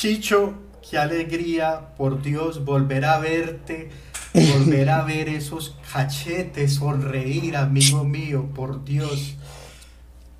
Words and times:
Chicho, 0.00 0.54
qué 0.88 0.96
alegría, 0.96 1.94
por 1.98 2.22
Dios, 2.22 2.64
volver 2.64 3.04
a 3.04 3.18
verte, 3.18 3.90
volver 4.32 4.88
a 4.88 5.02
ver 5.02 5.28
esos 5.28 5.76
cachetes, 5.92 6.76
sonreír, 6.76 7.54
amigo 7.54 8.02
mío, 8.02 8.48
por 8.54 8.82
Dios. 8.82 9.36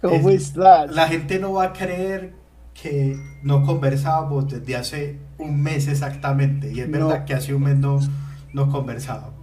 ¿Cómo 0.00 0.30
estás? 0.30 0.90
La 0.92 1.08
gente 1.08 1.38
no 1.38 1.52
va 1.52 1.64
a 1.64 1.72
creer 1.74 2.32
que 2.72 3.18
no 3.42 3.66
conversábamos 3.66 4.48
desde 4.48 4.76
hace 4.76 5.18
un 5.36 5.62
mes 5.62 5.88
exactamente, 5.88 6.72
y 6.72 6.80
es 6.80 6.88
No. 6.88 7.08
verdad 7.08 7.26
que 7.26 7.34
hace 7.34 7.52
un 7.52 7.64
mes 7.64 7.76
no, 7.76 8.00
no 8.54 8.70
conversábamos. 8.70 9.34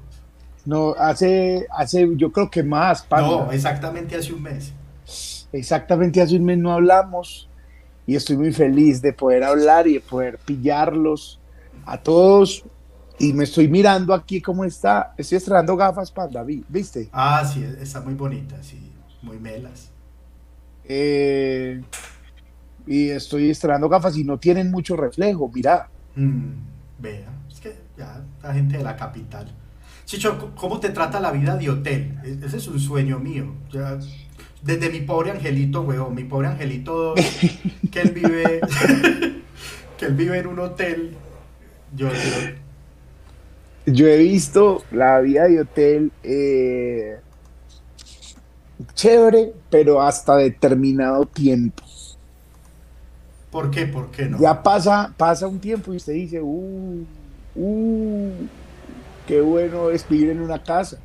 No, 0.65 0.95
hace, 0.97 1.67
hace, 1.69 2.09
yo 2.15 2.31
creo 2.31 2.49
que 2.49 2.63
más, 2.63 3.03
Panda. 3.03 3.27
No, 3.27 3.51
exactamente 3.51 4.15
hace 4.15 4.33
un 4.33 4.41
mes. 4.41 4.73
Exactamente 5.53 6.23
hace 6.23 6.37
un 6.37 6.45
mes 6.45 6.57
no 6.57 6.73
hablamos 6.73 7.47
y 8.07 8.15
estoy 8.15 8.37
muy 8.37 8.51
feliz 8.53 9.01
de 9.01 9.13
poder 9.13 9.43
hablar 9.43 9.85
y 9.87 9.95
de 9.95 9.99
poder 10.01 10.39
pillarlos 10.39 11.39
a 11.85 12.01
todos. 12.01 12.63
Y 13.19 13.33
me 13.33 13.43
estoy 13.43 13.67
mirando 13.67 14.13
aquí 14.13 14.41
cómo 14.41 14.63
está. 14.63 15.13
Estoy 15.17 15.37
estrenando 15.37 15.75
gafas, 15.75 16.11
Panda, 16.11 16.43
vi- 16.43 16.63
¿viste? 16.69 17.09
Ah, 17.11 17.43
sí, 17.45 17.63
está 17.81 18.01
muy 18.01 18.13
bonita, 18.15 18.63
sí, 18.63 18.93
muy 19.21 19.37
melas. 19.39 19.89
Eh, 20.85 21.81
y 22.85 23.09
estoy 23.09 23.49
estrenando 23.49 23.89
gafas 23.89 24.15
y 24.17 24.23
no 24.23 24.37
tienen 24.39 24.71
mucho 24.71 24.95
reflejo, 24.95 25.51
mira. 25.53 25.89
Mm, 26.15 26.53
vea, 26.99 27.27
es 27.51 27.59
que 27.59 27.75
ya 27.97 28.23
la 28.41 28.53
gente 28.53 28.77
de 28.77 28.83
la 28.83 28.95
capital. 28.95 29.47
Chicho, 30.05 30.53
¿cómo 30.55 30.79
te 30.79 30.89
trata 30.89 31.19
la 31.19 31.31
vida 31.31 31.57
de 31.57 31.69
hotel? 31.69 32.17
E- 32.23 32.39
Ese 32.45 32.57
es 32.57 32.67
un 32.69 32.79
sueño 32.79 33.19
mío. 33.19 33.53
Ya, 33.71 33.99
desde 34.61 34.89
mi 34.89 35.01
pobre 35.01 35.31
angelito, 35.31 35.81
huevón, 35.81 36.15
mi 36.15 36.23
pobre 36.23 36.47
angelito, 36.47 37.15
que 37.91 38.01
él 38.01 38.11
vive, 38.11 38.61
que 39.97 40.05
él 40.05 40.13
vive 40.15 40.39
en 40.39 40.47
un 40.47 40.59
hotel. 40.59 41.17
Yo, 41.95 42.09
yo- 42.09 42.55
Yo 43.85 44.07
he 44.07 44.17
visto 44.17 44.83
la 44.91 45.19
vida 45.21 45.45
de 45.47 45.61
hotel 45.61 46.11
eh, 46.23 47.17
chévere, 48.93 49.53
pero 49.69 50.01
hasta 50.01 50.35
determinado 50.35 51.25
tiempo. 51.25 51.83
¿por 53.49 53.71
qué? 53.71 53.85
¿Por 53.87 54.11
qué 54.11 54.25
no? 54.29 54.37
Ya 54.37 54.61
pasa, 54.61 55.13
pasa 55.17 55.47
un 55.47 55.59
tiempo 55.59 55.93
y 55.93 55.97
usted 55.97 56.13
dice, 56.13 56.41
uh, 56.41 57.05
uh, 57.55 58.31
qué 59.25 59.41
bueno 59.41 59.89
es 59.89 60.07
vivir 60.07 60.29
en 60.31 60.41
una 60.41 60.61
casa. 60.63 60.99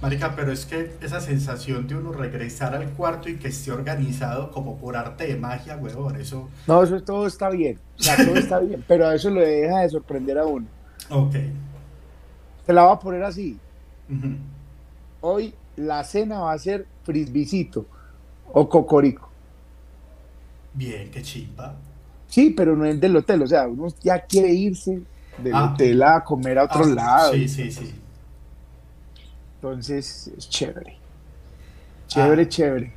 Marica, 0.00 0.34
pero 0.36 0.52
es 0.52 0.64
que 0.64 0.92
esa 1.02 1.20
sensación 1.20 1.88
de 1.88 1.96
uno 1.96 2.12
regresar 2.12 2.72
al 2.74 2.88
cuarto 2.90 3.28
y 3.28 3.36
que 3.36 3.48
esté 3.48 3.72
organizado 3.72 4.52
como 4.52 4.76
por 4.78 4.96
arte 4.96 5.26
de 5.26 5.36
magia, 5.36 5.76
huevón, 5.76 6.14
eso. 6.20 6.48
No, 6.68 6.82
eso 6.84 7.02
todo 7.02 7.26
está 7.26 7.50
bien, 7.50 7.78
o 7.98 8.02
sea, 8.02 8.16
todo 8.24 8.36
está 8.36 8.60
bien, 8.60 8.84
pero 8.86 9.08
a 9.08 9.14
eso 9.16 9.28
le 9.28 9.44
deja 9.44 9.80
de 9.80 9.88
sorprender 9.88 10.38
a 10.38 10.46
uno. 10.46 10.66
Ok. 11.10 11.34
Te 12.64 12.72
la 12.72 12.84
va 12.84 12.92
a 12.92 13.00
poner 13.00 13.24
así. 13.24 13.58
Hoy 15.20 15.52
la 15.76 16.04
cena 16.04 16.40
va 16.40 16.52
a 16.52 16.58
ser 16.58 16.86
frisbicito 17.02 17.84
o 18.52 18.68
cocorico. 18.68 19.28
Bien, 20.74 21.10
qué 21.10 21.22
chimba. 21.22 21.74
Sí, 22.28 22.50
pero 22.50 22.76
no 22.76 22.84
es 22.84 23.00
del 23.00 23.16
hotel, 23.16 23.42
o 23.42 23.46
sea, 23.48 23.66
uno 23.66 23.88
ya 24.00 24.20
quiere 24.20 24.52
irse 24.52 25.00
del 25.38 25.54
Ah. 25.54 25.72
hotel 25.72 26.00
a 26.04 26.22
comer 26.22 26.58
a 26.60 26.64
otro 26.64 26.84
Ah, 26.84 26.88
lado. 26.94 27.32
Sí, 27.32 27.48
sí, 27.48 27.72
sí. 27.72 27.94
Entonces, 29.60 30.30
es 30.36 30.48
chévere. 30.48 30.96
Chévere, 32.06 32.42
Ah. 32.42 32.48
chévere. 32.48 32.92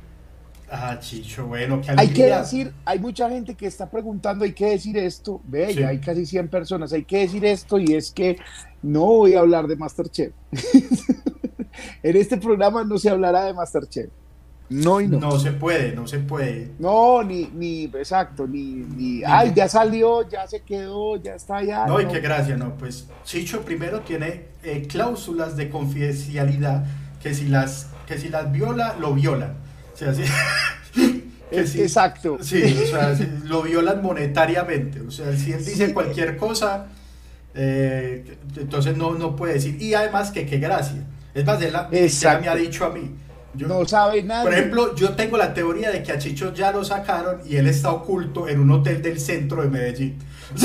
Ah, 0.70 0.96
Chicho, 0.98 1.46
bueno, 1.48 1.82
qué 1.82 1.90
Hay 1.90 1.96
que 2.08 2.22
alegría. 2.22 2.38
decir, 2.38 2.72
hay 2.86 2.98
mucha 2.98 3.28
gente 3.28 3.54
que 3.54 3.66
está 3.66 3.90
preguntando, 3.90 4.44
hay 4.44 4.52
que 4.54 4.66
decir 4.70 4.96
esto, 4.96 5.40
ve, 5.44 5.74
Sí. 5.74 5.80
ya 5.80 5.88
hay 5.88 5.98
casi 5.98 6.24
100 6.24 6.48
personas, 6.48 6.92
hay 6.94 7.04
que 7.04 7.18
decir 7.18 7.44
esto 7.44 7.78
y 7.78 7.92
es 7.92 8.10
que 8.10 8.38
no 8.80 9.04
voy 9.04 9.34
a 9.34 9.40
hablar 9.40 9.66
de 9.66 9.76
Masterchef. 9.76 10.32
en 12.02 12.16
este 12.16 12.36
programa 12.38 12.84
no 12.84 12.96
se 12.96 13.10
hablará 13.10 13.44
de 13.44 13.52
Masterchef. 13.54 14.08
No 14.72 15.00
y 15.00 15.08
no. 15.08 15.18
No 15.18 15.38
se 15.38 15.52
puede, 15.52 15.92
no 15.94 16.06
se 16.08 16.18
puede. 16.18 16.70
No, 16.78 17.22
ni, 17.22 17.50
ni, 17.54 17.84
exacto, 17.84 18.46
ni, 18.46 18.62
ni, 18.96 19.22
ay, 19.24 19.52
ya 19.54 19.68
salió, 19.68 20.28
ya 20.28 20.46
se 20.46 20.62
quedó, 20.62 21.16
ya 21.22 21.34
está 21.34 21.56
allá. 21.58 21.86
No, 21.86 22.00
y 22.00 22.06
qué 22.06 22.20
gracia, 22.20 22.56
no. 22.56 22.74
Pues 22.76 23.06
Chicho 23.24 23.62
primero 23.62 24.00
tiene 24.00 24.46
eh, 24.62 24.86
cláusulas 24.88 25.56
de 25.56 25.68
confidencialidad 25.68 26.84
que 27.22 27.34
si 27.34 27.46
las 27.48 27.88
que 28.06 28.18
si 28.18 28.28
las 28.28 28.50
viola, 28.50 28.96
lo 28.98 29.14
violan. 29.14 29.54
O 29.94 29.96
sea, 29.96 30.12
sí, 30.14 30.22
que 31.50 31.60
Es- 31.60 31.70
si- 31.70 31.82
Exacto. 31.82 32.38
Sí, 32.40 32.62
o 32.82 32.86
sea, 32.86 33.14
si 33.16 33.26
lo 33.44 33.62
violan 33.62 34.02
monetariamente. 34.02 35.00
O 35.02 35.10
sea, 35.10 35.36
si 35.36 35.52
él 35.52 35.64
dice 35.64 35.86
Sí. 35.88 35.92
cualquier 35.92 36.36
cosa, 36.36 36.86
eh, 37.54 38.36
entonces 38.56 38.96
no, 38.96 39.14
no 39.14 39.36
puede 39.36 39.54
decir. 39.54 39.80
Y 39.80 39.94
además 39.94 40.30
que 40.30 40.46
qué 40.46 40.58
gracia. 40.58 41.04
Es 41.34 41.44
más, 41.46 41.60
él, 41.62 42.10
siquiera 42.10 42.40
me 42.40 42.48
ha 42.48 42.54
dicho 42.54 42.84
a 42.84 42.90
mí. 42.90 43.14
Yo- 43.54 43.68
No 43.68 43.86
sabe 43.86 44.22
nada. 44.22 44.44
Por 44.44 44.52
ejemplo, 44.54 44.94
yo 44.94 45.14
tengo 45.14 45.36
la 45.36 45.52
teoría 45.52 45.90
de 45.90 46.02
que 46.02 46.12
a 46.12 46.18
Chicho 46.18 46.52
ya 46.54 46.72
lo 46.72 46.84
sacaron 46.84 47.40
y 47.46 47.56
él 47.56 47.66
está 47.66 47.90
oculto 47.92 48.48
en 48.48 48.60
un 48.60 48.70
hotel 48.70 49.02
del 49.02 49.20
centro 49.20 49.62
de 49.62 49.68
Medellín. 49.68 50.18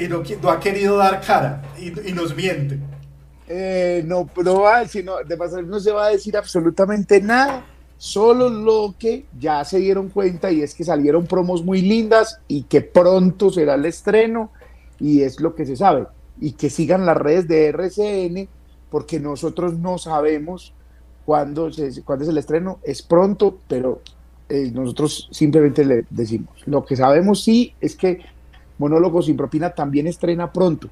y 0.00 0.08
no, 0.08 0.22
qui- 0.22 0.38
no 0.40 0.50
ha 0.50 0.60
querido 0.60 0.96
dar 0.96 1.20
cara 1.20 1.62
y, 1.78 2.08
y 2.08 2.12
nos 2.12 2.34
miente. 2.36 2.78
Eh, 3.48 4.02
no, 4.06 4.28
no 4.44 4.60
va 4.60 4.76
a 4.76 4.80
decir, 4.80 5.04
no, 5.04 5.16
de 5.26 5.36
pasar 5.36 5.64
no 5.64 5.80
se 5.80 5.90
va 5.90 6.06
a 6.06 6.10
decir 6.10 6.36
absolutamente 6.36 7.20
nada, 7.20 7.64
solo 7.98 8.48
lo 8.48 8.94
que 8.98 9.24
ya 9.38 9.64
se 9.64 9.78
dieron 9.78 10.08
cuenta 10.08 10.50
y 10.50 10.62
es 10.62 10.74
que 10.74 10.84
salieron 10.84 11.26
promos 11.26 11.62
muy 11.64 11.82
lindas 11.82 12.40
y 12.48 12.62
que 12.64 12.80
pronto 12.82 13.50
será 13.50 13.74
el 13.74 13.84
estreno 13.86 14.52
y 14.98 15.22
es 15.22 15.40
lo 15.40 15.54
que 15.54 15.66
se 15.66 15.76
sabe. 15.76 16.06
Y 16.40 16.52
que 16.52 16.70
sigan 16.70 17.04
las 17.06 17.16
redes 17.16 17.46
de 17.48 17.66
RCN 17.68 18.48
porque 18.92 19.18
nosotros 19.18 19.78
no 19.78 19.96
sabemos 19.96 20.74
cuándo, 21.24 21.72
se, 21.72 22.02
cuándo 22.02 22.24
es 22.24 22.28
el 22.28 22.36
estreno, 22.36 22.78
es 22.82 23.00
pronto, 23.00 23.58
pero 23.66 24.02
eh, 24.50 24.70
nosotros 24.70 25.30
simplemente 25.32 25.82
le 25.82 26.04
decimos. 26.10 26.50
Lo 26.66 26.84
que 26.84 26.94
sabemos 26.94 27.42
sí 27.42 27.74
es 27.80 27.96
que 27.96 28.20
Monólogo 28.76 29.22
sin 29.22 29.34
propina 29.34 29.70
también 29.70 30.06
estrena 30.06 30.52
pronto, 30.52 30.90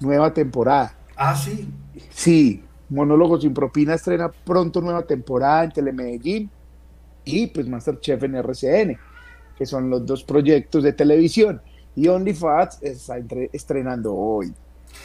nueva 0.00 0.34
temporada. 0.34 0.96
Ah, 1.14 1.36
sí. 1.36 1.68
Sí, 2.10 2.64
Monólogo 2.88 3.40
sin 3.40 3.54
propina 3.54 3.94
estrena 3.94 4.28
pronto 4.28 4.80
nueva 4.80 5.02
temporada 5.02 5.62
en 5.62 5.70
Telemedellín 5.70 6.50
y 7.24 7.46
pues 7.46 7.68
Masterchef 7.68 8.24
en 8.24 8.34
RCN, 8.34 8.98
que 9.56 9.66
son 9.66 9.88
los 9.88 10.04
dos 10.04 10.24
proyectos 10.24 10.82
de 10.82 10.92
televisión. 10.92 11.62
Y 11.94 12.08
OnlyFans 12.08 12.82
está 12.82 13.18
estrenando 13.52 14.16
hoy. 14.16 14.52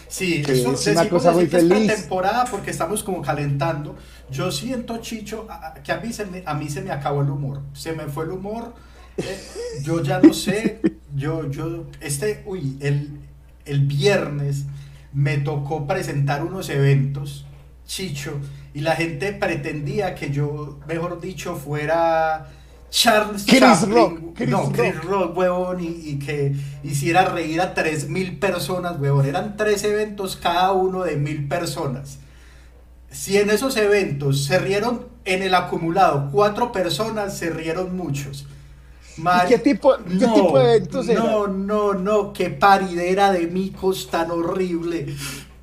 Sí, 0.07 0.41
Que 0.41 0.51
eso 0.53 0.73
es 0.73 0.87
una 0.87 1.07
cosa 1.07 1.31
muy 1.31 1.47
feliz. 1.47 1.87
temporada 1.87 2.45
porque 2.49 2.71
estamos 2.71 3.01
como 3.03 3.21
calentando. 3.21 3.95
Yo 4.29 4.51
siento, 4.51 4.97
Chicho, 4.97 5.47
que 5.83 5.91
a 5.91 5.97
mí, 6.01 6.11
se 6.11 6.25
me, 6.25 6.43
a 6.45 6.53
mí 6.53 6.69
se 6.69 6.81
me 6.81 6.91
acabó 6.91 7.21
el 7.21 7.29
humor. 7.29 7.61
Se 7.73 7.93
me 7.93 8.05
fue 8.07 8.25
el 8.25 8.31
humor. 8.31 8.73
eh, 9.17 9.39
yo 9.83 10.01
ya 10.03 10.19
no 10.19 10.33
sé. 10.33 10.81
Yo, 11.15 11.49
yo, 11.49 11.85
este, 11.99 12.43
uy, 12.45 12.77
el, 12.81 13.19
el 13.65 13.81
viernes 13.85 14.65
me 15.13 15.37
tocó 15.37 15.87
presentar 15.87 16.43
unos 16.43 16.69
eventos, 16.69 17.45
Chicho, 17.85 18.39
y 18.73 18.79
la 18.81 18.95
gente 18.95 19.33
pretendía 19.33 20.15
que 20.15 20.29
yo, 20.31 20.79
mejor 20.87 21.19
dicho, 21.19 21.55
fuera 21.57 22.47
Charles 22.91 23.45
Chris 23.47 23.59
Chaplin. 23.59 23.93
Rock, 23.93 24.19
Chris 24.35 24.49
no, 24.49 24.71
Chris 24.71 24.95
Rock. 24.95 25.03
Rock, 25.03 25.37
huevón, 25.37 25.79
y, 25.83 25.87
y 25.87 26.19
que 26.19 26.55
hiciera 26.83 27.25
reír 27.25 27.61
a 27.61 27.73
3.000 27.73 28.39
personas, 28.39 28.99
huevón. 28.99 29.25
Eran 29.25 29.57
tres 29.57 29.83
eventos, 29.83 30.35
cada 30.37 30.73
uno 30.73 31.03
de 31.03 31.15
mil 31.15 31.47
personas. 31.47 32.19
Si 33.11 33.37
en 33.37 33.49
esos 33.49 33.77
eventos 33.77 34.45
se 34.45 34.59
rieron 34.59 35.07
en 35.25 35.43
el 35.43 35.53
acumulado 35.55 36.29
cuatro 36.31 36.71
personas, 36.71 37.37
se 37.37 37.49
rieron 37.49 37.95
muchos. 37.95 38.45
¿Y 39.17 39.21
Mari- 39.21 39.49
qué 39.49 39.57
tipo, 39.59 39.95
qué 40.19 40.27
no, 40.27 40.33
tipo 40.33 40.59
de 40.59 40.75
eventos 40.75 41.09
eran? 41.09 41.25
No, 41.25 41.47
no, 41.47 41.93
no, 41.93 42.33
qué 42.33 42.49
paridera 42.49 43.31
de 43.31 43.47
micos 43.47 44.09
tan 44.09 44.31
horrible. 44.31 45.07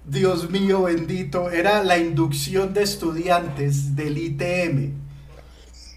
Dios 0.05 0.51
mío 0.51 0.83
bendito, 0.85 1.51
era 1.51 1.83
la 1.85 1.99
inducción 1.99 2.73
de 2.75 2.83
estudiantes 2.83 3.97
del 3.97 4.19
ITM. 4.19 5.08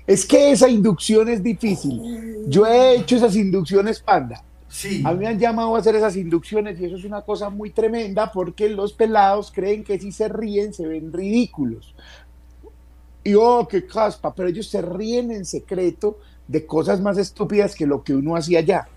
Es 0.05 0.25
que 0.25 0.51
esa 0.51 0.67
inducción 0.67 1.29
es 1.29 1.41
difícil. 1.43 2.45
Yo 2.47 2.65
he 2.65 2.95
hecho 2.95 3.15
esas 3.15 3.35
inducciones 3.35 3.99
panda. 3.99 4.43
Sí. 4.67 5.03
A 5.05 5.11
mí 5.11 5.19
me 5.19 5.27
han 5.27 5.39
llamado 5.39 5.75
a 5.75 5.79
hacer 5.79 5.95
esas 5.95 6.15
inducciones 6.15 6.79
y 6.79 6.85
eso 6.85 6.95
es 6.95 7.03
una 7.03 7.21
cosa 7.21 7.49
muy 7.49 7.71
tremenda 7.71 8.31
porque 8.31 8.69
los 8.69 8.93
pelados 8.93 9.51
creen 9.53 9.83
que 9.83 9.99
si 9.99 10.11
se 10.11 10.29
ríen 10.29 10.73
se 10.73 10.87
ven 10.87 11.11
ridículos. 11.11 11.93
Y 13.23 13.35
oh, 13.35 13.67
qué 13.69 13.85
caspa, 13.85 14.33
pero 14.33 14.49
ellos 14.49 14.67
se 14.67 14.81
ríen 14.81 15.31
en 15.31 15.45
secreto 15.45 16.17
de 16.47 16.65
cosas 16.65 16.99
más 17.01 17.17
estúpidas 17.17 17.75
que 17.75 17.85
lo 17.85 18.03
que 18.03 18.13
uno 18.13 18.35
hacía 18.35 18.59
allá. 18.59 18.87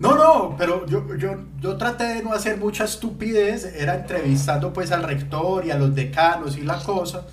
No, 0.00 0.14
no, 0.16 0.56
pero 0.56 0.86
yo, 0.86 1.04
yo, 1.16 1.36
yo 1.60 1.76
traté 1.76 2.04
de 2.04 2.22
no 2.22 2.32
hacer 2.32 2.56
mucha 2.56 2.84
estupidez, 2.84 3.66
era 3.66 3.96
entrevistando 3.96 4.72
pues 4.72 4.90
al 4.92 5.02
rector 5.02 5.66
y 5.66 5.70
a 5.70 5.76
los 5.76 5.94
decanos 5.94 6.56
y 6.56 6.62
la 6.62 6.82
cosa, 6.82 7.26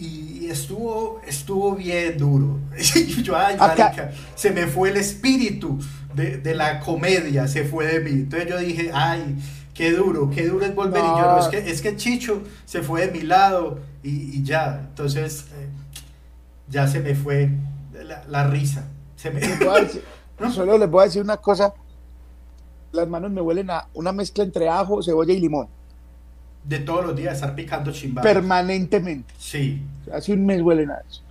y 0.00 0.48
estuvo, 0.50 1.20
estuvo 1.26 1.74
bien 1.74 2.18
duro. 2.18 2.58
Yo, 3.22 3.36
ay, 3.36 3.56
marica, 3.56 4.12
se 4.34 4.50
me 4.50 4.66
fue 4.66 4.90
el 4.90 4.96
espíritu 4.96 5.78
de, 6.16 6.38
de 6.38 6.54
la 6.54 6.80
comedia 6.80 7.46
se 7.46 7.64
fue 7.64 7.86
de 7.86 8.00
mí. 8.00 8.10
Entonces 8.10 8.48
yo 8.48 8.58
dije, 8.58 8.90
ay, 8.92 9.36
qué 9.74 9.92
duro, 9.92 10.30
qué 10.30 10.48
duro 10.48 10.64
es 10.64 10.74
volver. 10.74 11.02
Y 11.04 11.06
yo, 11.06 11.20
no, 11.20 11.38
es 11.38 11.48
que, 11.48 11.70
es 11.70 11.82
que 11.82 11.94
Chicho 11.96 12.42
se 12.64 12.82
fue 12.82 13.06
de 13.06 13.12
mi 13.12 13.20
lado 13.20 13.78
y, 14.02 14.38
y 14.38 14.42
ya. 14.42 14.86
Entonces, 14.88 15.46
eh, 15.52 15.68
ya 16.68 16.88
se 16.88 17.00
me 17.00 17.14
fue 17.14 17.50
la, 17.92 18.24
la 18.28 18.46
risa. 18.46 18.88
Se 19.16 19.30
me... 19.30 19.40
Decir, 19.40 20.02
¿No? 20.40 20.50
Solo 20.50 20.76
les 20.78 20.90
voy 20.90 21.02
a 21.02 21.04
decir 21.04 21.22
una 21.22 21.36
cosa. 21.36 21.72
Las 22.92 23.08
manos 23.08 23.30
me 23.30 23.40
huelen 23.42 23.70
a 23.70 23.88
una 23.92 24.12
mezcla 24.12 24.42
entre 24.42 24.68
ajo, 24.68 25.02
cebolla 25.02 25.32
y 25.32 25.40
limón. 25.40 25.68
De 26.66 26.80
todos 26.80 27.04
los 27.06 27.16
días 27.16 27.34
estar 27.34 27.54
picando 27.54 27.92
chimba. 27.92 28.22
Permanentemente. 28.22 29.32
Sí. 29.38 29.82
Hace 30.12 30.32
un 30.32 30.44
mes 30.44 30.60
huelen 30.62 30.90
a 30.90 30.98
eso. 31.08 31.22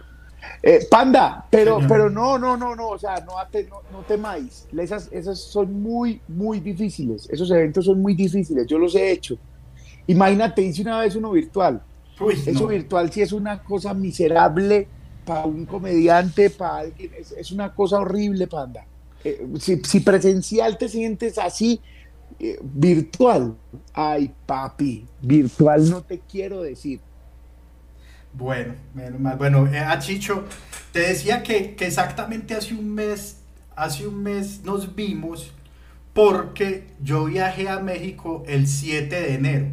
Eh, 0.63 0.87
panda, 0.89 1.45
pero, 1.49 1.79
pero 1.87 2.09
no, 2.09 2.37
no, 2.39 2.55
no, 2.55 2.75
no, 2.75 2.89
o 2.89 2.97
sea, 2.97 3.15
no, 3.19 3.33
no, 3.35 3.81
no 3.91 3.99
temáis. 4.07 4.67
Esas, 4.77 5.09
esas 5.11 5.39
son 5.39 5.81
muy, 5.81 6.21
muy 6.27 6.59
difíciles. 6.59 7.27
Esos 7.29 7.51
eventos 7.51 7.85
son 7.85 8.01
muy 8.01 8.15
difíciles. 8.15 8.65
Yo 8.65 8.79
los 8.79 8.95
he 8.95 9.11
hecho. 9.11 9.37
Imagínate, 10.07 10.61
hice 10.61 10.81
una 10.81 10.99
vez 11.01 11.15
uno 11.15 11.31
virtual. 11.31 11.81
Uy, 12.19 12.33
Eso 12.33 12.63
no. 12.63 12.67
virtual 12.67 13.11
sí 13.11 13.21
es 13.21 13.31
una 13.31 13.61
cosa 13.61 13.93
miserable 13.93 14.88
para 15.25 15.45
un 15.45 15.65
comediante, 15.65 16.49
para 16.49 16.77
alguien. 16.77 17.11
Es, 17.19 17.31
es 17.31 17.51
una 17.51 17.73
cosa 17.73 17.99
horrible, 17.99 18.47
panda. 18.47 18.85
Eh, 19.23 19.45
si, 19.59 19.81
si 19.83 19.99
presencial 19.99 20.77
te 20.77 20.88
sientes 20.88 21.38
así, 21.38 21.81
eh, 22.39 22.59
virtual. 22.61 23.55
Ay, 23.93 24.33
papi, 24.45 25.05
virtual 25.21 25.89
no 25.89 26.01
te 26.01 26.19
quiero 26.19 26.61
decir. 26.61 26.99
Bueno, 28.33 28.73
menos 28.93 29.19
mal. 29.19 29.37
Bueno, 29.37 29.67
eh, 29.67 29.79
a 29.79 29.97
Chicho, 29.99 30.43
te 30.91 30.99
decía 30.99 31.41
que, 31.41 31.75
que 31.75 31.85
exactamente 31.87 32.53
hace 32.53 32.73
un 32.73 32.93
mes, 32.93 33.37
hace 33.75 34.07
un 34.07 34.21
mes 34.21 34.61
nos 34.63 34.93
vimos 34.95 35.51
porque 36.13 36.87
yo 37.01 37.25
viajé 37.25 37.69
a 37.69 37.79
México 37.79 38.43
el 38.47 38.67
7 38.67 39.15
de 39.15 39.33
enero. 39.33 39.67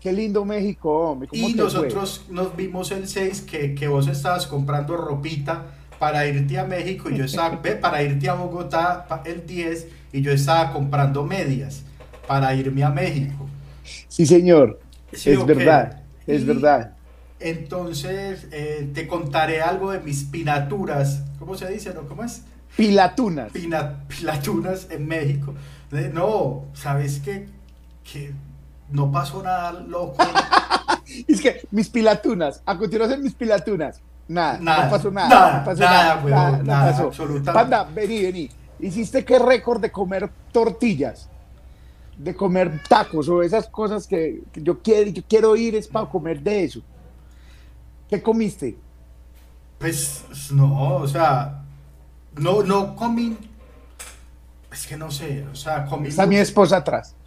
Qué 0.00 0.12
lindo 0.12 0.44
México, 0.44 0.90
hombre. 0.90 1.28
¿Cómo 1.28 1.48
Y 1.48 1.52
te 1.52 1.62
nosotros 1.62 2.24
nos 2.28 2.56
vimos 2.56 2.90
el 2.90 3.06
6 3.06 3.42
que, 3.42 3.74
que 3.74 3.88
vos 3.88 4.08
estabas 4.08 4.46
comprando 4.46 4.96
ropita 4.96 5.66
para 5.98 6.26
irte 6.26 6.58
a 6.58 6.64
México 6.64 7.08
y 7.08 7.16
yo 7.18 7.24
estaba, 7.24 7.56
ve, 7.62 7.76
para 7.76 8.02
irte 8.02 8.28
a 8.28 8.34
Bogotá 8.34 9.06
el 9.24 9.46
10 9.46 9.86
y 10.12 10.20
yo 10.22 10.32
estaba 10.32 10.72
comprando 10.72 11.24
medias 11.24 11.82
para 12.26 12.54
irme 12.54 12.84
a 12.84 12.90
México. 12.90 13.48
Sí, 14.08 14.26
señor. 14.26 14.80
Sí, 15.12 15.30
es 15.30 15.38
ok. 15.38 15.46
verdad, 15.46 16.00
es 16.26 16.42
Y 16.42 16.44
verdad. 16.44 16.92
Entonces 17.40 18.46
eh, 18.52 18.88
te 18.94 19.06
contaré 19.08 19.60
algo 19.60 19.90
de 19.90 20.00
mis 20.00 20.24
pinaturas. 20.24 21.22
¿Cómo 21.38 21.56
se 21.56 21.68
dice? 21.70 21.92
¿No? 21.92 22.02
¿Cómo 22.02 22.22
es? 22.24 22.42
Pilatunas. 22.76 23.52
Pina- 23.52 24.04
pilatunas 24.08 24.86
en 24.90 25.06
México. 25.06 25.54
No, 26.12 26.64
¿sabes 26.74 27.20
qué? 27.22 27.48
Que 28.10 28.32
no 28.90 29.10
pasó 29.12 29.42
nada 29.42 29.72
loco. 29.72 30.16
Es 31.28 31.42
que 31.42 31.66
mis 31.72 31.88
pilatunas, 31.90 32.62
a 32.64 32.78
continuación 32.78 33.22
mis 33.22 33.34
pilatunas. 33.34 34.00
Nada, 34.28 34.58
Nada, 34.60 34.84
no 34.84 34.90
pasó 34.90 35.10
nada. 35.10 35.28
nada, 35.28 35.58
no 35.58 35.64
pasó 35.64 35.80
nada, 35.82 36.14
nada, 36.14 36.30
nada, 36.30 36.56
no 36.58 36.62
nada, 36.64 36.90
pasó. 36.92 37.02
absolutamente. 37.08 37.52
Panda, 37.52 37.84
vení, 37.84 38.22
vení. 38.22 38.50
¿Hiciste 38.82 39.24
qué 39.24 39.38
récord 39.38 39.80
de 39.80 39.90
comer 39.90 40.28
tortillas? 40.52 41.28
De 42.18 42.34
comer 42.34 42.82
tacos 42.88 43.28
o 43.28 43.42
esas 43.42 43.68
cosas 43.68 44.06
que, 44.06 44.42
que 44.52 44.62
yo, 44.62 44.80
quiero, 44.82 45.10
yo 45.10 45.22
quiero 45.26 45.56
ir 45.56 45.76
es 45.76 45.88
para 45.88 46.06
comer 46.10 46.40
de 46.42 46.64
eso. 46.64 46.80
¿Qué 48.10 48.20
comiste? 48.22 48.76
Pues 49.78 50.24
no, 50.52 50.96
o 50.96 51.08
sea, 51.08 51.62
no, 52.36 52.62
no 52.62 52.94
comí. 52.96 53.36
Es 54.70 54.86
que 54.86 54.96
no 54.96 55.10
sé, 55.10 55.44
o 55.50 55.54
sea, 55.54 55.84
comí. 55.86 56.08
Está 56.08 56.26
mi 56.26 56.36
esposa 56.36 56.78
atrás. 56.78 57.14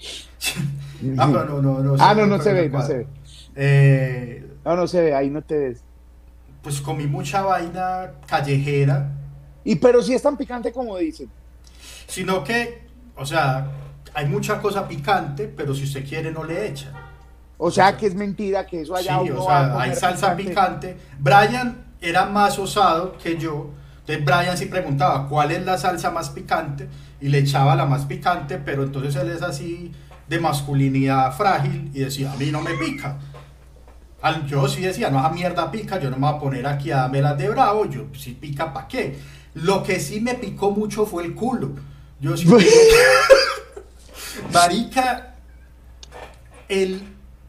Ah, 1.17 1.27
pero 1.29 1.45
no, 1.45 1.61
no, 1.61 1.79
no. 1.79 1.95
Ah, 1.99 2.13
se 2.15 2.21
no, 2.21 2.27
no 2.27 2.41
se 2.41 2.53
ve, 2.53 2.69
no 2.69 2.81
se 2.81 2.97
ve. 2.99 3.07
Eh, 3.55 4.47
No, 4.63 4.75
no 4.77 4.87
se 4.87 5.01
ve, 5.01 5.13
ahí 5.13 5.29
no 5.29 5.41
te 5.41 5.57
ves. 5.57 5.83
pues 6.61 6.79
comí 6.79 7.05
mucha 7.05 7.41
vaina 7.41 8.11
callejera, 8.27 9.11
Y 9.65 9.75
pero 9.75 10.01
sí 10.01 10.13
es 10.13 10.21
tan 10.21 10.37
picante 10.37 10.71
como 10.71 10.95
dicen. 10.97 11.29
Sino 12.07 12.43
que, 12.43 12.87
o 13.15 13.25
sea, 13.25 13.67
hay 14.13 14.25
mucha 14.27 14.61
cosa 14.61 14.87
picante, 14.87 15.47
pero 15.47 15.73
si 15.73 15.83
usted 15.83 16.07
quiere 16.07 16.31
no 16.31 16.43
le 16.43 16.67
echa. 16.67 16.91
O 17.57 17.71
sea 17.71 17.95
que 17.95 18.05
es 18.07 18.15
mentira 18.15 18.65
que 18.65 18.81
eso 18.81 18.95
Sí, 18.97 19.07
allá 19.07 19.21
uno 19.21 19.41
o 19.41 19.45
sea, 19.45 19.79
hay 19.79 19.95
salsa 19.95 20.35
picante. 20.35 20.97
Brian 21.19 21.85
era 22.01 22.25
más 22.25 22.59
osado 22.59 23.17
que 23.17 23.37
yo. 23.37 23.71
Entonces 23.99 24.23
Brian 24.25 24.57
sí 24.57 24.65
preguntaba 24.67 25.27
cuál 25.27 25.51
es 25.51 25.65
la 25.65 25.77
salsa 25.77 26.11
más 26.11 26.29
picante 26.29 26.87
y 27.19 27.29
le 27.29 27.39
echaba 27.39 27.75
la 27.75 27.85
más 27.85 28.05
picante, 28.05 28.57
pero 28.57 28.83
entonces 28.83 29.15
él 29.15 29.29
es 29.31 29.41
así 29.41 29.91
de 30.27 30.39
masculinidad 30.39 31.31
frágil 31.35 31.89
y 31.93 31.99
decía, 31.99 32.31
a 32.31 32.35
mí 32.35 32.51
no 32.51 32.61
me 32.61 32.73
pica. 32.75 33.17
Al- 34.21 34.45
yo 34.47 34.67
sí 34.67 34.81
decía, 34.81 35.09
no, 35.09 35.19
esa 35.19 35.29
mierda 35.29 35.71
pica, 35.71 35.99
yo 35.99 36.09
no 36.09 36.17
me 36.17 36.27
voy 36.27 36.35
a 36.35 36.39
poner 36.39 36.67
aquí 36.67 36.91
a 36.91 36.97
darme 36.97 37.21
las 37.21 37.37
de 37.37 37.49
bravo, 37.49 37.85
yo 37.85 38.05
si 38.13 38.31
pica, 38.33 38.73
¿para 38.73 38.87
qué? 38.87 39.19
Lo 39.55 39.83
que 39.83 39.99
sí 39.99 40.19
me 40.19 40.35
picó 40.35 40.71
mucho 40.71 41.05
fue 41.05 41.23
el 41.23 41.33
culo. 41.35 41.71
Yo 42.19 42.35
sí 42.37 42.47
Marica, 44.53 45.35
el. 46.67 47.01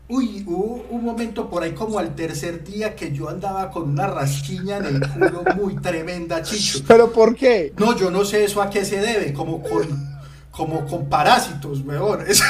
Uy, 0.09 0.45
hubo 0.47 0.87
un 0.91 1.05
momento 1.05 1.51
por 1.51 1.65
ahí 1.65 1.73
como 1.73 1.99
al 1.99 2.15
tercer 2.15 2.63
día 2.63 2.95
que 2.95 3.13
yo 3.13 3.29
andaba 3.29 3.73
con 3.73 3.91
una 3.91 4.07
rasquiña 4.07 4.77
en 4.77 4.87
el 4.87 5.09
culo 5.09 5.43
muy 5.57 5.75
tremenda, 5.77 6.43
chicho. 6.43 6.79
¿Pero 6.87 7.11
por 7.13 7.35
qué? 7.35 7.73
No, 7.77 7.97
yo 7.97 8.09
no 8.13 8.25
sé 8.25 8.45
eso 8.45 8.63
a 8.63 8.71
qué 8.71 8.85
se 8.85 9.01
debe, 9.01 9.33
como 9.33 9.61
con, 9.65 10.19
como 10.53 10.87
con 10.87 11.09
parásitos, 11.09 11.81
weón. 11.81 12.25
Eso, 12.29 12.45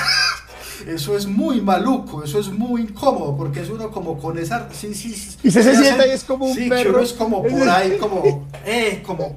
eso 0.86 1.16
es 1.16 1.26
muy 1.26 1.62
maluco, 1.62 2.22
eso 2.22 2.38
es 2.38 2.48
muy 2.48 2.82
incómodo, 2.82 3.34
porque 3.38 3.62
es 3.62 3.70
uno 3.70 3.90
como 3.90 4.18
con 4.18 4.36
esa... 4.38 4.68
Sí, 4.70 4.92
sí, 4.94 5.14
sí, 5.14 5.38
Y 5.42 5.50
se, 5.50 5.62
se 5.62 5.74
sienta 5.76 6.06
y 6.06 6.10
es 6.10 6.24
como 6.24 6.44
un 6.44 6.54
sí, 6.54 6.68
perro. 6.68 7.00
es 7.00 7.14
como 7.14 7.42
por 7.42 7.68
ahí, 7.70 7.96
como... 7.96 8.46
Eh, 8.66 9.02
como... 9.06 9.34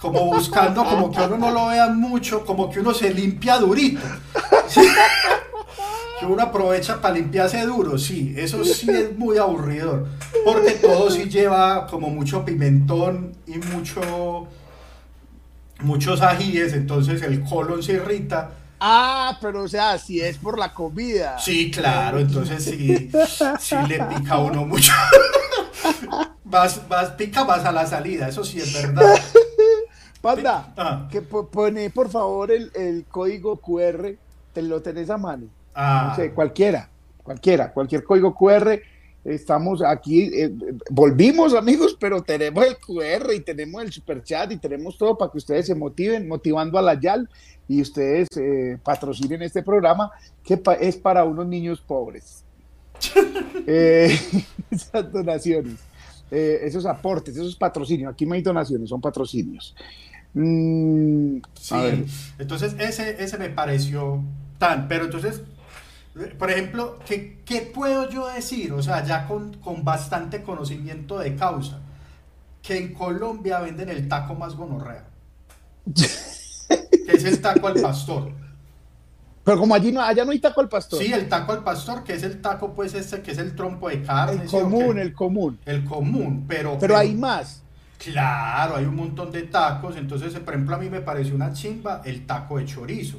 Como 0.00 0.26
buscando, 0.26 0.84
como 0.84 1.10
que 1.10 1.20
uno 1.20 1.38
no 1.38 1.50
lo 1.50 1.66
vea 1.68 1.88
mucho, 1.88 2.44
como 2.44 2.70
que 2.70 2.80
uno 2.80 2.94
se 2.94 3.12
limpia 3.12 3.58
durito. 3.58 4.06
Sí. 4.68 4.82
Que 6.20 6.26
uno 6.26 6.42
aprovecha 6.42 7.00
para 7.00 7.14
limpiarse 7.14 7.62
duro, 7.62 7.96
sí, 7.96 8.34
eso 8.36 8.64
sí 8.64 8.90
es 8.90 9.16
muy 9.16 9.38
aburridor, 9.38 10.08
porque 10.44 10.72
todo 10.72 11.10
sí 11.10 11.28
lleva 11.28 11.86
como 11.86 12.10
mucho 12.10 12.44
pimentón 12.44 13.36
y 13.46 13.58
mucho, 13.58 14.48
muchos 15.80 16.20
ajíes, 16.20 16.72
entonces 16.72 17.22
el 17.22 17.44
colon 17.44 17.82
se 17.84 17.92
irrita. 17.94 18.50
Ah, 18.80 19.38
pero 19.40 19.62
o 19.62 19.68
sea, 19.68 19.96
si 19.98 20.20
es 20.20 20.38
por 20.38 20.58
la 20.58 20.74
comida. 20.74 21.38
Sí, 21.38 21.70
claro, 21.70 22.18
entonces 22.18 22.64
sí, 22.64 23.10
sí 23.60 23.76
le 23.88 24.02
pica 24.04 24.34
a 24.34 24.38
uno 24.40 24.64
mucho. 24.64 24.92
Más, 26.44 26.80
más 26.88 27.10
pica 27.10 27.44
más 27.44 27.62
a 27.66 27.72
la 27.72 27.86
salida, 27.86 28.26
eso 28.26 28.42
sí 28.42 28.58
es 28.58 28.72
verdad. 28.72 29.20
Panda, 30.20 30.72
Ah. 30.76 31.08
que 31.10 31.22
po- 31.22 31.46
pone 31.48 31.90
por 31.90 32.08
favor 32.08 32.50
el, 32.50 32.70
el 32.74 33.04
código 33.04 33.56
QR, 33.56 34.16
te 34.52 34.62
lo 34.62 34.80
tenés 34.82 35.10
a 35.10 35.16
mano. 35.18 35.46
Ah, 35.74 36.08
No 36.10 36.16
sé, 36.16 36.32
cualquiera, 36.32 36.88
cualquiera, 37.22 37.72
cualquier 37.72 38.02
código 38.04 38.34
QR. 38.34 38.80
Estamos 39.24 39.82
aquí, 39.82 40.30
eh, 40.32 40.50
volvimos 40.90 41.52
amigos, 41.54 41.96
pero 42.00 42.22
tenemos 42.22 42.64
el 42.64 42.76
QR 42.78 43.34
y 43.34 43.40
tenemos 43.40 43.82
el 43.82 43.92
super 43.92 44.22
chat 44.22 44.50
y 44.52 44.56
tenemos 44.56 44.96
todo 44.96 45.18
para 45.18 45.30
que 45.30 45.38
ustedes 45.38 45.66
se 45.66 45.74
motiven, 45.74 46.26
motivando 46.26 46.78
a 46.78 46.82
la 46.82 46.94
YAL 46.98 47.28
y 47.68 47.82
ustedes 47.82 48.28
eh, 48.36 48.78
patrocinen 48.82 49.42
este 49.42 49.62
programa 49.62 50.10
que 50.42 50.56
pa- 50.56 50.74
es 50.74 50.96
para 50.96 51.24
unos 51.24 51.46
niños 51.46 51.80
pobres. 51.80 52.44
Eh, 53.70 54.18
esas 54.70 55.12
donaciones, 55.12 55.74
eh, 56.30 56.60
esos 56.62 56.86
aportes, 56.86 57.36
esos 57.36 57.56
patrocinios, 57.56 58.12
aquí 58.12 58.26
no 58.26 58.34
hay 58.34 58.42
donaciones, 58.42 58.88
son 58.90 59.00
patrocinios. 59.00 59.74
Mm, 60.34 61.38
Sí, 61.54 61.74
a 61.74 61.82
ver, 61.82 62.06
entonces 62.38 62.76
ese, 62.78 63.22
ese 63.22 63.38
me 63.38 63.50
pareció 63.50 64.22
tan, 64.58 64.88
pero 64.88 65.04
entonces, 65.04 65.42
por 66.38 66.50
ejemplo, 66.50 67.02
¿qué, 67.06 67.42
qué 67.44 67.62
puedo 67.62 68.08
yo 68.10 68.26
decir? 68.28 68.72
O 68.72 68.82
sea, 68.82 69.04
ya 69.04 69.26
con, 69.26 69.54
con 69.58 69.84
bastante 69.84 70.42
conocimiento 70.42 71.18
de 71.18 71.36
causa, 71.36 71.80
que 72.62 72.78
en 72.78 72.94
Colombia 72.94 73.60
venden 73.60 73.90
el 73.90 74.08
taco 74.08 74.34
más 74.34 74.56
gonorrea, 74.56 75.06
que 77.04 77.12
es 77.12 77.24
el 77.24 77.40
taco 77.40 77.68
al 77.68 77.78
pastor. 77.78 78.37
Pero 79.48 79.60
como 79.60 79.74
allí 79.74 79.90
no, 79.92 80.02
allá 80.02 80.24
no 80.24 80.30
hay 80.32 80.38
taco 80.40 80.60
al 80.60 80.68
pastor. 80.68 81.02
Sí, 81.02 81.10
el 81.12 81.26
taco 81.28 81.52
al 81.52 81.64
pastor, 81.64 82.04
que 82.04 82.12
es 82.12 82.22
el 82.22 82.40
taco, 82.42 82.74
pues 82.74 82.92
este, 82.94 83.22
que 83.22 83.30
es 83.30 83.38
el 83.38 83.54
trompo 83.56 83.88
de 83.88 84.02
carne. 84.02 84.42
el 84.42 84.48
¿sí 84.48 84.56
o 84.56 84.60
común, 84.62 84.98
el 84.98 85.12
común. 85.14 85.58
El 85.64 85.84
común, 85.84 86.44
pero... 86.46 86.76
Pero 86.78 86.96
hay 86.96 87.14
más. 87.14 87.62
Claro, 87.98 88.76
hay 88.76 88.84
un 88.84 88.94
montón 88.94 89.32
de 89.32 89.42
tacos, 89.44 89.96
entonces, 89.96 90.32
por 90.38 90.52
ejemplo, 90.54 90.76
a 90.76 90.78
mí 90.78 90.88
me 90.90 91.00
pareció 91.00 91.34
una 91.34 91.52
chimba 91.52 92.02
el 92.04 92.26
taco 92.26 92.58
de 92.58 92.66
chorizo. 92.66 93.18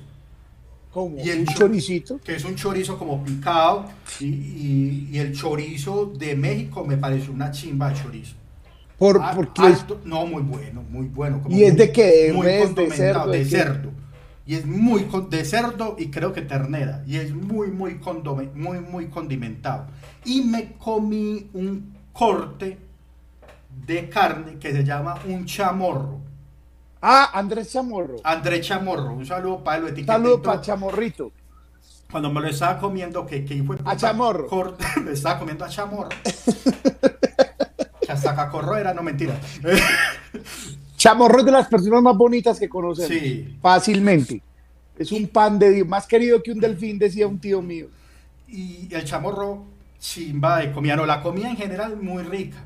Como 0.94 1.18
Y 1.18 1.30
el 1.30 1.40
un 1.40 1.46
cho- 1.48 1.54
choricito. 1.60 2.20
que 2.24 2.36
es 2.36 2.46
un 2.46 2.56
chorizo 2.56 2.98
como 2.98 3.24
picado 3.24 3.86
y, 4.20 4.26
y- 4.26 5.10
y 5.12 5.18
el 5.20 5.34
chorizo 5.36 6.14
de 6.18 6.36
México 6.36 6.84
me 6.86 6.98
pareció 6.98 7.32
una 7.34 7.52
chimba 7.52 7.90
de 7.90 8.02
chorizo. 8.02 8.36
Por, 8.98 9.20
Ah, 9.22 9.32
porque 9.36 9.62
alto- 9.62 10.00
no, 10.04 10.26
muy 10.26 10.42
bueno, 10.42 10.84
muy 10.90 11.08
bueno. 11.08 11.42
como 11.42 11.56
¿Y 11.56 11.64
es 11.64 11.74
muy- 11.74 11.80
de 11.80 11.92
qué? 11.92 12.06
¿De 12.28 12.34
muy 12.34 12.46
de 12.48 12.92
cerdo, 12.92 13.28
de 13.32 13.46
cerdo. 13.46 13.90
Y 14.50 14.56
es 14.56 14.66
muy 14.66 15.08
de 15.30 15.46
cerdo 15.46 15.96
y 16.00 16.10
creo 16.10 16.34
que 16.34 16.42
ternera. 16.42 17.04
Y 17.06 17.18
es 17.18 17.36
muy, 17.36 17.68
muy, 17.68 18.00
condome- 18.00 18.52
muy, 18.56 18.80
muy 18.80 19.06
condimentado. 19.08 19.86
Y 20.26 20.42
me 20.42 20.74
comí 20.74 21.52
un 21.54 21.96
corte 22.12 22.80
de 23.86 24.10
carne 24.10 24.58
que 24.58 24.72
se 24.72 24.84
llama 24.84 25.20
un 25.28 25.46
chamorro. 25.46 26.18
Ah, 27.00 27.30
Andrés 27.36 27.72
Chamorro. 27.72 28.16
André 28.24 28.60
Chamorro, 28.60 29.14
un 29.14 29.24
saludo 29.24 29.64
para 29.64 29.84
Un 29.84 29.90
etiqueté 29.90 30.14
saludo 30.14 30.42
para 30.42 30.62
Chamorrito. 30.62 31.32
Cuando 32.12 32.34
me 32.34 32.42
lo 32.42 32.48
estaba 32.48 32.80
comiendo, 32.80 33.28
que, 33.28 33.46
que 33.46 33.62
fue 33.62 33.78
A 33.86 33.96
chamorro. 33.96 34.48
corte, 34.48 34.84
me 35.06 35.12
estaba 35.12 35.38
comiendo 35.38 35.64
a 35.64 35.70
chamorro. 35.70 36.10
que 38.02 38.12
hasta 38.12 38.36
cacorro 38.36 38.76
era, 38.78 38.96
no 38.96 39.04
mentira. 39.04 39.40
Chamorro 41.00 41.40
es 41.40 41.46
de 41.46 41.52
las 41.52 41.68
personas 41.70 42.02
más 42.04 42.16
bonitas 42.18 42.60
que 42.60 42.68
conocemos. 42.68 43.10
Sí. 43.10 43.58
Fácilmente. 43.62 44.42
Es 44.98 45.12
un 45.14 45.28
pan 45.30 45.58
de 45.58 45.72
Dios, 45.72 45.88
más 45.88 46.06
querido 46.06 46.44
que 46.44 46.52
un 46.52 46.60
delfín, 46.60 47.00
decía 47.00 47.26
un 47.26 47.40
tío 47.40 47.62
mío. 47.62 47.88
y 48.50 48.90
el 48.92 49.04
chamorro 49.06 49.64
chimba 50.00 50.60
de 50.60 50.72
comida, 50.72 50.96
no, 50.96 51.06
la 51.06 51.22
comida 51.22 51.50
en 51.50 51.56
general 51.56 51.96
muy 52.02 52.24
rica. 52.24 52.58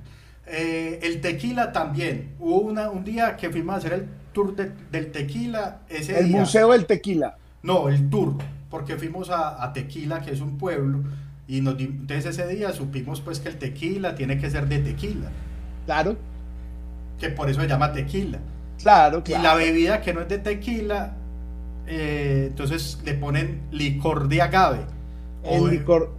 Eh, 0.48 1.00
el 1.04 1.22
tequila 1.22 1.72
también. 1.72 2.32
Hubo 2.40 2.58
una, 2.62 2.90
un 2.90 3.04
día 3.04 3.36
que 3.38 3.50
fuimos 3.52 3.76
a 3.76 3.78
hacer 3.78 3.94
el 3.94 4.06
tour 4.34 4.56
de- 4.56 4.72
del 4.92 5.12
tequila. 5.12 5.82
Ese 5.90 6.18
El 6.20 6.30
día- 6.30 6.40
Museo 6.40 6.72
del 6.72 6.86
Tequila. 6.88 7.38
No, 7.62 7.88
el 7.90 8.10
tour, 8.10 8.34
porque 8.70 8.96
fuimos 8.98 9.30
a, 9.30 9.64
a 9.64 9.72
Tequila, 9.74 10.22
que 10.22 10.32
es 10.32 10.42
un 10.42 10.58
pueblo, 10.58 11.04
y 11.48 11.62
nos 11.62 11.80
entonces 11.80 12.26
ese 12.26 12.48
día 12.48 12.72
supimos 12.74 13.22
pues 13.22 13.40
que 13.40 13.50
el 13.50 13.58
tequila 13.60 14.16
tiene 14.16 14.38
que 14.40 14.50
ser 14.50 14.68
de 14.68 14.80
tequila, 14.80 15.30
Claro, 15.86 16.16
que 17.20 17.30
por 17.30 17.50
eso 17.50 17.62
se 17.62 17.68
llama 17.68 17.92
tequila. 17.94 18.40
claro, 18.82 19.24
Y 19.26 19.32
la 19.34 19.56
bebida 19.56 20.02
que 20.02 20.14
no 20.14 20.22
es 20.22 20.28
de 20.30 20.40
tequila, 20.40 21.14
eh, 21.88 22.48
entonces 22.50 23.00
le 23.06 23.14
ponen 23.14 23.62
licor 23.72 24.28
de 24.28 24.42
agave. 24.42 24.80
El 25.44 25.62
O- 25.64 25.68
licor. 25.68 26.12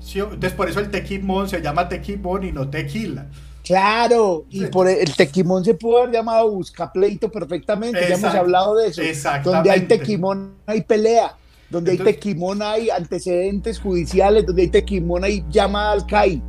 Sí, 0.00 0.20
entonces 0.20 0.52
por 0.52 0.68
eso 0.68 0.80
el 0.80 0.90
tequimón 0.90 1.48
se 1.48 1.60
llama 1.60 1.88
tequimón 1.88 2.44
y 2.44 2.52
no 2.52 2.68
tequila. 2.68 3.26
Claro, 3.64 4.46
y 4.48 4.64
por 4.66 4.88
el 4.88 5.14
tequimón 5.14 5.64
se 5.64 5.74
pudo 5.74 5.98
haber 5.98 6.14
llamado 6.14 6.50
buscapleito 6.50 7.30
perfectamente, 7.30 8.00
ya 8.08 8.14
hemos 8.14 8.34
hablado 8.34 8.76
de 8.76 8.88
eso. 8.88 9.02
exactamente. 9.02 9.50
Donde 9.50 9.70
hay 9.70 9.80
tequimón 9.82 10.54
hay 10.64 10.82
pelea, 10.82 11.34
donde 11.68 11.90
Entonces- 11.92 12.14
hay 12.14 12.14
tequimón 12.14 12.62
hay 12.62 12.88
antecedentes 12.88 13.78
judiciales, 13.78 14.46
donde 14.46 14.62
hay 14.62 14.68
tequimón 14.68 15.24
hay 15.24 15.44
llamada 15.50 15.92
al 15.92 16.06
CAI, 16.06 16.42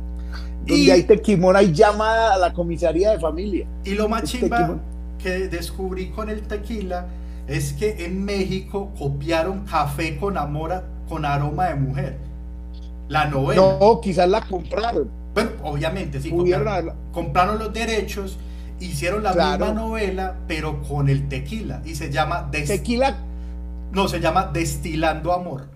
donde 0.60 0.74
Y- 0.76 0.90
hay 0.90 1.02
tequimón 1.04 1.56
hay 1.56 1.72
llamada 1.72 2.34
a 2.34 2.38
la 2.38 2.52
comisaría 2.52 3.10
de 3.12 3.18
familia. 3.18 3.66
Y 3.84 3.94
lo 3.94 4.08
más 4.08 4.22
El 4.22 4.28
chimba 4.28 4.78
que 5.18 5.48
descubrí 5.48 6.10
con 6.10 6.30
el 6.30 6.42
tequila 6.42 7.06
es 7.46 7.72
que 7.72 8.04
en 8.04 8.24
México 8.24 8.92
copiaron 8.98 9.64
café 9.66 10.16
con 10.16 10.36
amor 10.38 10.84
con 11.08 11.24
aroma 11.24 11.66
de 11.66 11.74
mujer. 11.74 12.18
La 13.08 13.24
novela. 13.26 13.60
No, 13.80 14.00
quizás 14.00 14.28
la 14.28 14.40
compraron. 14.42 15.10
Bueno, 15.34 15.50
obviamente, 15.64 16.20
sí, 16.20 16.30
compraron, 16.30 16.94
compraron 17.12 17.58
los 17.58 17.72
derechos, 17.72 18.38
hicieron 18.78 19.22
la 19.24 19.32
Claro. 19.32 19.66
misma 19.66 19.80
novela, 19.80 20.36
pero 20.46 20.80
con 20.82 21.08
el 21.08 21.28
tequila. 21.28 21.82
Y 21.84 21.94
se 21.96 22.10
llama 22.12 22.50
Tequila, 22.50 23.16
no, 23.92 24.06
se 24.08 24.20
llama 24.20 24.50
Destilando 24.52 25.32
Amor. 25.32 25.68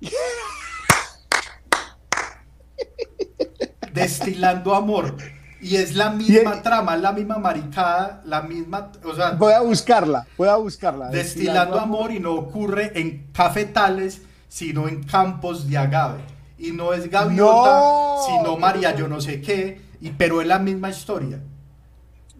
Destilando 3.92 4.74
Amor. 4.74 5.16
Y 5.60 5.76
es 5.76 5.94
la 5.94 6.10
misma 6.10 6.50
Bien. 6.50 6.62
trama, 6.62 6.96
la 6.96 7.12
misma 7.12 7.38
maricada, 7.38 8.20
la 8.24 8.42
misma, 8.42 8.90
o 9.04 9.14
sea, 9.14 9.30
voy 9.32 9.52
a 9.52 9.60
buscarla, 9.60 10.26
voy 10.36 10.48
a 10.48 10.56
buscarla. 10.56 11.08
destilando 11.08 11.78
amor 11.78 12.10
y 12.10 12.18
no 12.18 12.32
ocurre 12.32 12.90
en 12.98 13.28
cafetales, 13.32 14.22
sino 14.48 14.88
en 14.88 15.04
campos 15.04 15.68
de 15.70 15.78
agave. 15.78 16.18
Y 16.58 16.72
no 16.72 16.92
es 16.92 17.08
gaviota, 17.08 17.78
No. 17.80 18.16
sino 18.26 18.56
María 18.56 18.96
yo 18.96 19.06
no 19.06 19.20
sé 19.20 19.40
qué, 19.40 19.80
y, 20.00 20.10
pero 20.10 20.40
es 20.40 20.48
la 20.48 20.58
misma 20.58 20.90
historia. 20.90 21.38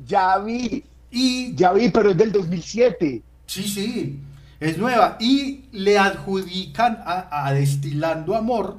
Ya 0.04 0.36
vi, 0.38 0.84
Y 1.10 1.54
ya 1.54 1.72
vi, 1.72 1.90
pero 1.90 2.10
es 2.10 2.16
del 2.16 2.32
2007. 2.32 3.22
sí, 3.46 3.62
sí, 3.68 4.20
es 4.58 4.78
nueva. 4.78 5.16
Y 5.20 5.66
le 5.70 5.96
adjudican 5.98 6.98
a, 7.04 7.46
a 7.46 7.52
Destilando 7.52 8.34
Amor 8.34 8.78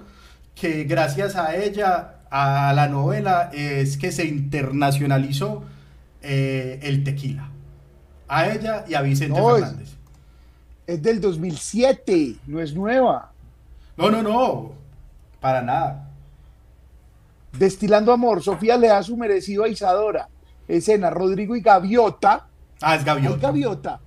que 0.55 0.83
gracias 0.83 1.35
a 1.35 1.55
ella, 1.55 2.15
a 2.35 2.73
la 2.73 2.87
novela, 2.87 3.51
es 3.53 3.95
que 3.95 4.11
se 4.11 4.25
internacionalizó 4.25 5.63
eh, 6.23 6.79
el 6.81 7.03
tequila. 7.03 7.47
A 8.27 8.47
ella 8.47 8.85
y 8.87 8.95
a 8.95 9.03
Vicente 9.03 9.39
No, 9.39 9.53
Fernández. 9.53 9.95
Es 10.87 11.03
del 11.03 11.21
2007, 11.21 12.37
no 12.47 12.59
es 12.59 12.73
nueva. 12.73 13.31
No, 13.95 14.09
no, 14.09 14.23
no, 14.23 14.71
para 15.39 15.61
nada. 15.61 16.09
Destilando 17.51 18.11
amor, 18.11 18.41
Sofía 18.41 18.77
le 18.77 18.87
da 18.87 19.03
su 19.03 19.15
merecido 19.15 19.63
a 19.63 19.67
Isadora. 19.67 20.27
Escena, 20.67 21.11
Rodrigo 21.11 21.55
y 21.55 21.61
Gaviota. 21.61 22.47
Ah, 22.81 22.95
es 22.95 23.05
gaviota. 23.05 23.35
¿Es 23.35 23.41
Gaviota? 23.43 23.99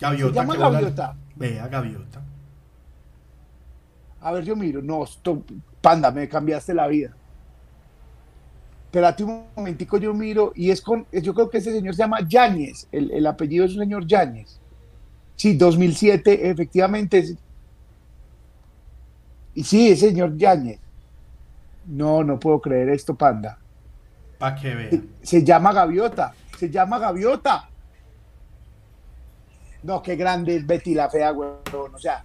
Gaviota. 0.00 0.32
Se 0.32 0.40
llama 0.40 0.56
gaviota. 0.56 1.16
Vea, 1.36 1.68
gaviota. 1.68 2.22
A 4.22 4.32
ver, 4.32 4.42
yo 4.42 4.56
miro. 4.56 4.80
No. 4.80 5.04
Panda, 5.82 6.10
me 6.10 6.26
cambiaste 6.30 6.72
la 6.72 6.86
vida. 6.86 7.14
Espérate 8.92 9.24
un 9.24 9.46
momentico, 9.56 9.96
yo 9.96 10.12
miro. 10.12 10.52
Y 10.54 10.70
es 10.70 10.82
con. 10.82 11.06
Yo 11.10 11.32
creo 11.32 11.48
que 11.48 11.56
ese 11.56 11.72
señor 11.72 11.94
se 11.94 12.02
llama 12.02 12.18
Yáñez. 12.28 12.88
El, 12.92 13.10
el 13.10 13.26
apellido 13.26 13.64
es 13.64 13.72
un 13.72 13.78
señor 13.78 14.06
Yáñez. 14.06 14.60
Sí, 15.34 15.56
2007, 15.56 16.50
efectivamente. 16.50 17.18
es- 17.20 17.34
Y 19.54 19.64
sí, 19.64 19.88
es 19.90 20.00
señor 20.00 20.36
Yáñez. 20.36 20.78
No, 21.86 22.22
no 22.22 22.38
puedo 22.38 22.60
creer 22.60 22.90
esto, 22.90 23.14
Panda. 23.14 23.58
Para 24.38 24.56
que 24.56 24.74
vean. 24.74 25.08
Se 25.22 25.42
llama 25.42 25.72
Gaviota. 25.72 26.34
Se 26.58 26.68
llama 26.68 26.98
Gaviota. 26.98 27.70
No, 29.84 30.02
qué 30.02 30.16
grande 30.16 30.56
es 30.56 30.66
Betty 30.66 30.92
la 30.94 31.08
Fea, 31.08 31.32
weón. 31.32 31.60
O 31.94 31.98
sea, 31.98 32.22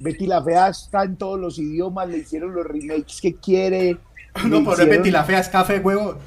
Betty 0.00 0.26
la 0.26 0.42
Fea 0.42 0.66
está 0.70 1.04
en 1.04 1.14
todos 1.16 1.38
los 1.38 1.60
idiomas, 1.60 2.08
le 2.08 2.18
hicieron 2.18 2.52
los 2.52 2.66
remakes 2.66 3.20
que 3.20 3.36
quiere. 3.36 3.98
No, 4.44 4.58
le 4.58 4.64
por 4.64 4.74
hicieron- 4.74 4.90
Betty 4.98 5.10
la 5.10 5.24
fea 5.24 5.38
es 5.40 5.48
café, 5.48 5.78
huevo. 5.80 6.18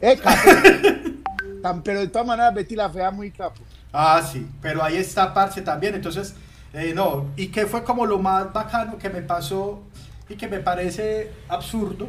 Eh, 0.00 0.18
capo. 0.22 0.50
Tan- 1.62 1.82
pero 1.82 2.00
de 2.00 2.08
todas 2.08 2.26
maneras, 2.26 2.52
Betty 2.54 2.76
la 2.76 2.90
Fea 2.90 3.10
muy 3.10 3.30
capo. 3.30 3.62
Ah, 3.90 4.20
sí, 4.22 4.46
pero 4.60 4.82
ahí 4.82 4.96
está 4.98 5.32
Parce 5.32 5.62
también. 5.62 5.94
Entonces, 5.94 6.34
eh, 6.74 6.92
no, 6.94 7.30
y 7.36 7.48
que 7.48 7.64
fue 7.66 7.82
como 7.84 8.04
lo 8.04 8.18
más 8.18 8.52
bacano 8.52 8.98
que 8.98 9.08
me 9.08 9.22
pasó 9.22 9.82
y 10.28 10.34
que 10.34 10.46
me 10.46 10.58
parece 10.58 11.30
absurdo. 11.48 12.06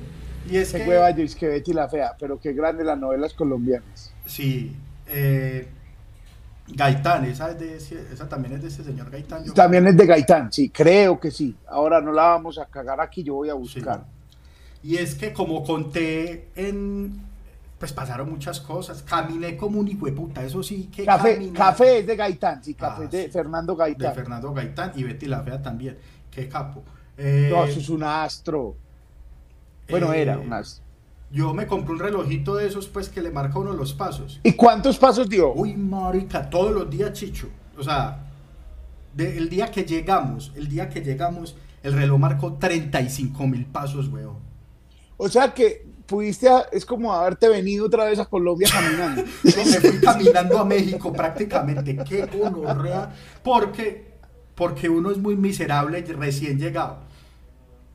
Y 0.49 0.57
es 0.57 0.73
que, 0.73 0.85
hueva 0.85 1.09
yo 1.11 1.23
es 1.23 1.35
que 1.35 1.47
Betty 1.47 1.71
la 1.71 1.87
Fea, 1.87 2.15
pero 2.19 2.37
qué 2.39 2.51
grande 2.53 2.83
las 2.83 2.97
novelas 2.99 3.33
colombianas. 3.33 4.11
sí, 4.25 4.75
eh, 5.07 5.69
Gaitán, 6.67 7.25
esa, 7.25 7.51
es 7.51 7.59
de 7.59 7.75
ese- 7.77 8.07
esa 8.11 8.27
también 8.27 8.55
es 8.55 8.61
de 8.63 8.67
ese 8.69 8.83
señor 8.83 9.09
Gaitán. 9.11 9.45
yo- 9.45 9.53
También 9.53 9.85
es 9.87 9.95
de 9.95 10.05
Gaitán, 10.05 10.51
sí, 10.51 10.69
creo 10.69 11.19
que 11.19 11.29
sí. 11.31 11.55
Ahora 11.67 12.01
no 12.01 12.11
la 12.11 12.23
vamos 12.23 12.57
a 12.57 12.65
cagar 12.65 12.99
aquí, 12.99 13.23
yo 13.23 13.35
voy 13.35 13.49
a 13.49 13.53
buscar. 13.53 14.03
Y 14.85 14.97
es 14.97 15.15
que 15.15 15.33
como 15.33 15.63
conté 15.63 16.49
en... 16.55 17.23
Pues 17.79 17.91
pasaron 17.91 18.29
muchas 18.29 18.61
cosas. 18.61 19.01
Caminé 19.03 19.57
como 19.57 19.79
un 19.79 19.87
hijo 19.87 20.05
de 20.05 20.11
puta, 20.11 20.43
eso 20.43 20.61
sí 20.63 20.89
que 20.95 21.03
Café, 21.05 21.33
caminé. 21.33 21.53
café 21.57 21.99
es 21.99 22.07
de 22.07 22.15
Gaitán, 22.15 22.63
sí, 22.63 22.73
café 22.73 23.01
Ah, 23.01 23.05
es 23.05 23.11
de 23.11 23.23
sí. 23.25 23.29
Fernando 23.31 23.73
de 23.73 23.79
Gaitán. 23.79 24.13
Fernando 24.15 24.53
Gaitán 24.53 24.91
y 24.95 25.03
Betty 25.03 25.25
la 25.25 25.41
Fea 25.41 25.61
también. 25.61 25.97
Qué 26.31 26.47
capo. 26.47 26.83
Eh, 27.17 27.49
No, 27.51 27.65
eso 27.65 27.79
es 27.79 27.89
un 27.89 28.03
astro. 28.03 28.75
Bueno, 29.89 30.13
eh, 30.13 30.21
era 30.21 30.37
un 30.39 30.53
astro. 30.53 30.83
Yo 31.31 31.53
me 31.53 31.65
compré 31.67 31.93
un 31.93 31.99
relojito 31.99 32.55
de 32.55 32.67
esos, 32.67 32.87
pues, 32.87 33.09
que 33.09 33.21
le 33.21 33.31
marca 33.31 33.57
uno 33.59 33.73
los 33.73 33.93
pasos. 33.93 34.39
¿Y 34.43 34.53
cuántos 34.53 34.97
pasos 34.97 35.27
dio? 35.27 35.51
Uy, 35.53 35.73
marica, 35.73 36.49
todos 36.49 36.71
los 36.73 36.89
días, 36.89 37.11
Chicho. 37.13 37.49
O 37.77 37.83
sea, 37.83 38.19
de- 39.13 39.37
el 39.37 39.49
día 39.49 39.69
que 39.71 39.83
llegamos, 39.83 40.53
el 40.55 40.69
día 40.69 40.89
que 40.89 41.01
llegamos, 41.01 41.55
el 41.83 41.93
reloj 41.93 42.19
marcó 42.19 42.53
35 42.53 43.47
mil 43.47 43.65
pasos, 43.65 44.07
weón. 44.07 44.37
O 45.17 45.29
sea 45.29 45.53
que 45.53 45.85
pudiste, 46.05 46.47
a- 46.49 46.65
es 46.71 46.85
como 46.85 47.13
haberte 47.13 47.47
venido 47.49 47.85
otra 47.87 48.05
vez 48.05 48.19
a 48.19 48.25
Colombia 48.25 48.67
caminando. 48.71 49.23
Yo 49.43 49.65
me 49.65 49.79
fui 49.79 49.99
caminando 49.99 50.59
a 50.59 50.65
México 50.65 51.11
prácticamente. 51.13 51.97
Qué 52.03 52.25
gonorrea. 52.25 53.13
Porque, 53.43 54.13
porque 54.55 54.89
uno 54.89 55.11
es 55.11 55.17
muy 55.17 55.35
miserable 55.35 56.01
recién 56.01 56.59
llegado. 56.59 56.99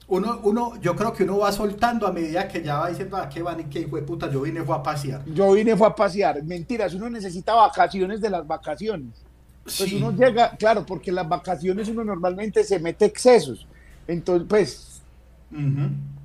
Uno, 0.09 0.41
uno, 0.43 0.73
yo 0.81 0.97
creo 0.97 1.13
que 1.13 1.23
uno 1.23 1.39
va 1.39 1.53
soltando 1.53 2.05
a 2.05 2.11
medida 2.13 2.49
que 2.49 2.61
ya 2.65 2.79
va 2.81 2.89
diciendo, 2.89 3.17
¿a 3.17 3.29
qué 3.29 3.43
van 3.43 3.61
y 3.61 3.65
qué 3.67 3.81
hijo 3.83 3.95
de 3.95 4.03
puta? 4.03 4.29
Yo 4.29 4.41
vine 4.41 4.65
fue 4.65 4.75
a 4.75 4.83
pasear. 4.83 5.23
Yo 5.27 5.53
vine 5.53 5.77
fue 5.77 5.87
a 5.87 5.95
pasear. 5.95 6.43
Mentiras, 6.43 6.95
uno 6.95 7.09
necesita 7.09 7.55
vacaciones 7.55 8.21
de 8.21 8.29
las 8.29 8.45
vacaciones. 8.45 9.15
Pues 9.63 9.77
Sí. 9.77 9.95
uno 10.03 10.11
llega, 10.11 10.57
claro, 10.57 10.85
porque 10.85 11.13
las 11.13 11.29
vacaciones 11.29 11.87
uno 11.89 12.03
normalmente 12.03 12.65
se 12.65 12.81
mete 12.81 13.05
excesos. 13.05 13.69
Entonces, 14.09 14.49
pues, 14.49 14.90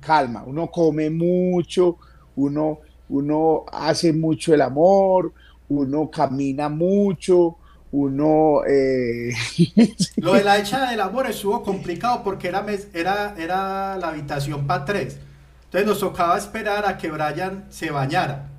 Calma, 0.00 0.44
uno 0.46 0.68
come 0.68 1.10
mucho, 1.10 1.98
uno 2.36 2.80
uno 3.08 3.64
hace 3.70 4.12
mucho 4.12 4.54
el 4.54 4.62
amor, 4.62 5.32
uno 5.68 6.10
camina 6.10 6.68
mucho, 6.68 7.56
uno... 7.92 8.62
Eh... 8.66 9.32
Lo 10.16 10.34
de 10.34 10.44
la 10.44 10.58
hecha 10.58 10.90
del 10.90 11.00
amor 11.00 11.28
estuvo 11.28 11.62
complicado 11.62 12.22
porque 12.24 12.48
era, 12.48 12.64
era, 12.92 13.34
era 13.38 13.96
la 13.96 14.08
habitación 14.08 14.66
para 14.66 14.84
tres. 14.84 15.18
Entonces 15.64 15.86
nos 15.86 16.00
tocaba 16.00 16.36
esperar 16.38 16.86
a 16.86 16.96
que 16.98 17.10
Brian 17.10 17.66
se 17.70 17.90
bañara. 17.90 18.50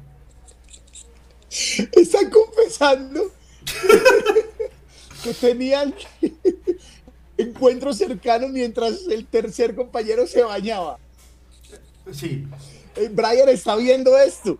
Están 1.49 2.29
confesando 2.29 3.31
que 5.23 5.33
tenían 5.33 5.93
encuentros 7.37 7.97
cercanos 7.97 8.49
mientras 8.51 9.07
el 9.09 9.25
tercer 9.25 9.75
compañero 9.75 10.27
se 10.27 10.43
bañaba. 10.43 10.97
Sí. 12.11 12.47
Eh, 12.95 13.09
Brian 13.11 13.49
está 13.49 13.75
viendo 13.75 14.17
esto. 14.17 14.57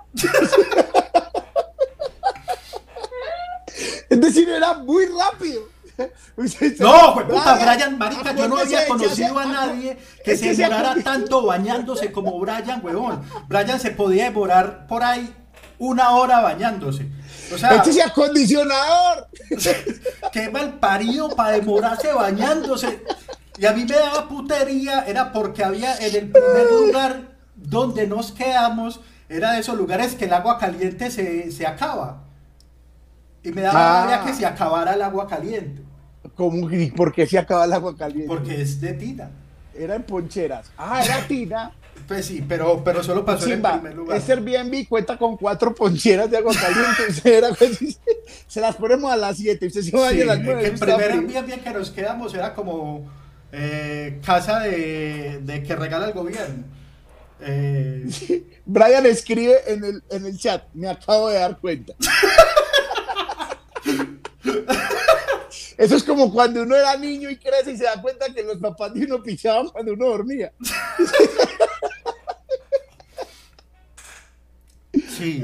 Es 4.09 4.21
decir, 4.21 4.49
era 4.49 4.75
muy 4.75 5.05
rápido. 5.05 5.63
No, 6.79 7.15
puta, 7.27 7.55
Brian, 7.55 7.97
marica, 7.97 8.33
yo 8.35 8.47
no 8.47 8.57
había 8.57 8.87
conocido 8.87 9.39
a 9.39 9.45
nadie 9.45 9.97
que 10.23 10.37
se 10.37 10.53
demorara 10.53 10.95
tanto 11.03 11.43
bañándose 11.43 12.11
como 12.11 12.39
Brian, 12.39 12.85
huevón. 12.85 13.23
Brian 13.47 13.79
se 13.79 13.91
podía 13.91 14.25
demorar 14.25 14.85
por 14.87 15.03
ahí 15.03 15.33
una 15.79 16.11
hora 16.11 16.41
bañándose. 16.41 17.07
O 17.53 17.57
sea, 17.57 17.75
este 17.75 17.91
es 17.91 18.05
acondicionador. 18.05 19.27
Qué 20.31 20.49
mal 20.49 20.79
parido 20.79 21.29
para 21.29 21.51
demorarse 21.51 22.11
bañándose. 22.13 23.01
Y 23.57 23.65
a 23.65 23.73
mí 23.73 23.85
me 23.85 23.95
daba 23.95 24.27
putería, 24.27 25.05
era 25.07 25.31
porque 25.31 25.63
había 25.63 25.97
en 25.97 26.15
el 26.15 26.31
primer 26.31 26.71
lugar 26.71 27.21
donde 27.55 28.05
nos 28.05 28.31
quedamos, 28.31 29.01
era 29.29 29.53
de 29.53 29.59
esos 29.59 29.77
lugares 29.77 30.13
que 30.15 30.25
el 30.25 30.33
agua 30.33 30.59
caliente 30.59 31.09
se, 31.09 31.51
se 31.51 31.65
acaba. 31.65 32.23
Y 33.43 33.51
me 33.51 33.61
daba 33.61 34.03
rabia 34.03 34.23
que 34.25 34.33
se 34.33 34.45
acabara 34.45 34.93
el 34.93 35.01
agua 35.01 35.27
caliente. 35.27 35.81
¿Cómo? 36.35 36.69
¿Y 36.69 36.91
por 36.91 37.13
qué 37.13 37.25
se 37.25 37.39
acaba 37.39 37.65
el 37.65 37.73
agua 37.73 37.95
caliente? 37.95 38.27
Porque 38.27 38.61
es 38.61 38.79
de 38.79 38.93
tina. 38.93 39.31
Era 39.73 39.95
en 39.95 40.03
poncheras. 40.03 40.71
Ah, 40.77 41.03
era 41.03 41.27
tina. 41.27 41.71
Pues 42.07 42.25
sí, 42.25 42.43
pero, 42.47 42.83
pero 42.83 43.03
solo 43.03 43.25
pasó 43.25 43.45
en 43.45 43.53
el 43.53 43.61
primer 43.61 43.95
lugar. 43.95 44.17
Este 44.17 44.33
Airbnb 44.33 44.87
cuenta 44.87 45.17
con 45.17 45.37
cuatro 45.37 45.73
poncheras 45.73 46.29
de 46.29 46.37
agua 46.37 46.53
caliente. 46.53 47.97
se 48.47 48.61
las 48.61 48.75
ponemos 48.75 49.11
a 49.11 49.17
las 49.17 49.37
7 49.37 49.65
y 49.65 49.67
usted 49.67 49.81
se 49.81 49.91
va 49.95 50.09
a 50.09 50.13
las 50.13 50.39
9. 50.39 50.65
El 50.65 50.79
primer 50.79 51.11
Airbnb 51.11 51.63
que 51.63 51.69
nos 51.71 51.91
quedamos 51.91 52.33
era 52.33 52.53
como 52.53 53.05
eh, 53.51 54.19
casa 54.25 54.59
de, 54.59 55.39
de, 55.41 55.63
que 55.63 55.75
regala 55.75 56.07
el 56.07 56.13
gobierno. 56.13 56.63
Eh... 57.41 58.05
Brian 58.65 59.05
escribe 59.05 59.55
en 59.67 59.83
el, 59.83 60.03
en 60.09 60.25
el 60.25 60.37
chat, 60.37 60.63
me 60.73 60.89
acabo 60.89 61.29
de 61.29 61.39
dar 61.39 61.57
cuenta. 61.57 61.93
Eso 65.77 65.95
es 65.95 66.03
como 66.03 66.33
cuando 66.33 66.63
uno 66.63 66.75
era 66.75 66.97
niño 66.97 67.29
y 67.29 67.37
crece 67.37 67.71
y 67.71 67.77
se 67.77 67.83
da 67.83 68.01
cuenta 68.01 68.33
que 68.33 68.43
los 68.43 68.57
papás 68.57 68.93
de 68.93 69.05
uno 69.05 69.21
pichaban 69.21 69.69
cuando 69.69 69.93
uno 69.93 70.07
dormía. 70.07 70.51
Sí. 75.17 75.41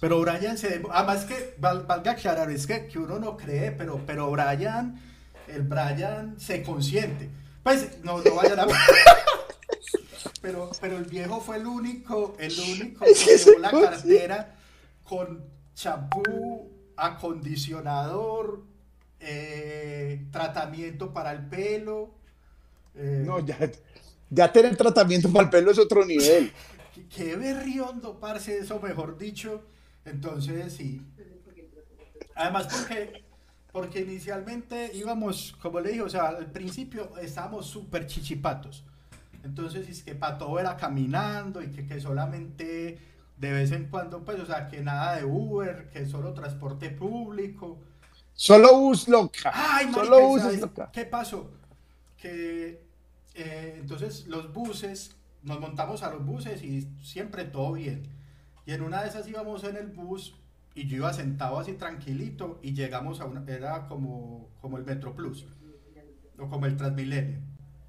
Pero 0.00 0.20
Brian 0.20 0.56
se... 0.56 0.82
Además 0.90 1.24
que, 1.24 1.54
valga 1.58 2.12
aclarar, 2.12 2.50
es 2.50 2.66
que, 2.66 2.86
que 2.86 2.98
uno 2.98 3.18
no 3.18 3.36
cree, 3.36 3.72
pero, 3.72 4.00
pero 4.06 4.30
Brian, 4.30 5.00
el 5.48 5.62
Brian 5.62 6.38
se 6.38 6.62
consiente. 6.62 7.28
Pues 7.62 8.02
no, 8.02 8.20
no 8.22 8.34
vayan 8.34 8.60
a... 8.60 8.66
Pero, 10.40 10.70
pero 10.80 10.98
el 10.98 11.04
viejo 11.04 11.40
fue 11.40 11.56
el 11.56 11.66
único, 11.66 12.36
el 12.38 12.52
único 12.58 13.04
que 13.04 13.14
llevó 13.44 13.58
la 13.58 13.70
cartera 13.70 14.54
con 15.02 15.44
champú, 15.74 16.70
acondicionador, 16.96 18.62
eh, 19.20 20.26
tratamiento 20.30 21.12
para 21.12 21.32
el 21.32 21.46
pelo. 21.46 22.10
Eh, 22.94 23.22
no, 23.26 23.40
ya, 23.40 23.58
ya 24.30 24.52
tener 24.52 24.76
tratamiento 24.76 25.30
para 25.32 25.44
el 25.44 25.50
pelo 25.50 25.70
es 25.70 25.78
otro 25.78 26.04
nivel. 26.04 26.52
Qué 27.14 27.36
berriondo, 27.36 28.18
parce, 28.18 28.58
eso 28.58 28.80
mejor 28.80 29.18
dicho. 29.18 29.62
Entonces, 30.04 30.72
sí. 30.72 31.02
Además, 32.34 32.68
porque, 32.70 33.24
porque 33.72 34.00
inicialmente 34.00 34.90
íbamos, 34.94 35.56
como 35.60 35.80
le 35.80 35.90
dije, 35.90 36.02
o 36.02 36.08
sea, 36.08 36.28
al 36.28 36.50
principio 36.50 37.16
estábamos 37.18 37.66
súper 37.66 38.06
chichipatos. 38.06 38.84
Entonces, 39.44 39.88
es 39.88 40.02
que 40.02 40.14
para 40.14 40.38
todo 40.38 40.58
era 40.58 40.76
caminando 40.76 41.62
y 41.62 41.68
que, 41.68 41.86
que 41.86 42.00
solamente 42.00 42.98
de 43.38 43.52
vez 43.52 43.70
en 43.72 43.86
cuando, 43.86 44.24
pues, 44.24 44.40
o 44.40 44.46
sea, 44.46 44.68
que 44.68 44.80
nada 44.80 45.16
de 45.16 45.24
Uber, 45.24 45.88
que 45.90 46.06
solo 46.06 46.34
transporte 46.34 46.90
público. 46.90 47.78
Solo 48.40 48.78
bus 48.78 49.08
loca. 49.08 49.50
Ay, 49.52 49.92
solo 49.92 50.28
bus 50.28 50.60
loca. 50.60 50.90
¿Qué 50.92 51.04
pasó? 51.04 51.50
Que 52.16 52.86
eh, 53.34 53.78
entonces 53.80 54.28
los 54.28 54.52
buses, 54.52 55.16
nos 55.42 55.58
montamos 55.58 56.04
a 56.04 56.10
los 56.10 56.24
buses 56.24 56.62
y 56.62 56.88
siempre 57.02 57.46
todo 57.46 57.72
bien. 57.72 58.04
Y 58.64 58.74
en 58.74 58.82
una 58.82 59.02
de 59.02 59.08
esas 59.08 59.26
íbamos 59.26 59.64
en 59.64 59.74
el 59.74 59.88
bus 59.88 60.36
y 60.76 60.86
yo 60.86 60.98
iba 60.98 61.12
sentado 61.12 61.58
así 61.58 61.72
tranquilito 61.72 62.60
y 62.62 62.74
llegamos 62.74 63.20
a 63.20 63.24
una, 63.24 63.42
era 63.52 63.88
como, 63.88 64.48
como 64.60 64.78
el 64.78 64.84
Metro 64.84 65.16
Plus 65.16 65.44
o 66.38 66.48
como 66.48 66.66
el 66.66 66.76
Transmilenio. 66.76 67.40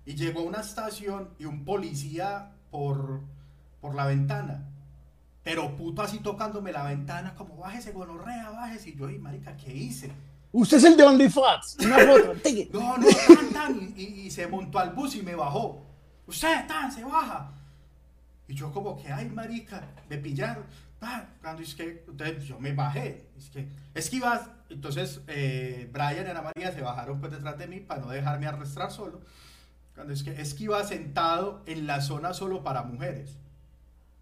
Y 0.03 0.15
llegó 0.15 0.39
a 0.39 0.43
una 0.45 0.62
estación 0.62 1.29
y 1.38 1.45
un 1.45 1.63
policía 1.63 2.55
por, 2.71 3.21
por 3.81 3.93
la 3.93 4.07
ventana 4.07 4.65
pero 5.43 5.75
puto 5.75 6.01
así 6.01 6.19
tocándome 6.19 6.71
la 6.71 6.83
ventana, 6.83 7.33
como 7.33 7.57
bájese, 7.57 7.91
gonorrea, 7.91 8.51
bájese. 8.51 8.89
Y 8.89 8.95
yo, 8.95 9.09
y 9.09 9.17
marica, 9.17 9.55
¿qué 9.57 9.73
hice? 9.73 10.12
Usted 10.51 10.77
es 10.77 10.83
el 10.83 10.97
de 10.97 11.03
OnlyFans. 11.03 11.77
Una 11.81 11.97
foto. 11.99 12.33
no, 12.73 12.97
no, 12.97 13.07
tan, 13.07 13.49
tan. 13.53 13.93
Y, 13.95 14.31
se 14.31 14.47
montó 14.47 14.79
al 14.79 14.91
bus 14.91 15.15
y 15.15 15.21
me 15.21 15.35
bajó. 15.35 15.85
Usted, 16.27 16.67
tan, 16.67 16.91
se 16.91 17.03
baja. 17.03 17.51
Y 18.47 18.55
yo 18.55 18.71
como 18.71 18.97
que, 18.97 19.12
ay, 19.12 19.29
marica, 19.29 19.88
me 20.09 20.17
pillaron. 20.17 20.65
cuando 21.41 21.62
es 21.62 21.75
que, 21.75 22.03
entonces 22.07 22.45
yo 22.45 22.59
me 22.59 22.73
bajé. 22.73 23.29
Es 23.38 23.49
que, 23.49 23.69
es 23.93 24.09
que 24.09 24.15
ibas, 24.15 24.49
entonces 24.69 25.21
eh, 25.27 25.88
Brian 25.93 26.25
y 26.25 26.29
Ana 26.29 26.41
María 26.41 26.71
se 26.71 26.81
bajaron 26.81 27.19
pues 27.19 27.31
detrás 27.31 27.57
de 27.57 27.67
mí 27.67 27.79
para 27.79 28.01
no 28.01 28.09
dejarme 28.09 28.47
arrastrar 28.47 28.91
solo. 28.91 29.21
Cuando 29.93 30.13
es 30.13 30.23
que, 30.23 30.31
es 30.41 30.53
que 30.53 30.63
iba 30.63 30.83
sentado 30.83 31.62
en 31.67 31.85
la 31.85 32.01
zona 32.01 32.33
solo 32.33 32.63
para 32.63 32.83
mujeres. 32.83 33.38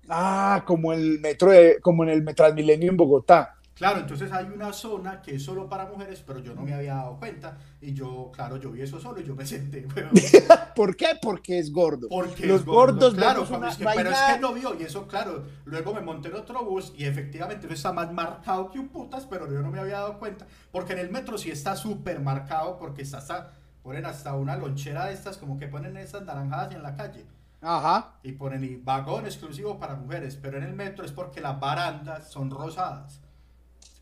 Ah, 0.10 0.64
como 0.66 0.94
el 0.94 1.20
metro 1.20 1.52
de, 1.52 1.80
como 1.82 2.04
en 2.04 2.10
el 2.10 2.36
Transmilenio 2.36 2.90
en 2.90 2.98
Bogotá. 2.98 3.57
Claro, 3.78 4.00
entonces 4.00 4.32
hay 4.32 4.46
una 4.46 4.74
zona 4.74 5.22
que 5.22 5.36
es 5.36 5.44
solo 5.44 5.70
para 5.70 5.86
mujeres, 5.86 6.24
pero 6.26 6.40
yo 6.40 6.56
no 6.56 6.64
me 6.64 6.74
había 6.74 6.96
dado 6.96 7.18
cuenta. 7.18 7.60
Y 7.80 7.94
yo, 7.94 8.32
claro, 8.34 8.58
yo 8.58 8.72
vi 8.72 8.82
eso 8.82 9.00
solo 9.00 9.22
y 9.22 9.24
yo 9.24 9.36
me 9.36 9.46
senté. 9.46 9.88
¿Por 10.76 10.96
qué? 10.96 11.10
Porque 11.22 11.60
es 11.60 11.72
gordo. 11.72 12.08
Porque 12.10 12.48
los 12.48 12.66
gordos, 12.66 13.14
claro, 13.14 13.46
pero 13.48 14.10
es 14.10 14.18
que 14.18 14.40
no 14.40 14.54
vio. 14.54 14.76
Y 14.80 14.82
eso, 14.82 15.08
claro, 15.08 15.46
luego 15.66 15.94
me 15.94 16.02
monté 16.02 16.30
en 16.30 16.36
otro 16.38 16.66
bus 16.66 16.92
y 16.98 17.06
efectivamente 17.06 17.68
eso 17.68 17.76
está 17.76 17.94
más 17.94 18.12
marcado 18.12 18.72
que 18.72 18.80
un 18.80 18.88
putas, 18.88 19.28
pero 19.28 19.46
yo 19.46 19.62
no 19.62 19.70
me 19.70 19.80
había 19.80 20.00
dado 20.00 20.18
cuenta. 20.18 20.48
Porque 20.72 20.94
en 20.94 21.00
el 21.00 21.12
metro 21.12 21.38
sí 21.38 21.52
está 21.52 21.76
súper 21.76 22.20
marcado, 22.20 22.80
porque 22.80 23.04
está 23.04 23.20
hasta, 23.20 23.54
ponen 23.84 24.08
hasta 24.08 24.34
una 24.34 24.58
lonchera 24.58 25.06
de 25.06 25.14
estas, 25.14 25.38
como 25.38 25.60
que 25.60 25.68
ponen 25.68 25.98
esas 25.98 26.24
naranjadas 26.24 26.74
en 26.74 26.82
la 26.82 26.96
calle. 26.96 27.28
Ajá. 27.62 28.16
Y 28.24 28.32
ponen 28.32 28.64
y 28.64 28.76
vagón 28.78 29.26
exclusivo 29.26 29.78
para 29.78 29.94
mujeres, 29.94 30.36
pero 30.42 30.58
en 30.58 30.64
el 30.64 30.74
metro 30.74 31.06
es 31.06 31.12
porque 31.12 31.42
las 31.42 31.60
barandas 31.60 32.32
son 32.32 32.50
rosadas. 32.50 33.22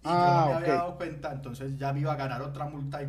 Y 0.06 0.08
yo 0.08 0.14
no 0.14 0.22
ah, 0.22 0.46
me 0.48 0.56
había 0.56 0.74
dado 0.76 0.98
cuenta, 0.98 1.32
entonces 1.32 1.78
ya 1.78 1.92
me 1.92 2.02
iba 2.02 2.14
a 2.14 2.16
ganar 2.16 2.42
otra 2.42 2.66
multa 2.66 3.02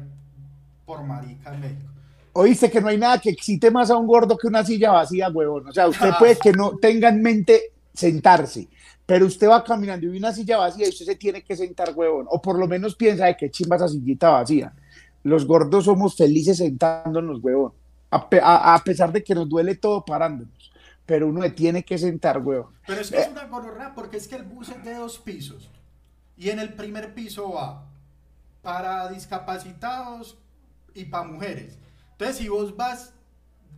por 0.84 1.02
marica 1.04 1.54
en 1.54 1.60
México. 1.60 1.90
Oíste 2.32 2.70
que 2.70 2.80
no 2.80 2.88
hay 2.88 2.98
nada 2.98 3.18
que 3.18 3.30
excite 3.30 3.70
más 3.70 3.90
a 3.90 3.96
un 3.96 4.06
gordo 4.06 4.36
que 4.36 4.46
una 4.46 4.64
silla 4.64 4.92
vacía, 4.92 5.28
huevón. 5.30 5.68
O 5.68 5.72
sea, 5.72 5.88
usted 5.88 6.10
puede 6.18 6.36
que 6.42 6.52
no 6.52 6.76
tenga 6.76 7.08
en 7.08 7.22
mente 7.22 7.72
sentarse, 7.92 8.68
pero 9.04 9.26
usted 9.26 9.48
va 9.48 9.62
caminando 9.62 10.06
y 10.06 10.10
ve 10.10 10.18
una 10.18 10.32
silla 10.32 10.58
vacía 10.58 10.86
y 10.86 10.90
usted 10.90 11.06
se 11.06 11.16
tiene 11.16 11.42
que 11.42 11.56
sentar, 11.56 11.92
huevón. 11.94 12.26
O 12.30 12.42
por 12.42 12.58
lo 12.58 12.66
menos 12.66 12.94
piensa 12.96 13.26
de 13.26 13.36
que 13.36 13.50
chimba 13.50 13.76
esa 13.76 13.88
sillita 13.88 14.30
vacía. 14.30 14.72
Los 15.22 15.46
gordos 15.46 15.84
somos 15.84 16.16
felices 16.16 16.58
sentándonos, 16.58 17.42
huevón 17.42 17.72
a, 18.10 18.82
pesar 18.84 19.12
de 19.12 19.22
que 19.22 19.34
nos 19.34 19.48
duele 19.48 19.74
todo 19.76 20.04
parándonos. 20.04 20.72
Pero 21.04 21.28
uno 21.28 21.50
tiene 21.52 21.84
que 21.84 21.98
sentar, 21.98 22.38
huevo. 22.38 22.72
Pero 22.86 23.00
es 23.00 23.10
que 23.10 23.18
es 23.18 23.26
eh. 23.26 23.30
una 23.30 23.44
gonorrea 23.44 23.94
porque 23.94 24.16
es 24.16 24.26
que 24.26 24.36
el 24.36 24.44
bus 24.44 24.70
es 24.70 24.84
de 24.84 24.94
dos 24.94 25.18
pisos. 25.18 25.70
Y 26.36 26.50
en 26.50 26.58
el 26.58 26.74
primer 26.74 27.14
piso 27.14 27.52
va 27.52 27.86
para 28.62 29.08
discapacitados 29.08 30.36
y 30.94 31.04
para 31.04 31.24
mujeres. 31.24 31.78
Entonces, 32.12 32.36
si 32.36 32.48
vos 32.48 32.76
vas 32.76 33.12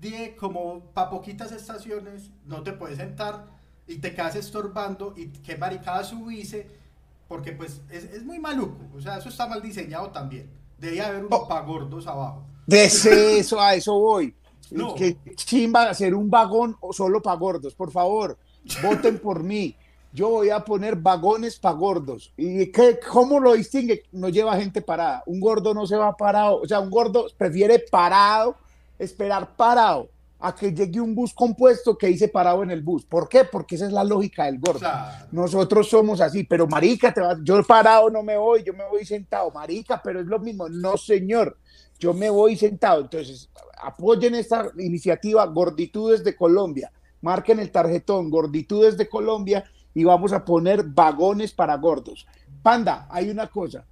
de 0.00 0.36
como 0.36 0.80
para 0.94 1.10
poquitas 1.10 1.52
estaciones, 1.52 2.30
no 2.46 2.62
te 2.62 2.72
puedes 2.72 2.98
sentar 2.98 3.46
y 3.86 3.96
te 3.96 4.14
quedas 4.14 4.36
estorbando 4.36 5.14
y 5.16 5.28
qué 5.28 5.56
maricada 5.56 6.04
subirse, 6.04 6.68
porque 7.26 7.52
pues 7.52 7.80
es, 7.90 8.22
muy 8.22 8.38
maluco. 8.38 8.78
O 8.96 9.00
sea, 9.00 9.18
eso 9.18 9.28
está 9.28 9.46
mal 9.46 9.62
diseñado 9.62 10.10
también. 10.10 10.50
Debe 10.78 11.00
haber 11.00 11.24
unos 11.24 11.40
oh. 11.42 11.48
para 11.48 11.62
gordos 11.62 12.06
abajo. 12.06 12.44
De 12.66 12.84
eso, 12.84 13.60
a 13.60 13.74
eso 13.74 13.98
voy. 13.98 14.34
Que 14.96 15.16
chimba 15.34 15.88
hacer 15.88 16.14
un 16.14 16.28
vagón 16.28 16.76
solo 16.92 17.22
para 17.22 17.38
gordos, 17.38 17.74
por 17.74 17.90
favor, 17.90 18.38
voten 18.82 19.18
por 19.18 19.42
mí. 19.42 19.74
Yo 20.12 20.30
voy 20.30 20.50
a 20.50 20.64
poner 20.64 20.96
vagones 20.96 21.58
para 21.58 21.74
gordos. 21.74 22.32
¿Y 22.36 22.70
qué, 22.72 22.98
cómo 23.10 23.38
lo 23.40 23.52
distingue? 23.52 24.04
No 24.12 24.28
lleva 24.28 24.56
gente 24.56 24.80
parada. 24.80 25.22
Un 25.26 25.40
gordo 25.40 25.74
no 25.74 25.86
se 25.86 25.96
va 25.96 26.16
parado. 26.16 26.60
O 26.60 26.66
sea, 26.66 26.80
un 26.80 26.90
gordo 26.90 27.26
prefiere 27.36 27.78
parado, 27.78 28.56
esperar 28.98 29.54
parado, 29.56 30.08
a 30.40 30.54
que 30.54 30.72
llegue 30.72 31.00
un 31.00 31.14
bus 31.14 31.34
compuesto 31.34 31.98
que 31.98 32.06
dice 32.06 32.28
parado 32.28 32.62
en 32.62 32.70
el 32.70 32.80
bus. 32.80 33.04
¿Por 33.04 33.28
qué? 33.28 33.44
Porque 33.44 33.74
esa 33.74 33.86
es 33.86 33.92
la 33.92 34.04
lógica 34.04 34.44
del 34.44 34.58
gordo. 34.58 34.86
Nosotros 35.30 35.88
somos 35.88 36.20
así, 36.20 36.44
pero 36.44 36.66
marica, 36.66 37.12
te 37.12 37.20
vas, 37.20 37.38
yo 37.42 37.62
parado 37.64 38.08
no 38.08 38.22
me 38.22 38.36
voy, 38.38 38.62
yo 38.62 38.72
me 38.72 38.88
voy 38.88 39.04
sentado. 39.04 39.50
Marica, 39.50 40.00
pero 40.02 40.20
es 40.20 40.26
lo 40.26 40.38
mismo. 40.38 40.68
No, 40.68 40.96
señor, 40.96 41.58
yo 41.98 42.14
me 42.14 42.30
voy 42.30 42.56
sentado. 42.56 43.02
Entonces, 43.02 43.50
apoyen 43.82 44.34
esta 44.36 44.70
iniciativa 44.78 45.44
Gorditudes 45.46 46.24
de 46.24 46.34
Colombia. 46.34 46.90
Marquen 47.20 47.58
el 47.58 47.70
tarjetón 47.70 48.30
Gorditudes 48.30 48.96
de 48.96 49.08
Colombia 49.08 49.64
y 49.98 50.04
vamos 50.04 50.32
a 50.32 50.44
poner 50.44 50.84
vagones 50.84 51.52
para 51.52 51.76
gordos. 51.76 52.24
Panda, 52.62 53.08
hay 53.10 53.30
una 53.30 53.48
cosa. 53.48 53.84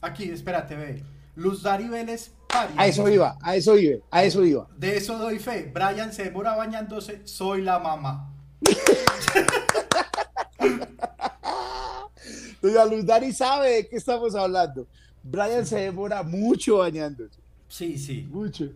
Aquí, 0.00 0.24
espérate, 0.24 0.74
ve. 0.74 1.04
Luz 1.36 1.62
Dari 1.62 1.86
Vélez 1.86 2.32
A 2.76 2.88
eso 2.88 3.08
iba, 3.08 3.38
a 3.40 3.54
eso 3.54 3.78
iba, 3.78 4.02
a 4.10 4.24
eso 4.24 4.44
iba. 4.44 4.66
De 4.76 4.96
eso 4.96 5.16
doy 5.18 5.38
fe. 5.38 5.70
Brian 5.72 6.12
se 6.12 6.24
demora 6.24 6.56
bañándose, 6.56 7.24
soy 7.24 7.62
la 7.62 7.78
mamá. 7.78 8.34
Doña 12.60 12.84
Luz 12.84 13.06
Dari 13.06 13.32
sabe 13.32 13.76
de 13.76 13.88
qué 13.88 13.98
estamos 13.98 14.34
hablando. 14.34 14.88
Brian 15.22 15.64
se 15.64 15.78
demora 15.78 16.24
mucho 16.24 16.78
bañándose. 16.78 17.38
Sí, 17.68 17.96
sí. 17.96 18.26
Mucho. 18.28 18.72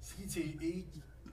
Sí, 0.00 0.24
sí. 0.28 0.56
Y 0.60 0.84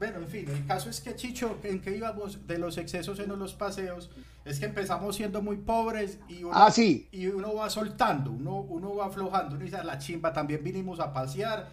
bueno, 0.02 0.18
en 0.18 0.28
fin, 0.28 0.50
el 0.50 0.66
caso 0.66 0.90
es 0.90 1.00
que 1.00 1.16
Chicho, 1.16 1.60
en 1.62 1.80
que 1.80 1.96
íbamos 1.96 2.48
de 2.48 2.58
los 2.58 2.80
excesos 2.80 3.20
en 3.20 3.38
los 3.38 3.54
paseos, 3.54 4.10
es 4.44 4.60
que 4.60 4.66
empezamos 4.66 5.16
siendo 5.16 5.44
muy 5.44 5.58
pobres 5.58 6.18
y 6.28 6.44
uno, 6.44 6.54
ah, 6.56 6.72
sí. 6.72 7.08
y 7.12 7.28
uno 7.28 7.54
va 7.54 7.70
soltando, 7.70 8.32
uno, 8.32 8.62
uno 8.62 8.96
va 8.96 9.06
aflojando, 9.06 9.58
uno 9.58 9.64
dice, 9.64 9.84
la 9.84 10.00
chimba, 10.00 10.34
también 10.34 10.64
vinimos 10.64 11.00
a 11.00 11.14
pasear, 11.14 11.70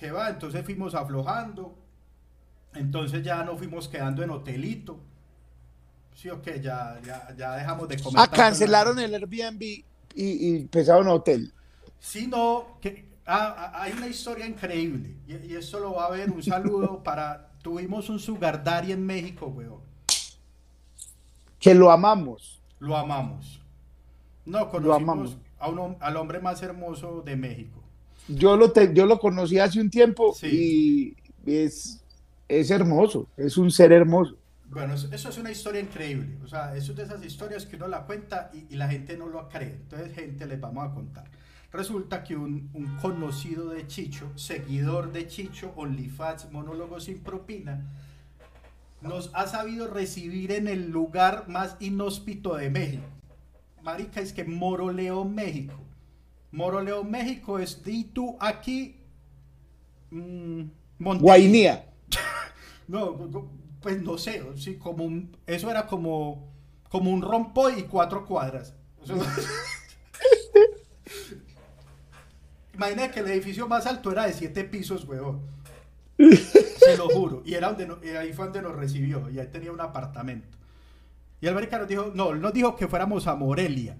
que 0.00 0.10
va, 0.10 0.30
entonces 0.30 0.64
fuimos 0.64 0.94
aflojando, 0.94 1.76
entonces 2.72 3.22
ya 3.22 3.44
no 3.44 3.58
fuimos 3.58 3.88
quedando 3.88 4.22
en 4.22 4.30
hotelito, 4.30 4.98
sí 6.14 6.30
o 6.30 6.40
qué, 6.40 6.62
ya, 6.62 6.98
ya, 7.36 7.56
dejamos 7.56 7.88
de 7.88 7.98
comer. 7.98 8.22
Ah, 8.22 8.30
cancelaron 8.30 8.98
el 8.98 9.12
Airbnb 9.12 9.60
y, 9.60 9.84
y 10.14 10.56
empezaron 10.56 11.08
a 11.08 11.12
hotel. 11.12 11.52
Sí, 12.00 12.26
no, 12.26 12.78
que, 12.80 13.06
ah, 13.26 13.54
ah, 13.58 13.82
hay 13.82 13.92
una 13.92 14.06
historia 14.06 14.46
increíble 14.46 15.14
y, 15.26 15.52
y 15.52 15.56
eso 15.56 15.78
lo 15.78 15.92
va 15.92 16.06
a 16.06 16.10
ver, 16.10 16.30
un 16.30 16.42
saludo 16.42 17.02
para 17.02 17.46
Tuvimos 17.66 18.08
un 18.10 18.20
Sugar 18.20 18.62
Daddy 18.62 18.92
en 18.92 19.04
México, 19.04 19.46
weón. 19.46 19.80
Que 21.58 21.74
lo 21.74 21.90
amamos. 21.90 22.62
Lo 22.78 22.96
amamos. 22.96 23.60
No, 24.44 24.70
conocimos 24.70 25.36
A 25.58 25.68
un, 25.68 25.96
al 25.98 26.16
hombre 26.16 26.38
más 26.38 26.62
hermoso 26.62 27.22
de 27.22 27.34
México. 27.34 27.82
Yo 28.28 28.56
lo, 28.56 28.72
yo 28.72 29.04
lo 29.04 29.18
conocí 29.18 29.58
hace 29.58 29.80
un 29.80 29.90
tiempo 29.90 30.36
y 30.42 31.16
es, 31.44 32.04
es 32.46 32.70
hermoso, 32.70 33.26
es 33.36 33.56
un 33.56 33.72
ser 33.72 33.90
hermoso. 33.90 34.36
Bueno, 34.66 34.94
eso, 34.94 35.28
es 35.28 35.36
una 35.36 35.50
historia 35.50 35.80
increíble. 35.80 36.38
O 36.44 36.46
sea, 36.46 36.76
eso 36.76 36.92
es 36.92 36.98
de 36.98 37.02
esas 37.02 37.24
historias 37.24 37.66
que 37.66 37.74
uno 37.74 37.88
la 37.88 38.06
cuenta 38.06 38.48
y, 38.54 38.72
y 38.72 38.76
la 38.76 38.86
gente 38.86 39.16
no 39.16 39.26
lo 39.26 39.48
cree. 39.48 39.72
Entonces, 39.72 40.14
gente, 40.14 40.46
les 40.46 40.60
vamos 40.60 40.88
a 40.88 40.94
contar. 40.94 41.24
Resulta 41.72 42.22
que 42.22 42.36
un, 42.36 42.70
conocido 43.02 43.70
de 43.70 43.86
Chicho, 43.86 44.30
seguidor 44.36 45.12
de 45.12 45.26
Chicho, 45.26 45.72
OnlyFans, 45.76 46.50
monólogo 46.52 47.00
sin 47.00 47.20
propina, 47.20 47.92
nos 49.00 49.30
ha 49.34 49.46
sabido 49.46 49.88
recibir 49.88 50.52
en 50.52 50.68
el 50.68 50.90
lugar 50.90 51.48
más 51.48 51.76
inhóspito 51.80 52.56
de 52.56 52.70
México. 52.70 53.04
Marica, 53.82 54.20
es 54.20 54.32
que 54.32 54.44
Moroleón, 54.44 55.34
México. 55.34 55.74
Moroleón, 56.50 57.10
México 57.10 57.58
es 57.58 57.82
di 57.82 58.04
tú 58.04 58.36
aquí. 58.40 58.96
Mmm, 60.10 60.62
Guainía. 60.98 61.92
no, 62.88 63.50
pues 63.80 64.02
no 64.02 64.18
sé, 64.18 64.42
sí, 64.56 64.76
como 64.76 65.04
un, 65.04 65.36
eso 65.46 65.70
era 65.70 65.86
como, 65.86 66.52
como 66.88 67.10
un 67.10 67.22
rompo 67.22 67.68
y 67.70 67.82
cuatro 67.82 68.24
cuadras. 68.24 68.74
Imagina 72.76 73.10
que 73.10 73.20
el 73.20 73.28
edificio 73.28 73.66
más 73.66 73.86
alto 73.86 74.12
era 74.12 74.26
de 74.26 74.34
siete 74.34 74.62
pisos, 74.64 75.06
weón. 75.08 75.40
Se 76.18 76.96
lo 76.98 77.08
juro. 77.08 77.42
Y 77.46 77.54
era 77.54 77.72
donde 77.72 78.18
ahí 78.18 78.34
fue 78.34 78.44
donde 78.46 78.60
nos 78.60 78.76
recibió. 78.76 79.30
Y 79.30 79.38
ahí 79.38 79.46
tenía 79.46 79.72
un 79.72 79.80
apartamento. 79.80 80.58
Y 81.40 81.46
el 81.46 81.54
marica 81.54 81.78
nos 81.78 81.88
dijo, 81.88 82.12
no, 82.14 82.32
él 82.32 82.40
nos 82.40 82.52
dijo 82.52 82.76
que 82.76 82.86
fuéramos 82.86 83.26
a 83.26 83.34
Morelia. 83.34 83.96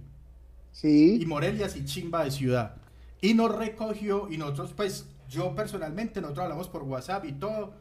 Sí. 0.72 1.18
Y 1.20 1.24
Morelia 1.24 1.70
sí 1.70 1.86
chimba 1.86 2.24
de 2.24 2.30
ciudad. 2.30 2.76
Y 3.22 3.32
nos 3.32 3.54
recogió 3.54 4.28
y 4.30 4.36
nosotros, 4.36 4.74
pues, 4.74 5.08
yo 5.30 5.54
personalmente, 5.54 6.20
nosotros 6.20 6.44
hablamos 6.44 6.68
por 6.68 6.82
WhatsApp 6.82 7.24
y 7.24 7.32
todo. 7.32 7.72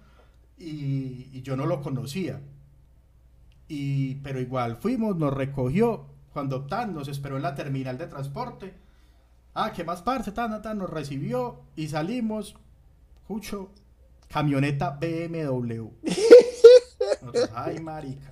Y, 0.57 1.41
yo 1.41 1.57
no 1.57 1.65
lo 1.65 1.81
conocía. 1.81 2.41
Y, 3.67 4.15
pero 4.15 4.39
igual 4.39 4.77
fuimos, 4.77 5.17
nos 5.17 5.33
recogió. 5.33 6.05
Cuando 6.31 6.65
tan, 6.67 6.93
nos 6.93 7.09
esperó 7.09 7.35
en 7.35 7.43
la 7.43 7.53
terminal 7.53 7.97
de 7.97 8.07
transporte 8.07 8.84
Ah, 9.57 9.71
¿qué 9.71 9.85
más 9.85 10.01
parce? 10.01 10.33
Tan, 10.33 10.61
tan, 10.61 10.77
nos 10.77 10.89
recibió 10.89 11.61
y 11.77 11.87
salimos. 11.87 12.57
Escucho, 13.21 13.71
camioneta 14.27 14.89
BMW. 14.89 15.87
ay, 17.55 17.79
marica. 17.79 18.31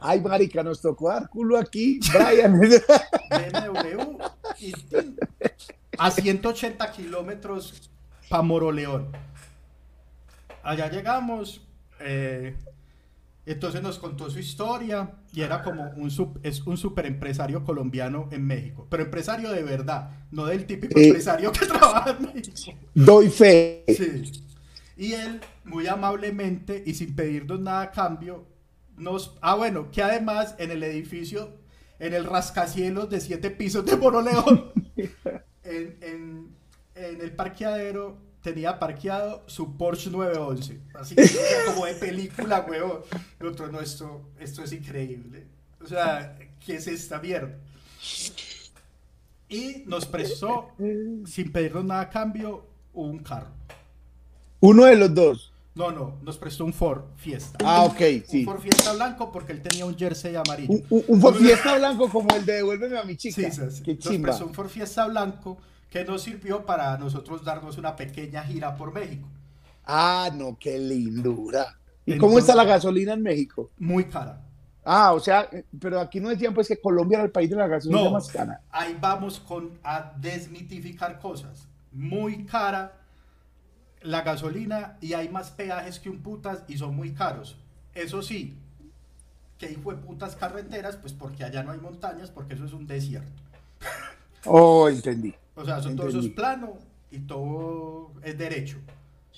Ay, 0.00 0.20
marica, 0.22 0.62
nos 0.62 0.80
tocó 0.80 1.10
dar 1.10 1.28
culo 1.28 1.58
aquí, 1.58 2.00
Brian. 2.10 2.58
BMW 3.30 4.18
y, 4.58 4.74
a 5.98 6.10
180 6.10 6.90
kilómetros 6.92 7.90
para 8.30 8.42
Moroleón. 8.42 9.08
Allá 10.62 10.90
llegamos. 10.90 11.60
Eh, 12.00 12.56
entonces 13.46 13.82
nos 13.82 13.98
contó 13.98 14.30
su 14.30 14.38
historia 14.38 15.10
y 15.32 15.40
era 15.40 15.62
como 15.62 15.90
un, 15.96 16.38
es 16.42 16.60
un 16.66 16.76
super 16.76 17.06
empresario 17.06 17.64
colombiano 17.64 18.28
en 18.30 18.46
México, 18.46 18.86
pero 18.90 19.04
empresario 19.04 19.50
de 19.50 19.62
verdad, 19.62 20.10
no 20.30 20.46
del 20.46 20.66
típico 20.66 20.98
eh, 20.98 21.06
empresario 21.06 21.50
que 21.50 21.66
trabaja 21.66 22.10
en 22.10 22.34
México. 22.34 22.78
Doy 22.94 23.28
fe. 23.30 23.84
Sí. 23.88 24.44
Y 24.96 25.14
él, 25.14 25.40
muy 25.64 25.86
amablemente 25.86 26.82
y 26.84 26.94
sin 26.94 27.16
pedirnos 27.16 27.58
nada 27.60 27.82
a 27.82 27.90
cambio, 27.90 28.44
nos... 28.98 29.38
Ah, 29.40 29.54
bueno, 29.54 29.90
que 29.90 30.02
además 30.02 30.54
en 30.58 30.70
el 30.70 30.82
edificio, 30.82 31.56
en 31.98 32.12
el 32.12 32.24
rascacielos 32.24 33.08
de 33.08 33.20
siete 33.20 33.50
pisos 33.50 33.86
de 33.86 33.96
Moroleón, 33.96 34.72
en, 35.64 35.96
en, 36.02 36.56
en 36.94 37.20
el 37.20 37.32
parqueadero 37.32 38.29
tenía 38.42 38.78
parqueado 38.78 39.42
su 39.46 39.76
Porsche 39.76 40.10
911. 40.10 40.80
Así 40.94 41.14
que 41.14 41.28
como 41.66 41.86
de 41.86 41.94
película, 41.94 42.64
huevo. 42.68 43.04
El 43.38 43.46
otro, 43.46 43.70
no, 43.70 43.80
esto, 43.80 44.30
esto 44.38 44.62
es 44.62 44.72
increíble. 44.72 45.46
O 45.82 45.86
sea, 45.86 46.36
¿qué 46.64 46.76
es 46.76 46.86
esta 46.86 47.20
mierda? 47.20 47.58
Y 49.48 49.82
nos 49.86 50.06
prestó, 50.06 50.70
sin 51.26 51.52
pedirnos 51.52 51.84
nada 51.84 52.02
a 52.02 52.10
cambio, 52.10 52.66
un 52.92 53.18
carro. 53.18 53.50
Uno 54.60 54.84
de 54.84 54.96
los 54.96 55.14
dos. 55.14 55.52
No, 55.74 55.90
no, 55.90 56.18
nos 56.22 56.36
prestó 56.36 56.64
un 56.64 56.72
Ford 56.72 57.02
Fiesta. 57.16 57.58
Ah, 57.64 57.84
ok, 57.84 58.00
sí. 58.26 58.40
Un 58.40 58.44
Ford 58.44 58.60
Fiesta 58.60 58.92
blanco 58.92 59.32
porque 59.32 59.52
él 59.52 59.62
tenía 59.62 59.86
un 59.86 59.96
jersey 59.96 60.34
amarillo. 60.36 60.74
Un, 60.90 61.20
Ford 61.20 61.36
Fiesta 61.36 61.78
blanco 61.78 62.08
como 62.10 62.34
el 62.34 62.44
de 62.44 62.54
Devuélveme 62.54 62.98
a 62.98 63.04
mi 63.04 63.16
chica. 63.16 63.50
Sí, 63.50 63.50
sí, 63.50 63.98
sí. 64.00 64.18
Nos 64.18 64.22
prestó 64.22 64.46
un 64.46 64.54
Ford 64.54 64.68
Fiesta 64.68 65.06
blanco 65.06 65.58
que 65.90 66.04
nos 66.04 66.22
sirvió 66.22 66.64
para 66.64 66.96
nosotros 66.96 67.44
darnos 67.44 67.76
una 67.76 67.96
pequeña 67.96 68.42
gira 68.44 68.76
por 68.76 68.94
México. 68.94 69.28
Ah, 69.84 70.30
no, 70.32 70.56
qué 70.58 70.78
lindura. 70.78 71.76
¿Y 72.06 72.16
cómo 72.16 72.38
está 72.38 72.54
la 72.54 72.64
gasolina 72.64 73.12
en 73.12 73.22
México? 73.22 73.70
Muy 73.78 74.04
cara. 74.04 74.40
Ah, 74.84 75.12
o 75.12 75.20
sea, 75.20 75.48
pero 75.78 76.00
aquí 76.00 76.20
no 76.20 76.30
decían 76.30 76.54
pues 76.54 76.68
que 76.68 76.80
Colombia 76.80 77.16
era 77.16 77.24
el 77.24 77.32
país 77.32 77.50
de 77.50 77.56
la 77.56 77.66
gasolina 77.66 78.08
más 78.08 78.28
cara. 78.28 78.62
Ahí 78.70 78.96
vamos 78.98 79.38
con 79.40 79.78
a 79.82 80.12
desmitificar 80.16 81.18
cosas. 81.18 81.68
Muy 81.92 82.44
cara 82.46 82.96
la 84.00 84.22
gasolina 84.22 84.96
y 85.00 85.12
hay 85.12 85.28
más 85.28 85.50
peajes 85.50 85.98
que 85.98 86.08
un 86.08 86.22
putas 86.22 86.64
y 86.68 86.78
son 86.78 86.94
muy 86.94 87.12
caros. 87.12 87.58
Eso 87.94 88.22
sí, 88.22 88.56
que 89.58 89.70
hijo 89.70 89.90
de 89.92 89.98
putas 89.98 90.36
carreteras, 90.36 90.96
pues 90.96 91.12
porque 91.12 91.44
allá 91.44 91.62
no 91.62 91.72
hay 91.72 91.78
montañas, 91.78 92.30
porque 92.30 92.54
eso 92.54 92.64
es 92.64 92.72
un 92.72 92.86
desierto. 92.86 93.42
Oh, 94.46 94.88
entendí. 94.88 95.34
O 95.54 95.64
sea, 95.64 95.80
son 95.80 95.96
todos 95.96 96.10
esos 96.14 96.28
planos 96.28 96.70
y 97.10 97.20
todo 97.20 98.12
es 98.22 98.38
derecho. 98.38 98.78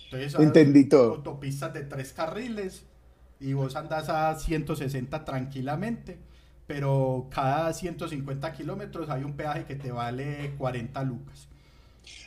Entonces, 0.04 0.38
Entendí 0.38 0.88
todo. 0.88 1.14
Autopistas 1.14 1.72
de 1.72 1.82
tres 1.82 2.12
carriles 2.12 2.84
y 3.40 3.54
vos 3.54 3.74
andás 3.76 4.08
a 4.08 4.38
160 4.38 5.24
tranquilamente, 5.24 6.18
pero 6.66 7.28
cada 7.30 7.72
150 7.72 8.52
kilómetros 8.52 9.10
hay 9.10 9.24
un 9.24 9.34
peaje 9.34 9.64
que 9.64 9.74
te 9.74 9.90
vale 9.90 10.54
40 10.58 11.02
lucas. 11.04 11.48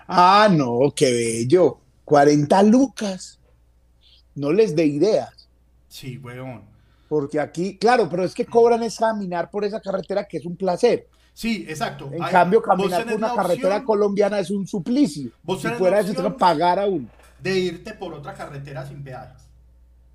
Ah, 0.08 0.50
no, 0.52 0.94
qué 0.96 1.12
bello. 1.12 1.80
40 2.06 2.64
lucas. 2.64 3.40
No 4.36 4.52
les 4.52 4.76
dé 4.76 4.86
ideas. 4.86 5.50
Sí, 5.88 6.18
weón. 6.18 6.64
Porque 7.08 7.40
aquí, 7.40 7.78
claro, 7.78 8.10
pero 8.10 8.24
es 8.24 8.34
que 8.34 8.46
cobran 8.46 8.84
es 8.84 8.98
caminar 8.98 9.50
por 9.50 9.64
esa 9.64 9.80
carretera 9.80 10.28
que 10.28 10.38
es 10.38 10.46
un 10.46 10.58
placer. 10.58 11.08
Sí, 11.36 11.66
exacto. 11.68 12.10
En 12.14 12.24
Hay- 12.24 12.32
cambio, 12.32 12.62
caminar 12.62 13.04
por 13.04 13.14
una 13.14 13.36
carretera 13.36 13.76
opción 13.76 13.86
colombiana 13.86 14.40
es 14.40 14.50
un 14.50 14.66
suplicio. 14.66 15.32
Vos 15.44 15.62
Si 15.62 15.68
fuera 15.68 16.00
eso, 16.00 16.14
te 16.14 16.38
pagar 16.38 16.80
a 16.80 16.86
uno. 16.88 17.08
de 17.44 17.60
irte 17.60 17.94
por 17.94 18.14
otra 18.14 18.34
carretera 18.34 18.86
sin 18.88 19.04
peajes. 19.04 19.44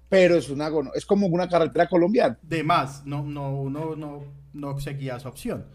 Pero 0.09 0.35
es 0.37 0.49
una 0.49 0.69
es 0.95 1.05
como 1.07 1.27
una 1.27 1.47
carretera 1.49 1.87
colombiana. 1.89 2.39
De 2.43 2.65
más, 2.65 3.05
no, 3.05 3.23
no, 3.23 3.53
uno 3.53 3.95
no, 3.95 4.25
no 4.55 4.81
seguía 4.81 5.17
esa 5.17 5.29
opción. 5.29 5.67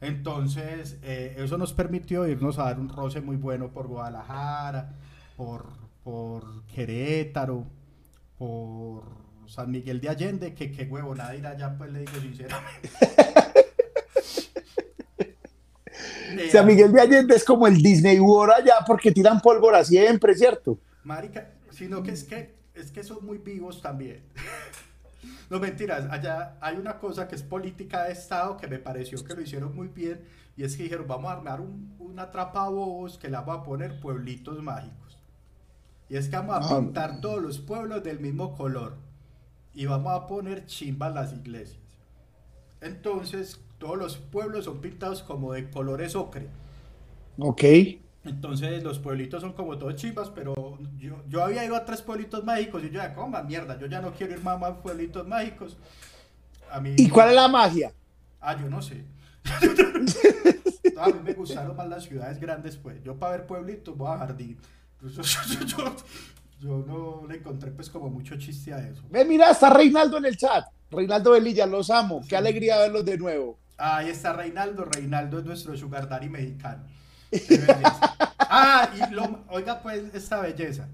Entonces, 0.00 0.96
eh, 1.02 1.36
eso 1.38 1.58
nos 1.58 1.74
permitió 1.74 2.26
irnos 2.26 2.58
a 2.58 2.64
dar 2.64 2.80
un 2.80 2.88
roce 2.88 3.20
muy 3.20 3.36
bueno 3.36 3.68
por 3.68 3.86
Guadalajara, 3.86 4.94
por, 5.36 5.66
por 6.02 6.64
Querétaro, 6.64 7.64
por 8.38 9.04
San 9.46 9.70
Miguel 9.70 10.00
de 10.00 10.08
Allende, 10.08 10.54
que 10.54 10.72
qué 10.72 10.84
huevonada 10.84 11.36
ir 11.36 11.46
allá, 11.46 11.76
pues 11.76 11.92
le 11.92 12.00
digo 12.00 12.12
sinceramente. 12.20 12.88
Eh, 16.38 16.50
San 16.50 16.66
Miguel 16.66 16.92
de 16.92 17.00
Allende 17.00 17.34
es 17.36 17.44
como 17.44 17.66
el 17.66 17.80
Disney 17.80 18.18
World 18.20 18.54
allá 18.54 18.74
porque 18.86 19.12
tiran 19.12 19.40
pólvora 19.40 19.84
siempre, 19.84 20.34
¿cierto? 20.34 20.78
Marica, 21.04 21.50
sino 21.70 22.02
que 22.02 22.12
es 22.12 22.24
que 22.24 22.54
es 22.74 22.90
que 22.90 23.04
son 23.04 23.24
muy 23.24 23.38
vivos 23.38 23.80
también. 23.80 24.22
No 25.50 25.60
mentiras, 25.60 26.06
allá 26.10 26.56
hay 26.60 26.76
una 26.76 26.98
cosa 26.98 27.28
que 27.28 27.34
es 27.34 27.42
política 27.42 28.04
de 28.04 28.12
Estado 28.12 28.56
que 28.56 28.66
me 28.66 28.78
pareció 28.78 29.22
que 29.22 29.34
lo 29.34 29.42
hicieron 29.42 29.76
muy 29.76 29.88
bien 29.88 30.24
y 30.56 30.64
es 30.64 30.74
que 30.76 30.84
dijeron 30.84 31.06
vamos 31.06 31.30
a 31.30 31.34
armar 31.34 31.60
un, 31.60 31.94
una 31.98 32.22
atrapabobos 32.24 33.18
que 33.18 33.28
la 33.28 33.42
vamos 33.42 33.62
a 33.62 33.64
poner 33.64 34.00
pueblitos 34.00 34.62
mágicos. 34.62 35.18
Y 36.08 36.16
es 36.16 36.28
que 36.28 36.36
vamos 36.36 36.70
a 36.70 36.78
pintar 36.78 37.20
todos 37.20 37.42
los 37.42 37.58
pueblos 37.58 38.02
del 38.02 38.20
mismo 38.20 38.54
color 38.54 38.96
y 39.74 39.86
vamos 39.86 40.12
a 40.12 40.26
poner 40.26 40.66
chimbas 40.66 41.14
las 41.14 41.32
iglesias. 41.32 41.82
Entonces 42.80 43.60
todos 43.84 43.98
los 43.98 44.16
pueblos 44.16 44.64
son 44.64 44.80
pintados 44.80 45.22
como 45.22 45.52
de 45.52 45.68
colores 45.68 46.16
ocre. 46.16 46.48
Ok. 47.38 47.62
Entonces 48.24 48.82
los 48.82 48.98
pueblitos 48.98 49.42
son 49.42 49.52
como 49.52 49.76
todos 49.76 49.96
chimbas, 49.96 50.30
pero 50.30 50.54
yo, 50.96 51.16
yo 51.28 51.44
había 51.44 51.62
ido 51.66 51.76
a 51.76 51.84
tres 51.84 52.00
pueblitos 52.00 52.42
mágicos 52.42 52.82
y 52.82 52.86
yo 52.86 52.94
ya, 52.94 53.14
coma 53.14 53.42
mierda, 53.42 53.78
yo 53.78 53.86
ya 53.86 54.00
no 54.00 54.12
quiero 54.14 54.32
ir 54.32 54.42
más 54.42 54.54
a 54.54 54.58
más 54.58 54.72
pueblitos 54.78 55.28
mágicos. 55.28 55.76
A 56.72 56.80
mí, 56.80 56.94
¿Y 56.96 57.10
cuál 57.10 57.28
es 57.28 57.34
la 57.34 57.46
magia? 57.46 57.92
Ah, 58.40 58.56
yo 58.58 58.70
no 58.70 58.80
sé. 58.80 59.04
No, 60.94 61.02
a 61.02 61.08
mí 61.08 61.20
me 61.22 61.34
gustaron 61.34 61.76
más 61.76 61.86
las 61.86 62.04
ciudades 62.04 62.40
grandes, 62.40 62.78
pues. 62.78 63.02
Yo 63.04 63.16
para 63.16 63.32
ver 63.36 63.46
pueblitos 63.46 63.94
voy 63.94 64.10
a 64.14 64.16
jardín. 64.16 64.56
Yo, 65.02 65.08
yo- 65.10 65.22
yo- 65.66 65.96
yo 66.62 66.84
no 66.86 67.26
le 67.28 67.36
encontré 67.36 67.70
pues 67.72 67.90
como 67.90 68.08
mucho 68.08 68.38
chiste 68.38 68.72
a 68.72 68.78
eso. 68.78 69.02
Ve, 69.10 69.26
mira, 69.26 69.50
está 69.50 69.68
Reinaldo 69.68 70.16
en 70.16 70.24
el 70.24 70.38
chat. 70.38 70.64
Reinaldo 70.90 71.32
Velilla, 71.32 71.66
los 71.66 71.90
amo. 71.90 72.22
Qué 72.26 72.34
alegría 72.36 72.78
verlos 72.78 73.04
de 73.04 73.18
nuevo. 73.18 73.58
Ahí 73.76 74.08
está 74.10 74.32
Reinaldo. 74.32 74.84
Reinaldo 74.84 75.38
es 75.38 75.44
nuestro 75.44 75.76
sugar 75.76 76.08
daddy 76.08 76.28
mexicano. 76.28 76.84
Ah, 78.56 78.88
y 78.94 79.12
lo, 79.12 79.44
oiga 79.48 79.82
pues 79.82 80.14
esta 80.14 80.40
belleza. 80.40 80.86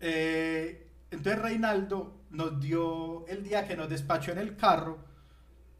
Eh, 0.00 0.86
entonces 1.10 1.40
Reinaldo 1.40 2.20
nos 2.30 2.60
dio, 2.60 3.26
el 3.26 3.42
día 3.42 3.66
que 3.66 3.76
nos 3.76 3.88
despachó 3.88 4.32
en 4.32 4.38
el 4.38 4.56
carro, 4.56 4.98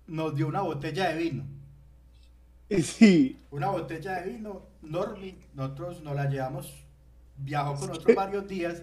nos 0.06 0.34
dio 0.34 0.46
una 0.46 0.62
botella 0.62 1.10
de 1.10 1.16
vino. 1.16 1.44
Sí. 2.82 3.44
Una 3.50 3.68
botella 3.68 4.20
de 4.20 4.30
vino, 4.30 4.62
Normi, 4.82 5.36
nosotros 5.54 6.02
nos 6.02 6.14
la 6.14 6.26
llevamos, 6.26 6.72
viajó 7.36 7.74
con 7.74 7.88
nosotros 7.88 8.14
varios 8.14 8.46
días. 8.46 8.82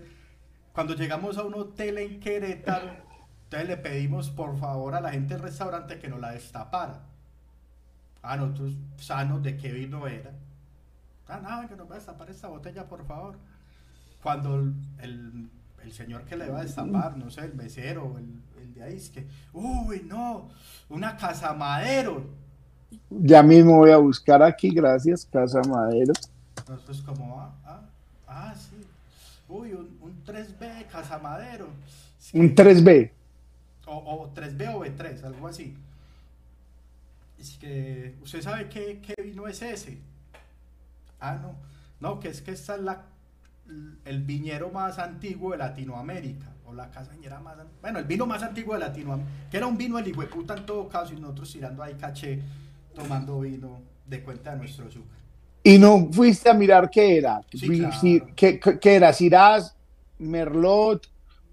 Cuando 0.74 0.94
llegamos 0.94 1.38
a 1.38 1.44
un 1.44 1.56
hotel 1.56 1.98
en 1.98 2.20
Querétaro, 2.20 2.92
entonces 3.48 3.70
le 3.70 3.78
pedimos 3.78 4.30
por 4.30 4.60
favor 4.60 4.94
a 4.94 5.00
la 5.00 5.12
gente 5.12 5.36
del 5.36 5.44
restaurante 5.44 6.00
que 6.00 6.10
nos 6.10 6.20
la 6.20 6.32
destapara. 6.32 7.00
A 8.22 8.36
nosotros 8.36 8.74
sanos 8.98 9.42
de 9.42 9.56
qué 9.56 9.72
vino 9.72 10.06
era. 10.06 10.32
Ah, 11.30 11.40
nada, 11.42 11.66
que 11.66 11.78
nos 11.78 11.90
va 11.90 11.94
a 11.94 11.98
destapar 11.98 12.30
esta 12.30 12.50
botella, 12.50 12.84
por 12.84 13.06
favor. 13.06 13.36
Cuando 14.22 14.56
el, 15.00 15.50
señor 15.92 16.26
que 16.26 16.36
le 16.36 16.50
va 16.50 16.60
a 16.60 16.64
destapar, 16.64 17.16
no 17.16 17.30
sé, 17.30 17.46
el 17.46 17.56
mesero, 17.56 18.18
el, 18.18 18.42
el 18.62 18.74
de 18.74 18.84
ahí, 18.84 18.98
es 18.98 19.10
que, 19.10 19.26
uy, 19.54 20.02
no, 20.06 20.50
una 20.90 21.16
casa 21.16 21.54
madero. 21.54 22.26
Ya 23.10 23.42
mismo 23.42 23.78
voy 23.78 23.92
a 23.92 23.98
buscar 23.98 24.44
aquí, 24.44 24.72
gracias, 24.72 25.26
Casa 25.26 25.62
Madero. 25.62 26.12
Nosotros 26.68 27.02
como, 27.02 27.40
ah, 27.40 27.56
ah, 27.66 27.82
ah, 28.28 28.54
sí. 28.56 28.86
Uy, 29.48 29.72
un, 29.72 29.98
un 30.02 30.24
3B 30.26 30.88
Casamadero. 30.88 31.70
Sí, 32.20 32.38
Un 32.38 32.54
3B. 32.54 33.12
O, 33.88 33.96
o 33.98 34.34
3B 34.34 34.76
o 34.76 34.80
B3, 34.86 35.24
algo 35.24 35.48
así. 35.48 35.76
Es 37.40 37.58
que, 37.60 38.16
¿usted 38.22 38.42
sabe 38.42 38.68
qué, 38.70 39.00
qué 39.02 39.22
vino 39.22 39.48
es 39.48 39.62
ese? 39.62 40.00
Ah, 41.20 41.38
no. 41.42 41.56
No, 42.00 42.20
que 42.20 42.30
es 42.30 42.42
que 42.42 42.52
esta 42.52 42.76
es 42.76 42.82
la, 42.82 43.06
el 44.06 44.24
viñero 44.24 44.70
más 44.72 45.00
antiguo 45.00 45.52
de 45.52 45.58
Latinoamérica. 45.58 46.48
O 46.66 46.74
la 46.74 46.90
casañera 46.92 47.40
más... 47.40 47.58
an- 47.60 47.68
Bueno, 47.82 48.00
el 48.00 48.06
vino 48.06 48.26
más 48.26 48.44
antiguo 48.44 48.74
de 48.74 48.82
Latinoamérica. 48.82 49.32
Que 49.50 49.58
era 49.58 49.68
un 49.68 49.78
vino 49.78 49.98
del 49.98 50.12
puta 50.30 50.56
en 50.56 50.66
todo 50.66 50.88
caso 50.90 51.14
y 51.14 51.20
nosotros 51.20 51.52
tirando 51.52 51.82
ahí 51.84 51.94
caché, 51.96 52.42
tomando 52.94 53.40
vino 53.40 53.82
de 54.06 54.22
cuenta 54.24 54.52
de 54.52 54.58
nuestro 54.58 54.88
azúcar. 54.88 55.18
Y 55.64 55.78
no 55.78 56.10
fuiste 56.12 56.50
a 56.50 56.54
mirar 56.54 56.90
qué 56.90 57.18
era. 57.18 57.42
Sí, 57.54 57.68
claro. 57.68 58.34
qué, 58.36 58.60
qué- 58.60 58.96
era? 58.96 59.12
Shiraz, 59.12 59.76
Merlot, 60.20 61.08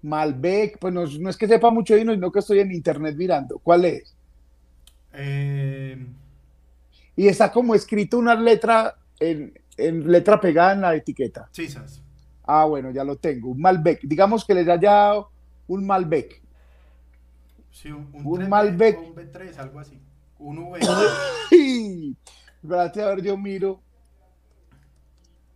Malbec. 0.05 0.77
Pues 0.79 0.93
no, 0.93 1.05
no 1.05 1.29
es 1.29 1.37
que 1.37 1.47
sepa 1.47 1.69
mucho 1.71 1.93
de 1.93 2.01
vino, 2.01 2.13
sino 2.13 2.31
que 2.31 2.39
estoy 2.39 2.59
en 2.59 2.71
internet 2.71 3.15
mirando. 3.17 3.59
¿Cuál 3.59 3.85
es? 3.85 4.15
Eh, 5.13 5.97
Y 7.15 7.27
está 7.27 7.51
como 7.51 7.75
escrito 7.75 8.17
una 8.17 8.35
letra 8.35 8.95
en, 9.19 9.53
en 9.77 10.11
letra 10.11 10.39
pegada 10.39 10.73
en 10.73 10.81
la 10.81 10.95
etiqueta. 10.95 11.49
Ah, 12.43 12.65
bueno, 12.65 12.91
ya 12.91 13.03
lo 13.03 13.15
tengo. 13.17 13.49
Un 13.49 13.59
Malbec. 13.61 14.01
Digamos 14.03 14.45
que 14.45 14.53
les 14.53 14.67
haya 14.67 14.91
dado 14.91 15.31
un 15.67 15.85
Malbec. 15.85 16.41
Sí, 17.71 17.91
un, 17.91 18.09
un, 18.13 18.25
Un 18.25 18.41
3B 18.41 18.47
Malbec. 18.47 18.99
un 18.99 19.15
B3, 19.15 19.57
algo 19.57 19.79
así. 19.79 19.99
Un 20.39 20.57
V. 20.59 20.79
Espérate, 22.63 23.01
a 23.01 23.07
ver, 23.07 23.21
yo 23.21 23.37
miro. 23.37 23.81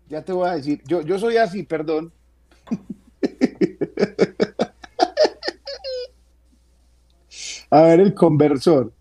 Ya 0.08 0.24
te 0.24 0.34
voy 0.34 0.50
a 0.50 0.56
decir. 0.56 0.82
Yo, 0.86 1.02
yo 1.02 1.20
soy 1.20 1.38
así, 1.38 1.64
perdón. 1.64 2.12
A 7.72 7.82
ver, 7.82 8.00
el 8.00 8.16
conversor. 8.16 8.92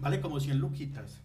vale 0.00 0.20
como 0.20 0.40
100 0.40 0.58
luquitas. 0.58 1.22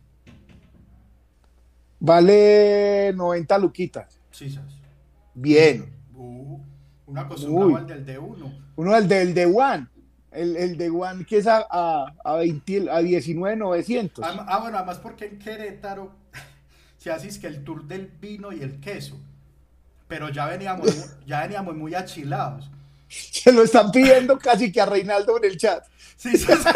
Vale 1.99 3.13
90 3.15 3.57
luquitas. 3.57 4.19
Chisas. 4.31 4.79
Bien. 5.33 5.93
Uh, 6.13 6.59
uno 7.07 7.21
acostumbrado 7.21 7.77
al 7.77 7.87
del 7.87 8.05
de 8.05 8.19
uno. 8.19 8.53
Uno, 8.75 8.95
el 8.95 9.07
del 9.07 9.33
de 9.33 9.45
One. 9.45 9.87
El, 10.31 10.57
el 10.57 10.77
de 10.77 10.89
One 10.89 11.25
que 11.25 11.37
es 11.37 11.47
a, 11.47 11.65
a, 11.69 12.13
a, 12.23 12.35
20 12.35 12.89
a 12.91 12.99
19,900. 12.99 14.23
Ah, 14.23 14.45
ah, 14.47 14.59
bueno, 14.59 14.77
además 14.77 14.99
porque 14.99 15.25
en 15.25 15.39
Querétaro 15.39 16.11
se 16.97 17.11
hace 17.11 17.29
es 17.29 17.39
que 17.39 17.47
el 17.47 17.63
tour 17.63 17.85
del 17.85 18.07
vino 18.07 18.51
y 18.51 18.61
el 18.61 18.79
queso. 18.79 19.17
Pero 20.07 20.29
ya 20.29 20.45
veníamos, 20.47 21.15
ya 21.25 21.41
veníamos 21.41 21.75
muy 21.75 21.95
achilados. 21.95 22.69
Se 23.07 23.51
lo 23.51 23.63
están 23.63 23.91
pidiendo 23.91 24.37
casi 24.37 24.71
que 24.71 24.81
a 24.81 24.85
Reinaldo 24.85 25.37
en 25.37 25.45
el 25.45 25.57
chat. 25.57 25.83
Sí, 26.17 26.37
sí, 26.37 26.45
sí. 26.47 26.69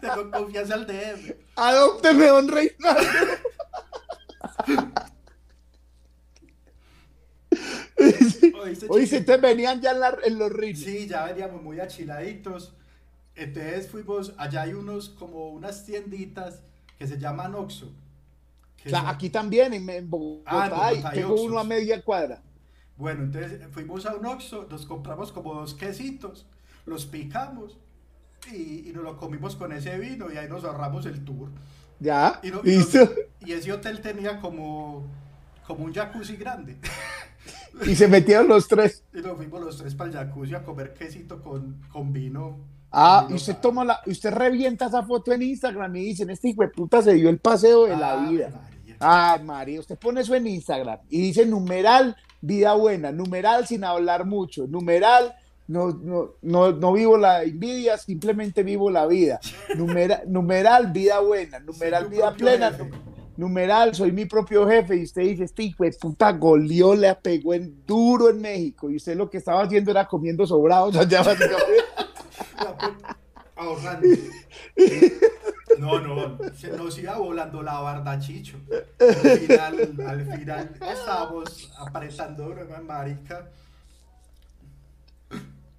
Tengo 0.00 0.30
confianza 0.30 0.74
al 0.74 0.86
DM. 0.86 1.34
Adópteme, 1.56 2.26
don 2.26 2.48
Reinaldo. 2.48 3.00
¿Oíste, 7.98 8.52
Oye, 8.88 9.04
chico? 9.04 9.16
se 9.16 9.20
te 9.22 9.36
venían 9.38 9.80
ya 9.80 9.92
en, 9.92 10.00
la- 10.00 10.18
en 10.24 10.38
los 10.38 10.52
ritmos. 10.52 10.84
Sí, 10.84 11.06
ya 11.06 11.24
veníamos 11.24 11.62
muy 11.62 11.80
achiladitos. 11.80 12.74
Entonces 13.34 13.88
fuimos, 13.88 14.32
allá 14.38 14.62
hay 14.62 14.72
unos 14.74 15.10
como 15.10 15.50
unas 15.50 15.84
tienditas 15.84 16.60
que 16.98 17.06
se 17.06 17.18
llaman 17.18 17.54
Oxxo. 17.54 17.92
que 18.82 18.88
O 18.88 18.90
sea, 18.90 19.00
son- 19.00 19.08
aquí 19.08 19.30
también, 19.30 19.72
en, 19.74 19.88
en 19.88 20.08
Bogotá, 20.10 20.50
Ah, 20.50 20.64
en 20.66 20.70
Bogotá 20.70 20.86
hay- 20.88 21.02
hay 21.04 21.14
tengo 21.20 21.32
Oxxos. 21.34 21.48
uno 21.50 21.58
a 21.58 21.64
media 21.64 22.02
cuadra. 22.02 22.42
Bueno, 22.96 23.24
entonces 23.24 23.60
fuimos 23.72 24.06
a 24.06 24.14
un 24.14 24.24
Oxxo, 24.26 24.66
nos 24.70 24.86
compramos 24.86 25.32
como 25.32 25.54
dos 25.54 25.74
quesitos, 25.74 26.46
los 26.86 27.04
picamos 27.06 27.78
y, 28.52 28.88
y 28.88 28.92
nos 28.94 29.04
lo 29.04 29.16
comimos 29.16 29.56
con 29.56 29.72
ese 29.72 29.98
vino 29.98 30.32
y 30.32 30.36
ahí 30.38 30.48
nos 30.48 30.64
ahorramos 30.64 31.04
el 31.06 31.24
tour. 31.24 31.50
Ya, 32.00 32.40
Y, 32.42 32.50
no- 32.50 32.60
y 32.64 32.76
listo. 32.78 32.98
nos- 33.00 33.10
y 33.40 33.52
ese 33.52 33.72
hotel 33.72 34.00
tenía 34.00 34.40
como, 34.40 35.04
como 35.66 35.84
un 35.84 35.92
jacuzzi 35.94 36.36
grande. 36.36 36.76
Y 37.86 37.94
se 37.94 38.08
metieron 38.08 38.48
los 38.48 38.66
tres. 38.66 39.04
Y 39.12 39.18
nos 39.20 39.36
fuimos 39.36 39.60
los 39.60 39.76
tres 39.76 39.94
para 39.94 40.08
el 40.10 40.16
jacuzzi 40.16 40.54
a 40.54 40.62
comer 40.64 40.94
quesito 40.94 41.42
con, 41.42 41.82
con 41.92 42.10
vino. 42.10 42.56
Ah, 42.90 43.18
con 43.20 43.24
y 43.24 43.28
vino 43.28 43.36
usted 43.36 43.52
sal. 43.52 43.60
toma 43.60 43.84
la, 43.84 44.00
y 44.06 44.12
usted 44.12 44.32
revienta 44.32 44.86
esa 44.86 45.02
foto 45.02 45.30
en 45.32 45.42
Instagram 45.42 45.94
y 45.96 46.00
dicen, 46.06 46.30
este 46.30 46.48
hijo 46.48 46.62
de 46.62 46.68
puta 46.68 47.02
se 47.02 47.12
dio 47.12 47.28
el 47.28 47.38
paseo 47.38 47.84
de 47.84 47.94
la 47.96 48.12
Ave 48.12 48.30
vida. 48.30 48.48
María. 48.50 48.96
Ah, 48.98 49.38
María, 49.44 49.78
usted 49.80 49.98
pone 49.98 50.22
eso 50.22 50.34
en 50.34 50.46
Instagram 50.46 51.00
y 51.10 51.20
dice 51.20 51.44
numeral 51.44 52.16
vida 52.40 52.74
buena. 52.74 53.12
Numeral 53.12 53.66
sin 53.66 53.84
hablar 53.84 54.24
mucho. 54.24 54.66
Numeral 54.66 55.34
no, 55.68 55.88
no, 55.88 56.34
no, 56.42 56.72
no 56.72 56.92
vivo 56.92 57.16
la 57.16 57.42
envidia, 57.42 57.98
simplemente 57.98 58.62
vivo 58.62 58.90
la 58.90 59.06
vida. 59.06 59.40
Numeral, 59.76 60.22
numeral 60.26 60.92
vida 60.92 61.20
buena. 61.20 61.58
Numeral 61.58 62.08
vida 62.08 62.32
plena. 62.34 62.76
Numeral, 63.36 63.94
soy 63.94 64.12
mi 64.12 64.24
propio 64.24 64.66
jefe. 64.66 64.96
Y 64.96 65.02
usted 65.02 65.22
dice, 65.22 65.44
este 65.44 65.64
hijo 65.64 65.84
de 65.84 65.92
puta 65.92 66.32
goleó, 66.32 66.94
le 66.94 67.14
pegó 67.16 67.52
en 67.54 67.84
duro 67.84 68.30
en 68.30 68.40
México. 68.40 68.90
Y 68.90 68.96
usted 68.96 69.16
lo 69.16 69.28
que 69.28 69.38
estaba 69.38 69.62
haciendo 69.62 69.90
era 69.90 70.06
comiendo 70.06 70.46
sobrados 70.46 70.96
allá 70.96 71.22
básicamente. 71.22 71.84
ahorrando. 73.56 74.08
No, 75.78 76.00
no, 76.00 76.38
se 76.54 76.70
nos 76.76 76.98
iba 76.98 77.18
volando 77.18 77.62
la 77.62 77.80
barda, 77.80 78.18
Chicho. 78.18 78.58
Al 78.98 79.38
final, 79.38 79.94
al 80.06 80.38
final 80.38 80.70
estábamos 80.80 81.72
apretando 81.78 82.46
una 82.46 82.80
marica. 82.80 83.50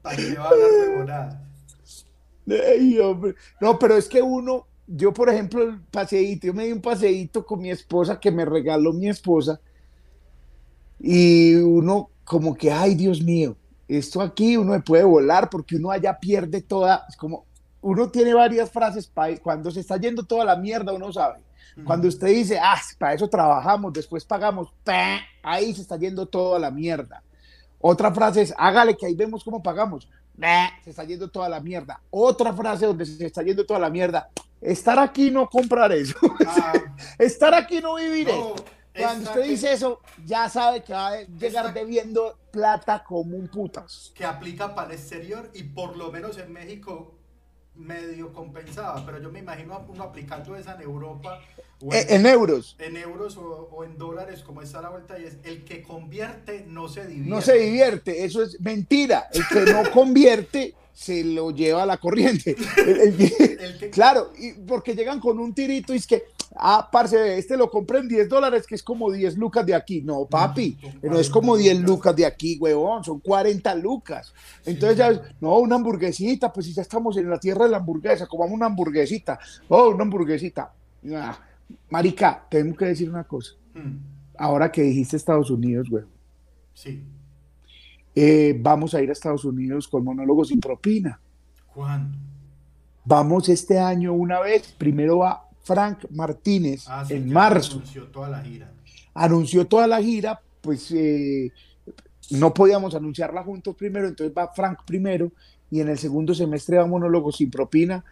Para 0.01 0.15
que 0.15 0.35
va 0.35 0.45
a 0.45 0.49
hablar 0.49 1.39
de 2.45 3.01
hombre. 3.01 3.35
No, 3.59 3.77
pero 3.77 3.97
es 3.97 4.07
que 4.07 4.21
uno, 4.21 4.67
yo 4.87 5.13
por 5.13 5.29
ejemplo, 5.29 5.63
el 5.63 5.81
paseíto, 5.81 6.47
yo 6.47 6.53
me 6.53 6.65
di 6.65 6.71
un 6.71 6.81
paseíto 6.81 7.45
con 7.45 7.59
mi 7.59 7.71
esposa 7.71 8.19
que 8.19 8.31
me 8.31 8.45
regaló 8.45 8.93
mi 8.93 9.09
esposa. 9.09 9.59
Y 10.99 11.55
uno 11.55 12.09
como 12.23 12.55
que, 12.55 12.71
ay 12.71 12.95
Dios 12.95 13.21
mío, 13.21 13.55
esto 13.87 14.21
aquí 14.21 14.57
uno 14.57 14.71
me 14.71 14.81
puede 14.81 15.03
volar 15.03 15.49
porque 15.49 15.75
uno 15.75 15.91
allá 15.91 16.19
pierde 16.19 16.61
toda, 16.61 17.05
es 17.07 17.15
como, 17.15 17.45
uno 17.81 18.09
tiene 18.09 18.33
varias 18.33 18.71
frases 18.71 19.07
para 19.07 19.37
cuando 19.37 19.71
se 19.71 19.81
está 19.81 19.97
yendo 19.97 20.23
toda 20.23 20.45
la 20.45 20.55
mierda, 20.55 20.93
uno 20.93 21.11
sabe. 21.11 21.43
Cuando 21.85 22.07
usted 22.07 22.27
dice, 22.27 22.57
ah, 22.59 22.81
para 22.97 23.13
eso 23.13 23.27
trabajamos, 23.29 23.93
después 23.93 24.25
pagamos, 24.25 24.69
ahí 25.43 25.73
se 25.75 25.81
está 25.81 25.95
yendo 25.97 26.25
toda 26.25 26.57
la 26.57 26.71
mierda. 26.71 27.21
Otra 27.79 28.11
frase 28.11 28.41
es, 28.41 28.53
hágale 28.57 28.97
que 28.97 29.05
ahí 29.05 29.15
vemos 29.15 29.43
cómo 29.43 29.61
pagamos, 29.61 30.09
se 30.83 30.89
está 30.89 31.03
yendo 31.03 31.29
toda 31.29 31.47
la 31.47 31.59
mierda. 31.59 32.01
Otra 32.09 32.51
frase 32.53 32.87
donde 32.87 33.05
se 33.05 33.23
está 33.25 33.43
yendo 33.43 33.65
toda 33.65 33.79
la 33.79 33.91
mierda, 33.91 34.29
estar 34.59 34.97
aquí 34.97 35.29
no 35.29 35.47
comprar 35.47 35.91
eso, 35.91 36.17
ah, 36.47 36.73
estar 37.19 37.53
aquí 37.53 37.79
no 37.79 37.95
vivir. 37.95 38.27
Cuando 38.97 39.29
usted 39.29 39.43
dice 39.43 39.73
eso, 39.73 40.01
ya 40.25 40.49
sabe 40.49 40.81
que 40.81 40.93
va 40.93 41.09
a 41.09 41.21
llegar 41.21 41.71
debiendo 41.71 42.39
plata 42.51 43.03
como 43.03 43.37
un 43.37 43.47
putas. 43.47 44.11
Que 44.15 44.25
aplica 44.25 44.73
para 44.73 44.89
el 44.89 44.95
exterior 44.95 45.51
y 45.53 45.63
por 45.63 45.95
lo 45.95 46.11
menos 46.11 46.39
en 46.39 46.51
México 46.51 47.16
medio 47.77 48.33
compensaba, 48.33 49.05
pero 49.05 49.21
yo 49.21 49.31
me 49.31 49.39
imagino 49.39 49.85
uno 49.87 50.03
aplicando 50.03 50.55
esa 50.55 50.75
en 50.75 50.81
Europa. 50.81 51.39
O 51.81 51.93
en, 51.93 52.05
en, 52.09 52.25
euros. 52.25 52.75
En 52.79 52.97
euros 52.97 53.37
o, 53.37 53.69
o, 53.71 53.83
en 53.83 53.97
dólares, 53.97 54.41
como 54.41 54.61
está 54.61 54.81
la 54.81 54.89
vuelta, 54.89 55.19
y 55.19 55.25
es 55.25 55.37
el 55.43 55.63
que 55.63 55.83
convierte 55.83 56.65
no 56.67 56.87
se 56.87 57.05
divierte. 57.05 57.29
No 57.29 57.41
se 57.41 57.57
divierte, 57.57 58.25
eso 58.25 58.41
es 58.41 58.59
mentira. 58.59 59.27
El 59.31 59.47
que 59.47 59.71
no 59.71 59.91
convierte 59.93 60.73
se 60.93 61.23
lo 61.23 61.51
lleva 61.51 61.83
a 61.83 61.85
la 61.85 61.97
corriente. 61.97 62.55
El, 62.77 62.87
el, 62.97 63.21
el 63.59 63.77
que... 63.77 63.89
Claro, 63.91 64.31
y 64.37 64.53
porque 64.53 64.95
llegan 64.95 65.19
con 65.19 65.37
un 65.39 65.53
tirito 65.53 65.93
y 65.93 65.97
es 65.97 66.07
que, 66.07 66.23
ah, 66.59 66.89
parce, 66.91 67.37
este 67.37 67.57
lo 67.57 67.69
compré 67.69 67.99
en 67.99 68.07
10 68.07 68.29
dólares, 68.29 68.65
que 68.67 68.75
es 68.75 68.83
como 68.83 69.11
10 69.11 69.37
lucas 69.37 69.65
de 69.65 69.75
aquí. 69.75 70.01
No, 70.01 70.25
papi, 70.25 70.77
no, 71.01 71.11
no 71.11 71.19
es 71.19 71.29
como 71.29 71.55
10 71.55 71.81
lucas 71.81 72.15
de 72.15 72.25
aquí, 72.25 72.57
huevón, 72.59 73.03
son 73.03 73.19
40 73.19 73.75
lucas. 73.75 74.33
Entonces 74.65 74.97
sí, 74.97 74.97
ya, 74.97 75.35
no, 75.39 75.57
una 75.59 75.75
hamburguesita, 75.75 76.51
pues 76.51 76.65
si 76.65 76.73
ya 76.73 76.81
estamos 76.81 77.17
en 77.17 77.29
la 77.29 77.39
tierra 77.39 77.65
de 77.65 77.71
la 77.71 77.77
hamburguesa, 77.77 78.27
comamos 78.27 78.53
una 78.53 78.67
hamburguesita. 78.67 79.39
Oh, 79.69 79.89
una 79.89 80.03
hamburguesita. 80.03 80.73
Ah, 81.13 81.39
marica, 81.89 82.45
tenemos 82.49 82.77
que 82.77 82.85
decir 82.85 83.09
una 83.09 83.23
cosa. 83.23 83.53
Hmm. 83.73 83.97
Ahora 84.37 84.71
que 84.71 84.83
dijiste 84.83 85.17
Estados 85.17 85.49
Unidos, 85.49 85.89
huevón. 85.89 86.09
Sí. 86.73 87.03
Eh, 88.15 88.57
vamos 88.59 88.93
a 88.93 89.01
ir 89.01 89.09
a 89.09 89.13
Estados 89.13 89.45
Unidos 89.45 89.87
con 89.87 90.03
monólogos 90.03 90.47
sin 90.47 90.59
propina. 90.59 91.19
¿Cuándo? 91.73 92.17
Vamos 93.05 93.47
este 93.47 93.79
año 93.79 94.11
una 94.13 94.39
vez. 94.41 94.73
Primero 94.77 95.19
va 95.19 95.46
Frank 95.67 96.05
Martínez 96.11 96.85
ah, 96.87 97.03
sí, 97.05 97.15
en 97.15 97.31
marzo. 97.31 97.73
Anunció 97.73 98.05
toda 98.05 98.29
la 98.29 98.41
gira. 98.41 98.71
Anunció 99.13 99.67
toda 99.67 99.85
la 99.85 100.01
gira, 100.01 100.39
pues 100.61 100.91
eh, 100.91 101.51
no 102.31 102.53
podíamos 102.53 102.95
anunciarla 102.95 103.43
juntos 103.43 103.75
primero, 103.75 104.07
entonces 104.07 104.35
va 104.35 104.53
Frank 104.53 104.79
primero 104.85 105.31
y 105.69 105.81
en 105.81 105.89
el 105.89 105.97
segundo 105.97 106.33
semestre 106.33 106.77
va 106.77 106.85
monólogos 106.85 107.35
sin 107.35 107.51
propina, 107.51 108.05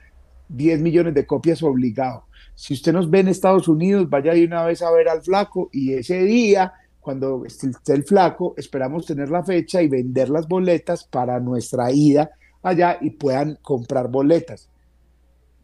10 0.50 0.82
millones 0.82 1.14
de 1.14 1.26
copias 1.26 1.64
obligado. 1.64 2.26
Si 2.54 2.74
usted 2.74 2.92
nos 2.92 3.10
ve 3.10 3.20
en 3.20 3.30
Estados 3.30 3.68
Unidos, 3.68 4.10
vaya 4.10 4.34
de 4.34 4.46
una 4.46 4.66
vez 4.66 4.82
a 4.82 4.92
ver 4.92 5.08
al 5.08 5.22
flaco 5.22 5.70
y 5.72 5.94
ese 5.94 6.24
día 6.24 6.74
cuando 7.00 7.46
esté 7.46 7.94
el 7.94 8.04
flaco, 8.04 8.56
esperamos 8.58 9.06
tener 9.06 9.30
la 9.30 9.44
fecha 9.44 9.82
y 9.82 9.88
vender 9.88 10.30
las 10.30 10.48
boletas 10.48 11.04
para 11.04 11.40
nuestra 11.40 11.92
ida 11.92 12.32
allá 12.64 12.98
y 13.00 13.12
puedan 13.12 13.60
comprar 13.62 14.10
boletas. 14.10 14.70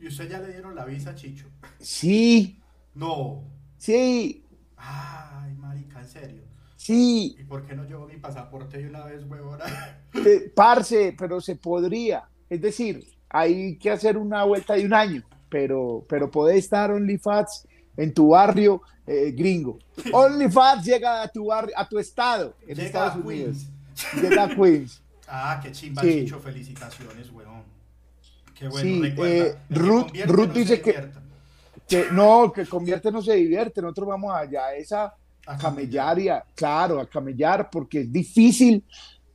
¿Y 0.01 0.07
usted 0.07 0.27
ya 0.29 0.39
le 0.39 0.51
dieron 0.51 0.73
la 0.75 0.83
visa, 0.85 1.13
Chicho? 1.13 1.45
Sí. 1.79 2.59
No. 2.95 3.43
Sí. 3.77 4.43
Ay, 4.75 5.53
marica, 5.53 5.99
en 6.01 6.07
serio. 6.07 6.43
Sí. 6.75 7.35
¿Y 7.39 7.43
por 7.43 7.63
qué 7.65 7.75
no 7.75 7.83
llevo 7.83 8.07
mi 8.07 8.17
pasaporte 8.17 8.79
de 8.79 8.87
una 8.87 9.05
vez, 9.05 9.23
huevona? 9.23 9.65
Eh, 10.13 10.51
parce, 10.53 11.15
pero 11.17 11.39
se 11.39 11.55
podría. 11.55 12.27
Es 12.49 12.59
decir, 12.59 13.07
hay 13.29 13.77
que 13.77 13.91
hacer 13.91 14.17
una 14.17 14.43
vuelta 14.43 14.73
de 14.73 14.85
un 14.85 14.93
año, 14.93 15.23
pero, 15.47 16.05
pero 16.09 16.29
puede 16.29 16.57
estar 16.57 16.91
OnlyFans 16.91 17.65
en 17.95 18.13
tu 18.13 18.29
barrio 18.29 18.81
eh, 19.07 19.31
gringo. 19.31 19.79
OnlyFans 20.11 20.83
llega 20.83 21.21
a 21.21 21.29
tu 21.29 21.45
barrio, 21.45 21.73
a 21.77 21.87
tu 21.87 21.97
estado 21.97 22.55
en 22.63 22.75
llega 22.75 22.83
Estados 22.83 23.13
a 23.13 23.17
Unidos. 23.19 23.57
Queens. 24.03 24.21
Llega 24.21 24.43
a 24.43 24.55
Queens. 24.55 25.01
Ah, 25.33 25.61
qué 25.63 25.71
chimba, 25.71 26.01
Sí. 26.01 26.25
Chicho. 26.25 26.41
Felicitaciones, 26.41 27.31
weón. 27.31 27.63
Qué 28.61 28.67
bueno, 28.67 28.87
Sí, 28.89 29.01
recuerda. 29.01 29.35
eh, 29.47 29.55
que 29.67 29.75
Ruth- 29.75 30.25
Ruth 30.27 30.47
no 30.47 30.53
dice 30.53 30.81
que-. 30.81 31.09
Que 31.89 32.05
no, 32.11 32.53
que 32.53 32.65
convierte 32.67 33.11
no 33.11 33.21
se 33.21 33.33
divierte. 33.33 33.81
Nosotros 33.81 34.07
vamos 34.09 34.33
allá 34.33 34.73
esa 34.75 35.13
a 35.47 35.57
camellar 35.57 36.19
y 36.19 36.29
a, 36.29 36.43
claro, 36.55 36.99
a 37.01 37.09
camellar 37.09 37.69
porque 37.71 38.01
es 38.01 38.11
difícil, 38.13 38.85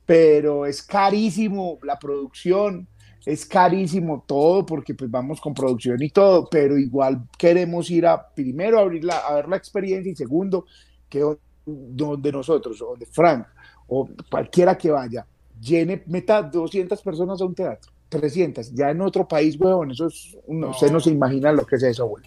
pero 0.05 0.65
es 0.65 0.81
carísimo 0.81 1.77
la 1.83 1.99
producción, 1.99 2.87
es 3.25 3.45
carísimo 3.45 4.23
todo 4.25 4.65
porque 4.65 4.95
pues 4.95 5.11
vamos 5.11 5.41
con 5.41 5.53
producción 5.53 6.01
y 6.01 6.09
todo, 6.09 6.47
pero 6.49 6.77
igual 6.77 7.23
queremos 7.37 7.91
ir 7.91 8.07
a 8.07 8.25
primero 8.29 8.79
a, 8.79 8.83
abrir 8.83 9.03
la, 9.03 9.17
a 9.17 9.35
ver 9.35 9.49
la 9.49 9.57
experiencia 9.57 10.09
y 10.11 10.15
segundo 10.15 10.65
que 11.09 11.19
do- 11.19 11.39
donde 11.65 12.31
nosotros, 12.31 12.81
o 12.81 12.95
de 12.95 13.05
Frank, 13.05 13.45
o 13.87 14.07
cualquiera 14.31 14.77
que 14.77 14.89
vaya, 14.89 15.27
llene, 15.59 16.01
meta 16.07 16.41
200 16.41 17.01
personas 17.01 17.41
a 17.41 17.45
un 17.45 17.53
teatro, 17.53 17.91
300, 18.09 18.73
ya 18.73 18.89
en 18.91 19.01
otro 19.01 19.27
país, 19.27 19.59
huevón, 19.59 19.91
eso 19.91 20.07
es, 20.07 20.37
no, 20.47 20.67
No. 20.67 20.69
usted 20.71 20.91
no 20.91 20.99
se 20.99 21.09
imagina 21.09 21.51
lo 21.51 21.65
que 21.65 21.75
es 21.75 21.83
eso, 21.83 22.05
güey. 22.05 22.23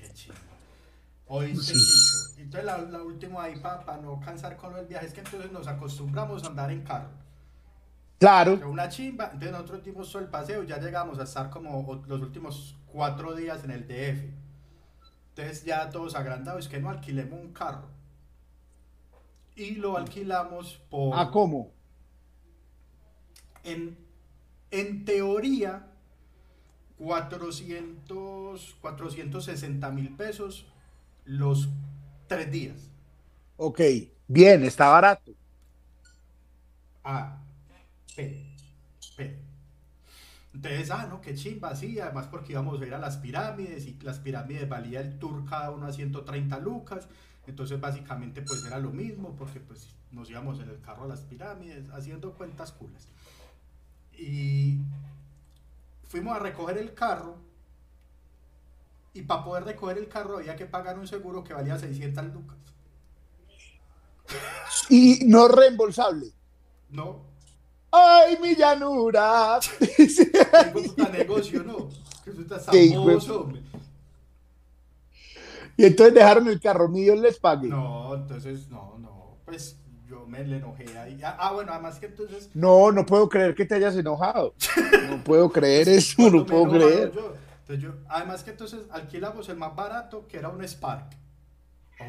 Oíste, 1.26 1.74
Sí. 1.74 2.42
Entonces, 2.42 2.64
la, 2.64 2.78
la 2.78 3.02
última 3.04 3.44
ahí, 3.44 3.54
para 3.60 3.98
no 3.98 4.18
cansar 4.18 4.56
con 4.56 4.76
el 4.76 4.86
viaje, 4.86 5.06
es 5.06 5.12
que 5.12 5.20
entonces 5.20 5.52
nos 5.52 5.68
acostumbramos 5.68 6.42
a 6.42 6.48
andar 6.48 6.70
en 6.72 6.82
carro. 6.82 7.08
Claro, 8.18 8.58
Que 8.58 8.64
Una 8.64 8.88
chimba. 8.88 9.26
Entonces, 9.26 9.52
nosotros 9.52 9.84
dimos 9.84 10.10
todo 10.10 10.22
el 10.22 10.28
paseo, 10.28 10.64
ya 10.64 10.78
llegamos 10.78 11.18
a 11.20 11.22
estar 11.22 11.48
como 11.48 12.02
los 12.08 12.20
últimos 12.20 12.76
cuatro 12.86 13.34
días 13.36 13.62
en 13.62 13.70
el 13.70 13.86
DF. 13.86 14.24
Entonces, 15.28 15.64
ya 15.64 15.88
todos 15.90 16.16
agrandados, 16.16 16.64
es 16.64 16.68
que 16.68 16.80
no 16.80 16.90
alquilemos 16.90 17.40
un 17.40 17.52
carro. 17.52 17.86
Y 19.54 19.76
lo 19.76 19.96
alquilamos 19.96 20.80
por. 20.90 21.16
¿a 21.18 21.30
cómo? 21.30 21.70
en, 23.62 23.96
en 24.70 25.04
teoría, 25.04 25.86
400, 26.98 28.76
460 28.80 29.90
mil 29.90 30.10
pesos 30.16 30.66
los 31.24 31.68
tres 32.26 32.50
días. 32.50 32.90
Ok, 33.56 33.80
bien, 34.28 34.64
está 34.64 34.88
barato. 34.88 35.32
Ah, 37.04 37.38
P, 38.14 38.46
P. 39.16 39.38
Entonces, 40.52 40.90
ah, 40.90 41.06
no, 41.08 41.20
qué 41.20 41.34
chimba, 41.34 41.74
sí, 41.74 41.98
además 42.00 42.26
porque 42.26 42.52
íbamos 42.52 42.80
a 42.80 42.86
ir 42.86 42.94
a 42.94 42.98
las 42.98 43.16
pirámides 43.18 43.86
y 43.86 43.98
las 44.02 44.18
pirámides 44.18 44.68
valía 44.68 45.00
el 45.00 45.18
tour 45.18 45.44
cada 45.48 45.70
uno 45.70 45.86
a 45.86 45.92
130 45.92 46.58
lucas. 46.58 47.08
Entonces, 47.46 47.80
básicamente, 47.80 48.42
pues 48.42 48.64
era 48.66 48.78
lo 48.78 48.90
mismo 48.90 49.34
porque 49.36 49.60
pues 49.60 49.88
nos 50.12 50.28
íbamos 50.28 50.60
en 50.60 50.68
el 50.68 50.80
carro 50.80 51.04
a 51.04 51.08
las 51.08 51.20
pirámides 51.20 51.88
haciendo 51.90 52.32
cuentas 52.34 52.72
culas. 52.72 53.08
Y 54.20 54.78
fuimos 56.04 56.36
a 56.36 56.40
recoger 56.40 56.76
el 56.76 56.92
carro 56.92 57.38
y 59.14 59.22
para 59.22 59.44
poder 59.44 59.64
recoger 59.64 59.98
el 59.98 60.08
carro 60.08 60.36
había 60.36 60.54
que 60.56 60.66
pagar 60.66 60.98
un 60.98 61.06
seguro 61.06 61.42
que 61.42 61.54
valía 61.54 61.78
600 61.78 62.26
lucas. 62.26 62.58
Y 64.90 65.24
no 65.24 65.48
reembolsable. 65.48 66.32
No, 66.90 67.30
¡Ay, 67.92 68.38
mi 68.40 68.54
llanura! 68.54 69.58
y 75.76 75.84
entonces 75.84 76.14
dejaron 76.14 76.48
el 76.48 76.60
carro, 76.60 76.88
Dios 76.88 77.18
les 77.18 77.38
pague. 77.38 77.68
No, 77.68 78.14
entonces, 78.14 78.68
no, 78.68 78.96
no. 78.98 79.38
Pues 79.44 79.76
yo 80.10 80.26
me 80.26 80.44
le 80.44 80.56
enojé 80.56 80.98
ahí. 80.98 81.20
Ah, 81.22 81.52
bueno, 81.54 81.72
además 81.72 82.00
que 82.00 82.06
entonces... 82.06 82.50
No, 82.52 82.90
no 82.90 83.06
puedo 83.06 83.28
creer 83.28 83.54
que 83.54 83.64
te 83.64 83.76
hayas 83.76 83.96
enojado. 83.96 84.54
No 85.08 85.24
puedo 85.24 85.50
creer 85.50 85.88
eso, 85.88 86.16
cuando 86.16 86.38
no 86.38 86.46
puedo 86.46 86.68
creer. 86.70 87.12
yo, 87.12 87.34
entonces 87.60 87.82
yo, 87.82 87.94
además 88.08 88.44
que 88.44 88.50
entonces 88.50 88.80
alquilamos 88.90 89.48
el 89.48 89.56
más 89.56 89.74
barato, 89.74 90.26
que 90.28 90.36
era 90.38 90.48
un 90.48 90.62
Spark. 90.62 91.16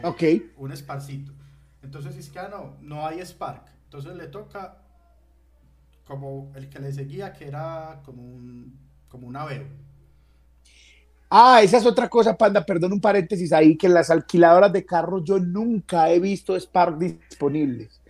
Ok. 0.03 0.23
Un 0.57 0.75
Sparcito. 0.75 1.31
Entonces 1.81 2.15
es 2.15 2.29
que, 2.29 2.39
ah, 2.39 2.47
no, 2.49 2.77
no 2.81 3.07
hay 3.07 3.21
Spark. 3.21 3.65
Entonces 3.85 4.15
le 4.15 4.27
toca 4.27 4.77
como 6.05 6.51
el 6.55 6.69
que 6.69 6.79
le 6.79 6.91
seguía, 6.91 7.33
que 7.33 7.47
era 7.47 8.01
como 8.03 8.23
un, 8.23 8.79
como 9.09 9.27
un 9.27 9.35
Aveo. 9.35 9.65
Ah, 11.33 11.61
esa 11.63 11.77
es 11.77 11.85
otra 11.85 12.09
cosa, 12.09 12.35
Panda, 12.35 12.65
perdón 12.65 12.91
un 12.91 12.99
paréntesis 12.99 13.53
ahí, 13.53 13.77
que 13.77 13.87
en 13.87 13.93
las 13.93 14.09
alquiladoras 14.09 14.73
de 14.73 14.85
carros 14.85 15.23
yo 15.23 15.39
nunca 15.39 16.11
he 16.11 16.19
visto 16.19 16.59
Spark 16.59 16.97
disponibles. 16.97 18.01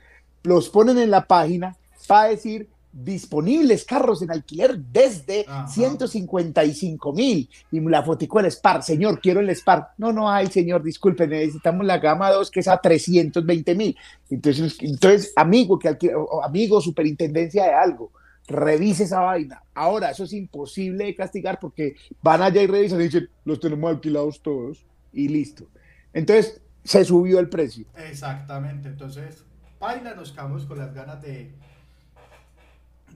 Los 0.41 0.69
ponen 0.69 0.97
en 0.97 1.11
la 1.11 1.27
página 1.27 1.77
para 2.07 2.29
decir 2.29 2.67
disponibles 2.91 3.85
carros 3.85 4.23
en 4.23 4.31
alquiler 4.31 4.75
desde 4.75 5.45
Ajá. 5.47 5.67
155 5.67 7.13
mil. 7.13 7.47
Y 7.71 7.79
la 7.79 8.01
fotico 8.01 8.41
del 8.41 8.51
Spark, 8.51 8.81
señor, 8.81 9.21
quiero 9.21 9.39
el 9.39 9.51
Spark. 9.51 9.89
No, 9.99 10.11
no 10.11 10.27
hay, 10.27 10.47
señor, 10.47 10.81
disculpe, 10.81 11.27
necesitamos 11.27 11.85
la 11.85 11.99
gama 11.99 12.31
2 12.31 12.49
que 12.49 12.61
es 12.61 12.67
a 12.67 12.81
320 12.81 13.75
mil. 13.75 13.95
Entonces, 14.31 14.77
entonces, 14.81 15.31
amigo, 15.35 15.77
que 15.77 15.95
amigo, 16.43 16.81
superintendencia 16.81 17.65
de 17.65 17.73
algo, 17.73 18.11
revise 18.51 19.03
esa 19.03 19.21
vaina. 19.21 19.63
Ahora, 19.73 20.11
eso 20.11 20.23
es 20.23 20.33
imposible 20.33 21.05
de 21.05 21.15
castigar 21.15 21.59
porque 21.59 21.95
van 22.21 22.41
allá 22.41 22.61
y 22.61 22.67
revisan 22.67 22.99
y 23.01 23.05
dicen, 23.05 23.29
los 23.45 23.59
tenemos 23.59 23.89
alquilados 23.89 24.41
todos 24.41 24.85
y 25.13 25.27
listo. 25.27 25.65
Entonces, 26.13 26.61
se 26.83 27.05
subió 27.05 27.39
el 27.39 27.49
precio. 27.49 27.85
Exactamente, 27.95 28.89
entonces, 28.89 29.43
baila, 29.79 30.15
nos 30.15 30.31
quedamos 30.31 30.65
con 30.65 30.77
las 30.77 30.93
ganas 30.93 31.21
de 31.21 31.51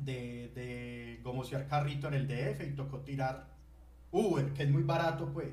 de, 0.06 0.52
de 0.54 1.20
gomosear 1.24 1.68
carrito 1.68 2.08
en 2.08 2.14
el 2.14 2.28
DF 2.28 2.62
y 2.68 2.76
tocó 2.76 3.00
tirar 3.00 3.48
Uber, 4.12 4.54
que 4.54 4.64
es 4.64 4.70
muy 4.70 4.84
barato, 4.84 5.32
pues. 5.34 5.50